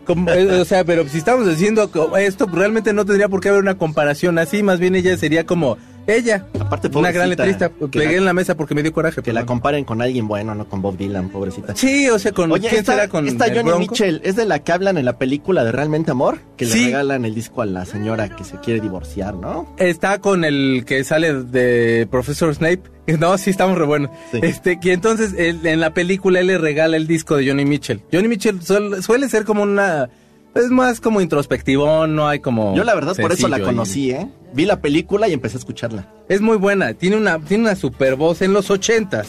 Como- 0.05 0.29
eh, 0.31 0.61
o 0.61 0.65
sea, 0.65 0.83
pero 0.85 1.07
si 1.09 1.17
estamos 1.17 1.47
diciendo 1.47 1.83
esto, 2.17 2.47
pues, 2.47 2.57
realmente 2.59 2.93
no 2.93 3.05
tendría 3.05 3.27
por 3.27 3.41
qué 3.41 3.49
haber 3.49 3.61
una 3.61 3.77
comparación 3.77 4.37
así, 4.37 4.63
más 4.63 4.79
bien 4.79 4.95
ella 4.95 5.17
sería 5.17 5.45
como 5.45 5.77
ella, 6.07 6.45
Aparte, 6.59 6.89
una 6.93 7.11
gran 7.11 7.29
letrista. 7.29 7.69
que 7.69 7.87
Pegué 7.99 8.17
en 8.17 8.25
la 8.25 8.33
mesa 8.33 8.55
porque 8.55 8.75
me 8.75 8.81
dio 8.83 8.91
coraje. 8.93 9.21
Que 9.21 9.33
la 9.33 9.45
comparen 9.45 9.85
con 9.85 10.01
alguien 10.01 10.27
bueno, 10.27 10.53
no 10.55 10.67
con 10.67 10.81
Bob 10.81 10.97
Dylan, 10.97 11.29
pobrecita. 11.29 11.75
Sí, 11.75 12.09
o 12.09 12.19
sea, 12.19 12.31
con 12.31 12.51
Oye, 12.51 12.69
¿quién 12.69 12.79
esta, 12.81 12.93
será 12.93 13.07
con 13.07 13.27
esta 13.27 13.45
Johnny 13.47 13.59
Bronco? 13.63 13.79
Mitchell 13.79 14.21
es 14.23 14.35
de 14.35 14.45
la 14.45 14.59
que 14.59 14.71
hablan 14.71 14.97
en 14.97 15.05
la 15.05 15.17
película 15.17 15.63
de 15.63 15.71
Realmente 15.71 16.11
Amor, 16.11 16.39
que 16.57 16.65
Sí. 16.65 16.79
le 16.79 16.85
regalan 16.85 17.25
el 17.25 17.33
disco 17.35 17.61
a 17.61 17.65
la 17.65 17.85
señora 17.85 18.29
que 18.35 18.43
se 18.43 18.57
quiere 18.59 18.79
divorciar, 18.81 19.33
¿no? 19.35 19.73
Está 19.77 20.19
con 20.19 20.43
el 20.45 20.83
que 20.85 21.03
sale 21.03 21.33
de 21.43 22.07
Profesor 22.09 22.53
Snape. 22.53 22.81
No, 23.19 23.37
sí, 23.37 23.51
estamos 23.51 23.77
re 23.77 23.85
buenos. 23.85 24.09
Sí. 24.31 24.39
Este, 24.41 24.79
que 24.79 24.91
entonces 24.91 25.35
él- 25.37 25.59
en 25.65 25.79
la 25.79 25.93
película 25.93 26.39
él 26.39 26.47
le 26.47 26.57
regala 26.57 26.97
el 26.97 27.05
disco 27.05 27.35
de 27.37 27.47
Johnny 27.47 27.63
Mitchell. 27.63 28.01
Johnny 28.11 28.27
Mitchell 28.27 28.59
suel- 28.61 29.01
suele 29.03 29.29
ser 29.29 29.45
como 29.45 29.61
una. 29.61 30.09
Es 30.55 30.69
más 30.71 31.01
como 31.01 31.19
introspectivo, 31.21 32.07
no 32.07 32.27
hay 32.27 32.39
como. 32.39 32.75
Yo 32.75 32.83
la 32.83 32.95
verdad 32.95 33.15
por 33.15 33.31
eso 33.33 33.47
la 33.47 33.57
conocí, 33.59 34.11
¿eh? 34.11 34.27
Vi 34.53 34.65
la 34.65 34.79
película 34.79 35.27
y 35.27 35.33
empecé 35.33 35.57
a 35.57 35.59
escucharla. 35.59 36.07
Es 36.29 36.39
muy 36.41 36.57
buena, 36.57 36.93
tiene 36.93 37.17
una, 37.17 37.39
tiene 37.39 37.63
una 37.65 37.75
super 37.75 38.15
voz 38.15 38.41
en 38.41 38.53
los 38.53 38.69
ochentas. 38.71 39.27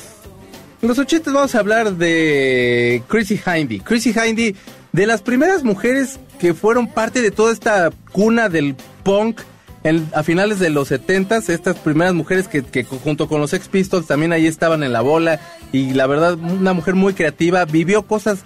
En 0.82 0.88
los 0.88 0.98
ochentas 0.98 1.34
vamos 1.34 1.54
a 1.54 1.58
hablar 1.58 1.94
de 1.96 3.02
Chrissy 3.08 3.40
Hindy. 3.44 3.80
Chrissy 3.80 4.14
Hindy, 4.14 4.54
de 4.92 5.06
las 5.06 5.22
primeras 5.22 5.64
mujeres 5.64 6.20
que 6.38 6.54
fueron 6.54 6.86
parte 6.86 7.22
de 7.22 7.30
toda 7.32 7.52
esta 7.52 7.90
cuna 8.12 8.48
del 8.48 8.76
punk 9.02 9.40
en- 9.82 10.08
a 10.14 10.22
finales 10.22 10.58
de 10.60 10.70
los 10.70 10.88
setentas, 10.88 11.48
estas 11.48 11.76
primeras 11.76 12.14
mujeres 12.14 12.46
que, 12.46 12.62
que 12.62 12.84
junto 12.84 13.26
con 13.28 13.40
los 13.40 13.50
Sex 13.50 13.68
Pistols 13.68 14.06
también 14.06 14.32
ahí 14.32 14.46
estaban 14.46 14.82
en 14.84 14.92
la 14.92 15.00
bola 15.00 15.40
y 15.72 15.92
la 15.94 16.06
verdad 16.06 16.34
una 16.34 16.72
mujer 16.72 16.94
muy 16.94 17.14
creativa, 17.14 17.64
vivió 17.64 18.02
cosas 18.06 18.44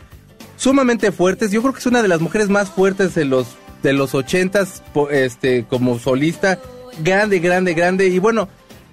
sumamente 0.60 1.10
fuertes. 1.10 1.50
Yo 1.50 1.62
creo 1.62 1.72
que 1.72 1.80
es 1.80 1.86
una 1.86 2.02
de 2.02 2.08
las 2.08 2.20
mujeres 2.20 2.48
más 2.48 2.70
fuertes 2.70 3.14
de 3.14 3.24
los 3.24 3.46
de 3.82 3.94
los 3.94 4.14
ochentas, 4.14 4.82
este, 5.10 5.64
como 5.64 5.98
solista, 5.98 6.58
grande, 7.02 7.38
grande, 7.38 7.72
grande. 7.72 8.08
Y 8.08 8.18
bueno, 8.18 8.46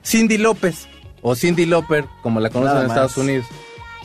Cindy 0.03 0.38
López 0.38 0.88
o 1.22 1.36
Cindy 1.36 1.65
Lauper, 1.65 2.05
como 2.24 2.39
la 2.39 2.49
conocen 2.49 2.74
Nada 2.74 2.82
en 2.84 2.88
más. 2.88 2.95
Estados 2.95 3.18
Unidos. 3.18 3.45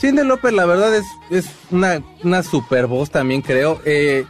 Cindy 0.01 0.25
Lauper, 0.25 0.53
la 0.53 0.67
verdad 0.67 0.93
es 0.95 1.05
es 1.31 1.47
una 1.71 2.03
una 2.25 2.43
super 2.43 2.89
voz 2.89 3.11
también 3.11 3.43
creo. 3.43 3.81
Eh, 3.85 4.27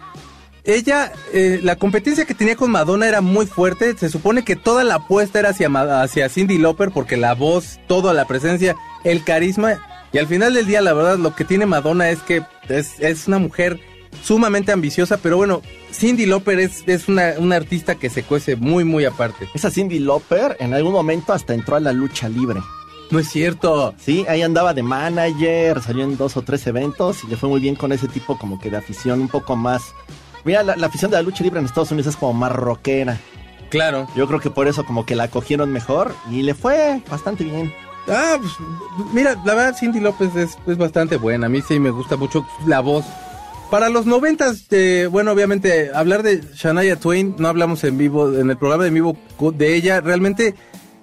ella, 0.65 1.11
eh, 1.33 1.59
la 1.63 1.77
competencia 1.77 2.27
que 2.27 2.35
tenía 2.35 2.55
con 2.55 2.71
Madonna 2.71 3.09
era 3.09 3.23
muy 3.23 3.47
fuerte. 3.47 3.97
Se 3.97 4.11
supone 4.11 4.45
que 4.45 4.55
toda 4.55 4.85
la 4.85 4.97
apuesta 4.97 5.39
era 5.39 5.49
hacia, 5.49 5.69
hacia 6.03 6.29
Cindy 6.29 6.59
Lauper 6.59 6.91
porque 6.91 7.17
la 7.17 7.35
voz, 7.35 7.81
toda 7.89 8.13
la 8.13 8.27
presencia, 8.27 8.77
el 9.05 9.25
carisma. 9.25 9.81
Y 10.13 10.19
al 10.19 10.27
final 10.27 10.55
del 10.55 10.67
día, 10.67 10.81
la 10.83 10.93
verdad, 10.93 11.19
lo 11.19 11.35
que 11.35 11.45
tiene 11.45 11.67
Madonna 11.67 12.11
es 12.11 12.21
que 12.21 12.43
es, 12.69 13.01
es 13.01 13.27
una 13.29 13.39
mujer 13.39 13.81
sumamente 14.23 14.71
ambiciosa. 14.71 15.17
Pero 15.17 15.39
bueno, 15.39 15.63
Cindy 15.91 16.27
Lauper 16.27 16.61
es, 16.61 16.83
es 16.87 17.09
una, 17.09 17.35
una 17.39 17.57
artista 17.57 17.95
que 17.95 18.11
se 18.11 18.23
cuece 18.23 18.57
muy, 18.57 18.85
muy 18.85 19.05
aparte. 19.05 19.49
Esa 19.55 19.71
Cindy 19.71 19.99
Lauper 19.99 20.57
en 20.61 20.75
algún 20.75 20.93
momento 20.93 21.33
hasta 21.33 21.55
entró 21.55 21.77
a 21.77 21.81
la 21.81 21.93
lucha 21.93 22.29
libre. 22.29 22.61
No 23.11 23.19
es 23.19 23.29
cierto. 23.29 23.95
Sí, 23.99 24.25
ahí 24.29 24.43
andaba 24.43 24.75
de 24.75 24.83
manager, 24.83 25.81
salió 25.83 26.05
en 26.05 26.17
dos 26.17 26.37
o 26.37 26.43
tres 26.43 26.67
eventos 26.67 27.25
y 27.25 27.29
le 27.29 27.37
fue 27.37 27.49
muy 27.49 27.61
bien 27.61 27.75
con 27.75 27.93
ese 27.93 28.09
tipo 28.09 28.39
como 28.39 28.59
que 28.59 28.71
de 28.71 28.77
afición 28.77 29.21
un 29.21 29.29
poco 29.29 29.57
más... 29.57 29.83
Mira, 30.45 30.63
la, 30.63 30.77
la 30.77 30.89
afición 30.89 31.11
de 31.11 31.19
la 31.19 31.23
lucha 31.23 31.45
libre 31.45 31.61
en 31.61 31.67
Estados 31.67 31.91
Unidos 31.91 32.09
es 32.09 32.17
como 32.17 32.33
más 32.33 32.53
rockera. 32.53 33.19
Claro. 33.71 34.09
Yo 34.15 34.27
creo 34.27 34.41
que 34.41 34.51
por 34.51 34.69
eso 34.69 34.85
como 34.85 35.07
que 35.07 35.15
la 35.15 35.29
cogieron 35.29 35.73
mejor 35.73 36.15
y 36.31 36.43
le 36.43 36.55
fue 36.55 37.01
bastante 37.11 37.45
bien. 37.45 37.73
Ah, 38.09 38.37
pues, 38.41 38.53
mira, 39.13 39.41
la 39.45 39.55
verdad 39.55 39.77
Cindy 39.79 40.01
López 40.01 40.35
es, 40.37 40.59
es 40.67 40.77
bastante 40.77 41.17
buena. 41.17 41.47
A 41.47 41.49
mí 41.49 41.63
sí 41.67 41.79
me 41.79 41.91
gusta 41.91 42.17
mucho 42.17 42.47
la 42.67 42.81
voz. 42.81 43.05
Para 43.71 43.89
los 43.89 44.05
noventas, 44.05 44.67
eh, 44.71 45.09
bueno, 45.11 45.33
obviamente, 45.33 45.91
hablar 45.95 46.23
de 46.23 46.43
Shania 46.55 46.97
Twain, 46.97 47.37
no 47.39 47.49
hablamos 47.49 47.83
en 47.85 47.97
vivo, 47.97 48.31
en 48.35 48.51
el 48.51 48.59
programa 48.59 48.85
de 48.85 48.91
vivo 48.91 49.17
de 49.55 49.75
ella, 49.75 50.01
realmente 50.03 50.55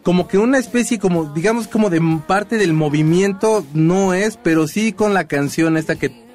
como 0.04 0.28
que 0.28 0.38
una 0.38 0.60
especie, 0.60 1.00
como, 1.00 1.26
digamos, 1.34 1.68
como 1.68 1.90
de 1.90 2.02
parte 2.28 2.58
del 2.58 2.74
movimiento, 2.74 3.66
no 3.74 4.14
es, 4.14 4.38
pero 4.38 4.68
sí 4.68 4.94
con 4.94 5.14
la 5.14 5.26
canción 5.26 5.78
esta 5.78 5.96
que 5.96 6.29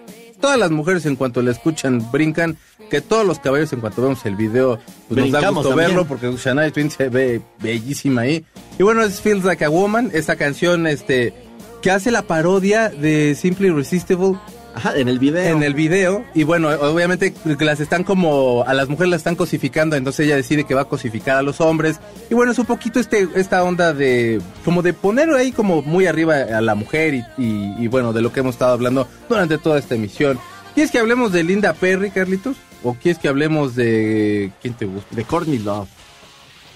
todas 0.45 0.59
las 0.59 0.70
mujeres 0.70 1.07
en 1.07 1.16
cuanto 1.16 1.40
la 1.40 1.53
escuchan 1.53 2.07
brincan, 2.12 2.59
que 2.90 3.01
todos 3.01 3.26
los 3.26 3.38
caballos 3.38 3.72
en 3.72 3.80
cuanto 3.80 4.03
vemos 4.03 4.26
el 4.26 4.36
video, 4.36 4.78
pues 5.09 5.18
nos 5.18 5.30
da 5.30 5.49
gusto 5.49 5.70
también. 5.70 5.88
verlo 5.88 6.05
porque 6.05 6.30
Shania 6.36 6.70
Twain 6.70 6.90
se 6.90 7.09
ve 7.09 7.40
bellísima 7.61 8.20
ahí. 8.20 8.45
Y 8.78 8.82
bueno, 8.82 9.03
es 9.05 9.22
Feels 9.22 9.42
Like 9.42 9.64
a 9.64 9.70
Woman, 9.70 10.11
esta 10.12 10.36
canción 10.36 10.86
este 10.86 11.32
que 11.80 11.90
hace 11.90 12.11
la 12.11 12.20
parodia 12.24 12.90
de 12.90 13.34
Simply 13.34 13.68
Irresistible 13.68 14.38
Ajá, 14.75 14.97
en 14.97 15.09
el 15.09 15.18
video. 15.18 15.45
en 15.57 15.62
el 15.62 15.75
video 15.75 16.25
y 16.35 16.43
bueno, 16.43 16.68
obviamente 16.68 17.33
las 17.61 17.79
están 17.81 18.03
como 18.05 18.64
a 18.66 18.75
las 18.75 18.89
mujeres 18.89 19.11
las 19.11 19.18
están 19.20 19.37
cosificando, 19.37 19.95
entonces 19.97 20.27
ella 20.27 20.37
decide 20.37 20.64
que 20.64 20.75
va 20.75 20.83
a 20.83 20.85
cosificar 20.87 21.37
a 21.37 21.43
los 21.43 21.61
hombres 21.61 22.01
y 22.31 22.35
bueno, 22.35 22.53
es 22.53 22.59
un 22.59 22.66
poquito 22.66 22.99
este 22.99 23.29
esta 23.37 23.62
onda 23.62 23.93
de 23.93 24.41
como 24.64 24.83
de 24.83 24.93
poner 24.93 25.31
ahí 25.31 25.53
como 25.53 25.83
muy 25.83 26.07
arriba 26.07 26.37
a 26.37 26.61
la 26.61 26.75
mujer 26.75 27.14
y, 27.14 27.25
y- 27.39 27.75
y, 27.79 27.89
bueno, 27.89 28.12
de 28.12 28.20
lo 28.22 28.33
que 28.33 28.41
hemos 28.41 28.57
estado 28.57 28.72
hablando 28.72 29.07
durante 29.29 29.59
toda 29.59 29.79
esta 29.79 29.95
emisión. 29.95 30.39
¿Quieres 30.75 30.91
que 30.91 30.99
hablemos 30.99 31.31
de 31.33 31.45
Linda 31.45 31.72
Perry, 31.72 32.11
Carlitos? 32.11 32.57
¿O 32.83 32.95
quieres 32.95 33.20
que 33.20 33.29
hablemos 33.29 33.77
de 33.77 34.51
quién 34.61 34.75
te 34.75 34.87
gusta? 34.87 35.14
De 35.14 35.25
Courtney 35.25 35.59
Love. 35.61 35.89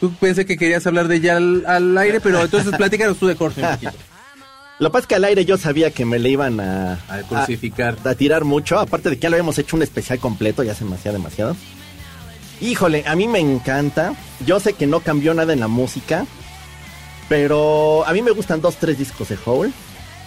Tú 0.01 0.13
pensé 0.21 0.47
que 0.47 0.57
querías 0.57 0.87
hablar 0.87 1.09
de 1.09 1.17
ella 1.17 1.37
al, 1.37 1.65
al 1.67 1.99
aire, 1.99 2.21
pero 2.21 2.41
entonces 2.41 2.73
platícanos 2.77 3.17
tú 3.19 3.27
de 3.27 3.35
Courtney 3.35 3.65
un 3.67 3.73
poquito. 3.73 3.93
Lo 4.79 4.89
que 4.89 4.93
pasa 4.93 5.01
es 5.03 5.07
que 5.09 5.15
al 5.17 5.25
aire 5.25 5.45
yo 5.45 5.59
sabía 5.59 5.91
que 5.91 6.05
me 6.05 6.19
le 6.19 6.29
iban 6.31 6.61
a, 6.61 7.01
A 7.09 7.23
crucificar. 7.29 7.97
a, 8.05 8.11
a 8.11 8.15
tirar 8.15 8.45
mucho. 8.45 8.79
Aparte 8.79 9.11
de 9.11 9.17
que 9.17 9.23
ya 9.23 9.31
lo 9.31 9.35
habíamos 9.37 9.59
hecho 9.59 9.77
un 9.77 9.83
especial 9.83 10.19
completo, 10.21 10.63
ya 10.63 10.75
se 10.75 10.85
me 10.85 10.95
hacía 10.95 11.13
demasiado. 11.13 11.57
Híjole, 12.61 13.05
a 13.07 13.15
mí 13.17 13.27
me 13.29 13.41
encanta. 13.41 14.15
Yo 14.47 14.61
sé 14.61 14.75
que 14.75 14.87
no 14.87 15.01
cambió 15.01 15.35
nada 15.35 15.53
en 15.53 15.61
la 15.61 15.69
música. 15.69 16.27
Pero 17.29 18.07
a 18.07 18.13
mí 18.13 18.23
me 18.23 18.31
gustan 18.31 18.61
dos, 18.61 18.77
tres 18.77 18.99
discos 18.99 19.29
de 19.29 19.39
Hole. 19.45 19.73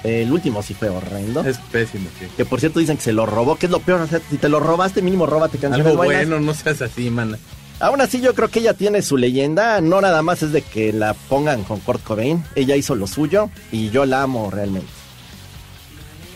El 0.04 0.32
último 0.32 0.62
sí 0.64 0.74
fue 0.74 0.90
horrendo. 0.90 1.44
Es 1.44 1.58
pésimo, 1.58 2.10
sí. 2.20 2.26
Que 2.36 2.44
por 2.46 2.60
cierto 2.60 2.80
dicen 2.80 2.98
que 2.98 3.04
se 3.04 3.14
lo 3.14 3.26
robó, 3.26 3.56
que 3.56 3.68
es 3.68 3.72
lo 3.72 3.80
peor. 3.80 4.02
O 4.02 4.08
sea, 4.08 4.20
si 4.30 4.38
te 4.38 4.50
lo 4.50 4.60
robaste, 4.60 5.02
mínimo 5.02 5.26
róbate 5.26 5.58
canciones 5.60 5.86
Algo 5.88 5.98
buenas. 6.04 6.28
bueno, 6.28 6.40
no 6.46 6.54
seas 6.54 6.82
así, 6.82 7.10
man. 7.10 7.38
Aún 7.82 8.00
así 8.02 8.22
yo 8.22 8.34
creo 8.36 8.48
que 8.50 8.60
ella 8.60 8.74
tiene 8.76 9.02
su 9.02 9.18
leyenda, 9.18 9.82
no 9.82 10.00
nada 10.02 10.22
más 10.22 10.44
es 10.44 10.52
de 10.52 10.62
que 10.62 10.94
la 10.94 11.14
pongan 11.14 11.64
con 11.64 11.80
Kurt 11.80 12.04
Cobain, 12.04 12.44
ella 12.56 12.76
hizo 12.76 12.96
lo 12.96 13.08
suyo 13.08 13.50
y 13.72 13.90
yo 13.90 14.06
la 14.06 14.22
amo 14.22 14.52
realmente. 14.52 14.88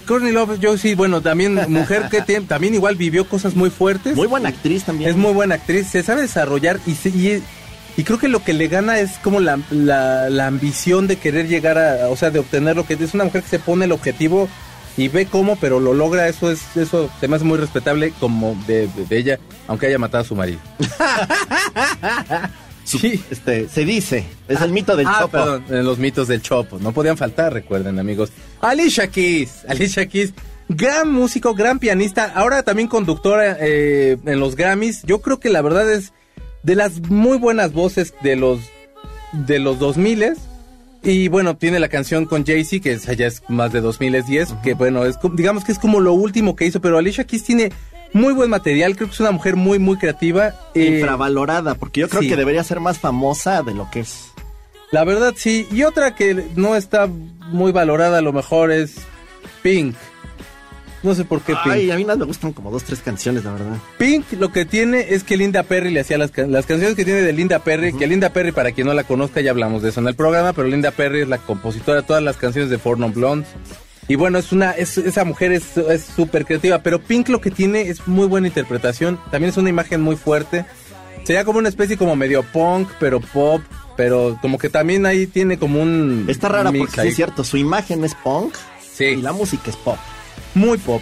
Courtney 0.08 0.32
Love, 0.32 0.60
yo 0.60 0.78
sí, 0.78 0.94
bueno, 0.94 1.22
también 1.22 1.56
mujer 1.70 2.10
que 2.12 2.22
tiene- 2.26 2.46
también 2.46 2.76
igual 2.76 2.96
vivió 2.96 3.28
cosas 3.28 3.56
muy 3.56 3.70
fuertes. 3.70 4.16
Muy 4.16 4.28
buena 4.28 4.50
actriz 4.50 4.84
también. 4.84 5.10
Es 5.10 5.16
muy 5.16 5.34
buena 5.34 5.56
actriz, 5.56 5.88
se 5.88 6.04
sabe 6.04 6.22
desarrollar 6.22 6.80
y, 6.86 6.94
se- 6.94 7.10
y, 7.10 7.42
y 7.98 8.04
creo 8.04 8.20
que 8.20 8.28
lo 8.28 8.44
que 8.44 8.54
le 8.54 8.68
gana 8.68 9.00
es 9.00 9.12
como 9.24 9.40
la, 9.40 9.60
la, 9.72 10.30
la 10.30 10.48
ambición 10.48 11.08
de 11.08 11.16
querer 11.18 11.48
llegar 11.48 11.78
a, 11.78 12.10
o 12.10 12.16
sea, 12.16 12.30
de 12.30 12.40
obtener 12.40 12.76
lo 12.76 12.86
que 12.86 12.94
es 12.96 13.14
una 13.16 13.24
mujer 13.24 13.42
que 13.44 13.50
se 13.50 13.60
pone 13.60 13.86
el 13.86 13.92
objetivo 13.92 14.48
y 14.98 15.08
ve 15.10 15.26
cómo, 15.26 15.58
pero 15.58 15.80
lo 15.80 15.94
logra, 15.94 16.28
eso 16.28 16.50
es 16.52 16.76
eso 16.78 17.10
se 17.20 17.28
me 17.28 17.36
hace 17.36 17.46
muy 17.46 17.58
respetable 17.58 18.14
como 18.20 18.56
de, 18.68 18.88
de- 18.88 19.06
de 19.06 19.18
ella, 19.18 19.40
aunque 19.68 19.88
haya 19.88 19.98
matado 20.00 20.24
a 20.24 20.28
su 20.28 20.36
marido. 20.36 20.60
sí. 22.84 23.24
Este, 23.30 23.68
se 23.70 23.86
dice, 23.86 24.26
es 24.48 24.62
el 24.62 24.72
mito 24.72 24.96
del 24.96 25.08
Ah, 25.08 25.18
chopo. 25.22 25.32
perdón, 25.32 25.66
en 25.70 25.86
los 25.86 25.98
mitos 25.98 26.28
del 26.28 26.42
Chopo. 26.42 26.80
No 26.80 26.92
podían 26.92 27.18
faltar, 27.18 27.54
recuerden, 27.54 28.00
amigos. 28.00 28.32
Alicia 28.62 29.08
Keys. 29.08 29.66
Alicia 29.68 30.08
Keys, 30.08 30.34
gran 30.70 31.12
músico, 31.12 31.54
gran 31.56 31.80
pianista. 31.80 32.32
Ahora 32.36 32.64
también 32.64 32.88
conductora 32.88 33.58
eh, 33.60 34.18
en 34.26 34.40
los 34.40 34.56
Grammys. 34.56 35.02
Yo 35.04 35.22
creo 35.22 35.40
que 35.40 35.50
la 35.50 35.62
verdad 35.62 35.92
es 35.92 36.14
de 36.64 36.76
las 36.76 37.00
muy 37.10 37.38
buenas 37.38 37.74
voces 37.74 38.14
de 38.24 38.36
los 38.36 38.60
de 39.34 39.60
los 39.60 39.80
2000 39.80 40.36
y 41.06 41.28
bueno, 41.28 41.56
tiene 41.56 41.80
la 41.80 41.88
canción 41.88 42.26
con 42.26 42.46
Jay-Z, 42.46 42.84
que 42.84 42.94
esa 42.94 43.14
ya 43.14 43.28
es 43.28 43.44
más 43.48 43.72
de 43.72 43.82
2010, 43.82 44.54
que 44.64 44.74
bueno, 44.74 45.06
es 45.06 45.18
digamos 45.34 45.64
que 45.64 45.72
es 45.72 45.80
como 45.80 46.00
lo 46.00 46.14
último 46.14 46.56
que 46.56 46.66
hizo, 46.66 46.82
pero 46.82 46.98
Alicia 46.98 47.26
Keys 47.26 47.44
tiene 47.44 47.72
muy 48.14 48.34
buen 48.34 48.50
material, 48.50 48.96
creo 48.96 49.08
que 49.08 49.14
es 49.14 49.20
una 49.20 49.32
mujer 49.32 49.56
muy, 49.56 49.78
muy 49.78 49.98
creativa. 49.98 50.56
eh, 50.74 50.98
Infravalorada, 51.00 51.76
porque 51.76 52.02
yo 52.02 52.10
creo 52.10 52.22
sí. 52.22 52.30
que 52.30 52.36
debería 52.36 52.64
ser 52.64 52.80
más 52.80 52.98
famosa 52.98 53.62
de 53.62 53.74
lo 53.74 53.90
que 53.92 54.02
es. 54.02 54.32
La 54.92 55.04
verdad 55.04 55.34
sí. 55.36 55.68
Y 55.72 55.84
otra 55.84 56.16
que 56.16 56.48
no 56.56 56.76
está 56.76 57.08
muy 57.08 57.72
valorada 57.72 58.20
a 58.20 58.22
lo 58.22 58.32
mejor 58.34 58.72
es 58.72 58.96
Pink. 59.62 59.96
No 61.06 61.16
sé 61.16 61.24
por 61.24 61.40
qué 61.42 61.54
Pink. 61.64 61.74
Ay, 61.76 61.92
a 61.92 61.96
mí 61.96 62.04
nada 62.04 62.18
me 62.18 62.26
gustan 62.26 62.52
como 62.52 62.72
dos, 62.72 62.84
tres 62.84 63.00
canciones, 63.00 63.44
la 63.46 63.52
verdad. 63.54 63.78
Pink 63.98 64.26
lo 64.40 64.52
que 64.52 64.66
tiene 64.66 65.06
es 65.14 65.24
que 65.24 65.38
Linda 65.38 65.64
Perry 65.64 65.92
le 65.92 66.02
hacía 66.02 66.18
las, 66.18 66.32
can- 66.32 66.52
las 66.52 66.66
canciones 66.66 66.96
que 66.96 67.06
tiene 67.06 67.22
de 67.22 67.32
Linda 67.32 67.60
Perry, 67.60 67.94
que 67.94 68.08
Linda 68.08 68.30
Perry, 68.34 68.52
para 68.52 68.72
quien 68.72 68.88
no 68.88 68.94
la 68.94 69.04
conozca, 69.04 69.40
ya 69.40 69.52
hablamos 69.52 69.84
de 69.84 69.90
eso 69.90 70.02
en 70.02 70.08
el 70.08 70.16
programa, 70.16 70.52
pero 70.54 70.68
Linda 70.68 70.92
Perry 70.92 71.22
es 71.22 71.28
la 71.30 71.38
compositora 71.38 72.02
de 72.02 72.04
todas 72.08 72.24
las 72.24 72.38
canciones 72.38 72.70
de 72.70 72.78
Four 72.80 73.00
Non 73.00 73.14
Blondes. 73.14 73.48
Y 74.08 74.16
bueno, 74.16 74.38
es 74.40 74.52
una, 74.52 74.72
es- 74.72 74.98
esa 74.98 75.24
mujer 75.26 75.52
es 75.52 75.78
es 75.78 76.04
súper 76.04 76.46
creativa, 76.46 76.80
pero 76.80 77.00
Pink 77.00 77.30
lo 77.30 77.40
que 77.42 77.52
tiene 77.52 77.82
es 77.90 78.08
muy 78.08 78.28
buena 78.28 78.48
interpretación, 78.48 79.20
también 79.32 79.50
es 79.52 79.58
una 79.58 79.70
imagen 79.70 80.02
muy 80.02 80.16
fuerte. 80.16 80.66
Sería 81.24 81.44
como 81.46 81.60
una 81.60 81.70
especie 81.70 81.98
como 81.98 82.16
medio 82.16 82.44
punk, 82.44 82.88
pero 83.00 83.20
pop, 83.20 83.62
pero 83.98 84.38
como 84.42 84.58
que 84.60 84.70
también 84.70 85.06
ahí 85.08 85.26
tiene 85.28 85.58
como 85.58 85.82
un... 85.82 86.26
Está 86.28 86.50
rara 86.50 86.72
mix 86.72 86.82
porque 86.86 86.94
sí 86.96 87.02
ahí. 87.02 87.08
es 87.10 87.16
cierto, 87.16 87.44
su 87.44 87.58
imagen 87.58 88.04
es 88.04 88.14
punk 88.16 88.54
Sí. 88.94 89.06
y 89.06 89.16
la 89.22 89.34
música 89.34 89.70
es 89.72 89.76
pop. 89.76 89.98
Muy 90.56 90.78
pop. 90.78 91.02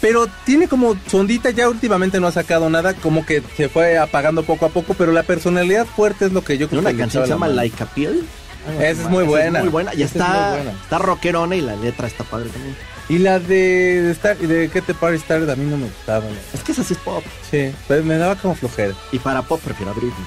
Pero 0.00 0.26
tiene 0.44 0.68
como 0.68 0.96
su 1.08 1.16
ondita, 1.16 1.50
ya 1.50 1.68
últimamente 1.68 2.20
no 2.20 2.26
ha 2.26 2.32
sacado 2.32 2.68
nada, 2.68 2.94
como 2.94 3.24
que 3.24 3.42
se 3.56 3.68
fue 3.68 3.98
apagando 3.98 4.42
poco 4.42 4.66
a 4.66 4.68
poco, 4.68 4.94
pero 4.94 5.12
la 5.12 5.22
personalidad 5.22 5.86
fuerte 5.86 6.26
es 6.26 6.32
lo 6.32 6.42
que 6.44 6.58
yo 6.58 6.68
creo 6.68 6.80
Una 6.80 6.92
que 6.92 6.98
canción 6.98 7.24
se 7.24 7.30
llama. 7.30 7.48
Like 7.48 7.82
a 7.82 7.86
Pill. 7.86 8.26
Esa 8.78 9.02
es 9.02 9.10
muy 9.10 9.24
buena. 9.24 9.60
muy 9.60 9.68
buena. 9.68 9.94
Y 9.94 10.02
es 10.02 10.12
está, 10.14 10.50
muy 10.50 10.62
buena. 10.62 10.80
está 10.82 10.98
rockerona 10.98 11.56
y 11.56 11.60
la 11.60 11.76
letra 11.76 12.06
está 12.06 12.24
padre 12.24 12.48
también. 12.50 12.76
Y 13.08 13.18
la 13.18 13.38
de, 13.38 14.02
de, 14.02 14.10
Star, 14.10 14.36
de 14.36 14.68
Get 14.68 14.84
the 14.84 14.94
Party 14.94 15.18
Started 15.18 15.48
a 15.48 15.56
mí 15.56 15.64
no 15.64 15.76
me 15.76 15.86
gustaba. 15.86 16.24
Es 16.52 16.62
que 16.62 16.72
esa 16.72 16.82
sí 16.82 16.94
es 16.94 16.98
pop. 16.98 17.22
Sí, 17.50 17.72
pero 17.86 18.02
me 18.02 18.18
daba 18.18 18.34
como 18.34 18.54
flojera. 18.54 18.94
Y 19.12 19.18
para 19.18 19.42
pop 19.42 19.60
prefiero 19.64 19.92
a 19.92 19.94
Britney. 19.94 20.26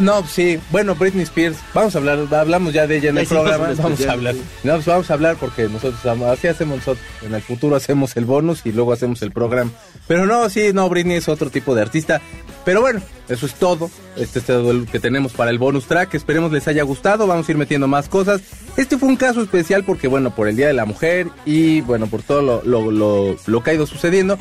No, 0.00 0.24
sí, 0.26 0.58
bueno, 0.70 0.94
Britney 0.94 1.24
Spears, 1.24 1.56
vamos 1.74 1.94
a 1.94 1.98
hablar, 1.98 2.26
hablamos 2.32 2.72
ya 2.72 2.86
de 2.86 2.98
ella 2.98 3.10
en 3.10 3.18
el 3.18 3.26
programa, 3.26 3.70
vamos 3.76 4.00
a 4.06 4.12
hablar. 4.12 4.34
sí. 4.34 4.42
No, 4.62 4.74
pues 4.74 4.86
vamos 4.86 5.10
a 5.10 5.14
hablar 5.14 5.36
porque 5.38 5.68
nosotros 5.68 6.00
así 6.26 6.48
hacemos 6.48 6.78
nosotros. 6.78 7.04
En 7.22 7.34
el 7.34 7.42
futuro 7.42 7.76
hacemos 7.76 8.16
el 8.16 8.24
bonus 8.24 8.64
y 8.64 8.72
luego 8.72 8.92
hacemos 8.92 9.22
el 9.22 9.32
programa. 9.32 9.70
Pero 10.06 10.26
no, 10.26 10.48
sí, 10.48 10.72
no, 10.72 10.88
Britney 10.88 11.16
es 11.16 11.28
otro 11.28 11.50
tipo 11.50 11.74
de 11.74 11.82
artista. 11.82 12.20
Pero 12.64 12.82
bueno, 12.82 13.00
eso 13.28 13.46
es 13.46 13.54
todo. 13.54 13.90
Este 14.16 14.38
es 14.38 14.44
todo 14.44 14.72
lo 14.72 14.84
que 14.86 15.00
tenemos 15.00 15.32
para 15.32 15.50
el 15.50 15.58
bonus 15.58 15.86
track. 15.86 16.14
Esperemos 16.14 16.52
les 16.52 16.68
haya 16.68 16.82
gustado. 16.82 17.26
Vamos 17.26 17.48
a 17.48 17.52
ir 17.52 17.58
metiendo 17.58 17.88
más 17.88 18.08
cosas. 18.08 18.42
Este 18.76 18.98
fue 18.98 19.08
un 19.08 19.16
caso 19.16 19.42
especial 19.42 19.84
porque, 19.84 20.08
bueno, 20.08 20.34
por 20.34 20.46
el 20.46 20.56
Día 20.56 20.66
de 20.66 20.74
la 20.74 20.84
Mujer 20.84 21.28
y, 21.46 21.80
bueno, 21.80 22.06
por 22.06 22.22
todo 22.22 22.42
lo, 22.42 22.62
lo, 22.64 22.90
lo, 22.90 23.36
lo 23.46 23.62
que 23.62 23.70
ha 23.70 23.74
ido 23.74 23.86
sucediendo. 23.86 24.38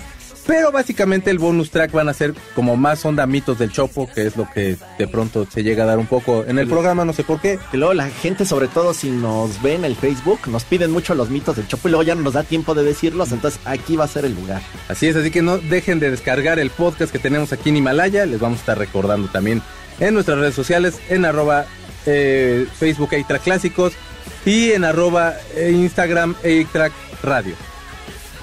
Pero 0.50 0.72
básicamente 0.72 1.30
el 1.30 1.38
bonus 1.38 1.70
track 1.70 1.92
van 1.92 2.10
a 2.10 2.14
ser 2.16 2.34
como 2.56 2.76
más 2.76 3.06
onda 3.06 3.28
mitos 3.28 3.60
del 3.60 3.72
Chopo, 3.72 4.10
que 4.12 4.26
es 4.26 4.36
lo 4.36 4.50
que 4.50 4.78
de 4.98 5.08
pronto 5.08 5.46
se 5.48 5.62
llega 5.62 5.84
a 5.84 5.86
dar 5.86 6.00
un 6.00 6.08
poco 6.08 6.44
en 6.44 6.58
el 6.58 6.68
programa, 6.68 7.06
no 7.06 7.14
sé 7.14 7.24
por 7.24 7.40
qué. 7.40 7.60
Que 7.70 7.78
luego 7.78 7.94
la 7.94 8.10
gente, 8.10 8.46
sobre 8.46 8.68
todo 8.68 8.96
si 8.96 9.12
nos 9.12 9.62
ve 9.62 9.76
en 9.76 9.86
el 9.86 9.96
Facebook, 9.96 10.40
nos 10.48 10.64
piden 10.64 10.90
mucho 10.90 11.14
los 11.14 11.30
mitos 11.30 11.56
del 11.56 11.68
Chopo 11.68 11.88
y 11.88 11.92
luego 11.92 12.02
ya 12.02 12.16
no 12.16 12.24
nos 12.24 12.34
da 12.34 12.42
tiempo 12.42 12.74
de 12.74 12.84
decirlos. 12.84 13.32
Entonces 13.32 13.62
aquí 13.64 13.96
va 13.96 14.06
a 14.06 14.08
ser 14.08 14.26
el 14.26 14.34
lugar. 14.34 14.64
Así 14.88 15.06
es, 15.06 15.16
así 15.16 15.30
que 15.30 15.44
no 15.44 15.60
dejen 15.60 16.00
de 16.00 16.10
descargar 16.10 16.58
el 16.58 16.72
podcast 16.72 17.12
que 17.12 17.20
tenemos 17.20 17.54
aquí 17.54 17.70
en 17.70 17.78
Himalaya. 17.78 18.26
Les 18.26 18.40
vamos 18.40 18.58
a 18.58 18.62
estar 18.62 18.78
recordando 18.80 19.28
también 19.28 19.62
en 20.00 20.16
nuestras 20.16 20.40
redes 20.40 20.56
sociales, 20.56 21.00
en 21.10 21.26
arroba 21.26 21.68
eh, 22.08 22.66
Facebook 22.74 23.14
A-Track 23.14 23.44
Clásicos 23.44 23.94
y 24.48 24.72
en 24.72 24.84
arroba 24.84 25.36
eh, 25.56 25.70
Instagram 25.76 26.34
A-Track 26.40 26.92
Radio. 27.22 27.54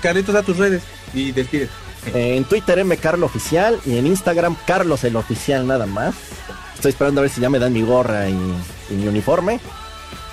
Carlitos, 0.00 0.36
a 0.36 0.44
tus 0.44 0.56
redes 0.56 0.84
y 1.12 1.32
despide. 1.32 1.68
En 2.14 2.44
Twitter 2.44 2.78
M 2.78 2.96
Carlo 2.96 3.26
Oficial 3.26 3.80
y 3.84 3.98
en 3.98 4.06
Instagram 4.06 4.56
Carlos 4.66 5.04
el 5.04 5.16
Oficial 5.16 5.66
nada 5.66 5.86
más. 5.86 6.14
Estoy 6.74 6.90
esperando 6.90 7.20
a 7.20 7.22
ver 7.22 7.30
si 7.30 7.40
ya 7.40 7.50
me 7.50 7.58
dan 7.58 7.72
mi 7.72 7.82
gorra 7.82 8.28
y, 8.28 8.34
mi 8.90 9.06
uniforme. 9.06 9.60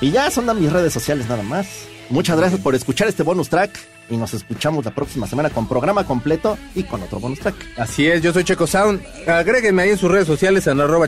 Y 0.01 0.11
ya 0.11 0.29
son 0.29 0.59
mis 0.59 0.71
redes 0.71 0.93
sociales 0.93 1.27
nada 1.27 1.43
más. 1.43 1.67
Muchas 2.09 2.37
gracias 2.37 2.59
por 2.59 2.75
escuchar 2.75 3.07
este 3.07 3.23
bonus 3.23 3.49
track 3.49 3.79
y 4.09 4.17
nos 4.17 4.33
escuchamos 4.33 4.83
la 4.85 4.93
próxima 4.93 5.27
semana 5.27 5.49
con 5.49 5.67
programa 5.67 6.05
completo 6.05 6.57
y 6.75 6.83
con 6.83 7.01
otro 7.01 7.19
bonus 7.19 7.39
track. 7.39 7.55
Así 7.77 8.07
es, 8.07 8.21
yo 8.21 8.33
soy 8.33 8.43
Checo 8.43 8.67
Sound. 8.67 9.01
Agréguenme 9.27 9.83
ahí 9.83 9.89
en 9.91 9.97
sus 9.97 10.11
redes 10.11 10.27
sociales 10.27 10.67
en 10.67 10.79
arroba 10.81 11.07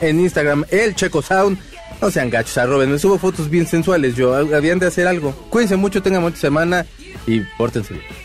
en 0.00 0.20
Instagram 0.20 0.64
el 0.70 0.94
Checo 0.94 1.22
Sound. 1.22 1.58
No 2.02 2.10
sean 2.10 2.28
gachos, 2.28 2.58
arroben, 2.58 2.90
me 2.90 2.98
subo 2.98 3.18
fotos 3.18 3.48
bien 3.48 3.66
sensuales. 3.66 4.16
Yo 4.16 4.34
habían 4.34 4.78
de 4.78 4.86
hacer 4.86 5.06
algo. 5.06 5.32
Cuídense 5.50 5.76
mucho, 5.76 6.02
tengan 6.02 6.22
mucha 6.22 6.36
semana 6.36 6.84
y 7.26 7.40
pórtense 7.56 7.94
bien. 7.94 8.23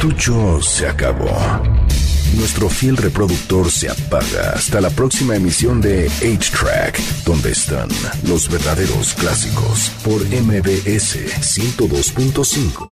Cartucho 0.00 0.62
se 0.62 0.86
acabó. 0.86 1.28
Nuestro 2.34 2.70
fiel 2.70 2.96
reproductor 2.96 3.70
se 3.70 3.90
apaga 3.90 4.52
hasta 4.54 4.80
la 4.80 4.88
próxima 4.88 5.36
emisión 5.36 5.82
de 5.82 6.08
8-Track, 6.22 6.98
donde 7.26 7.50
están 7.50 7.88
los 8.26 8.48
verdaderos 8.48 9.12
clásicos 9.12 9.90
por 10.02 10.22
MBS 10.24 11.18
102.5. 11.42 12.88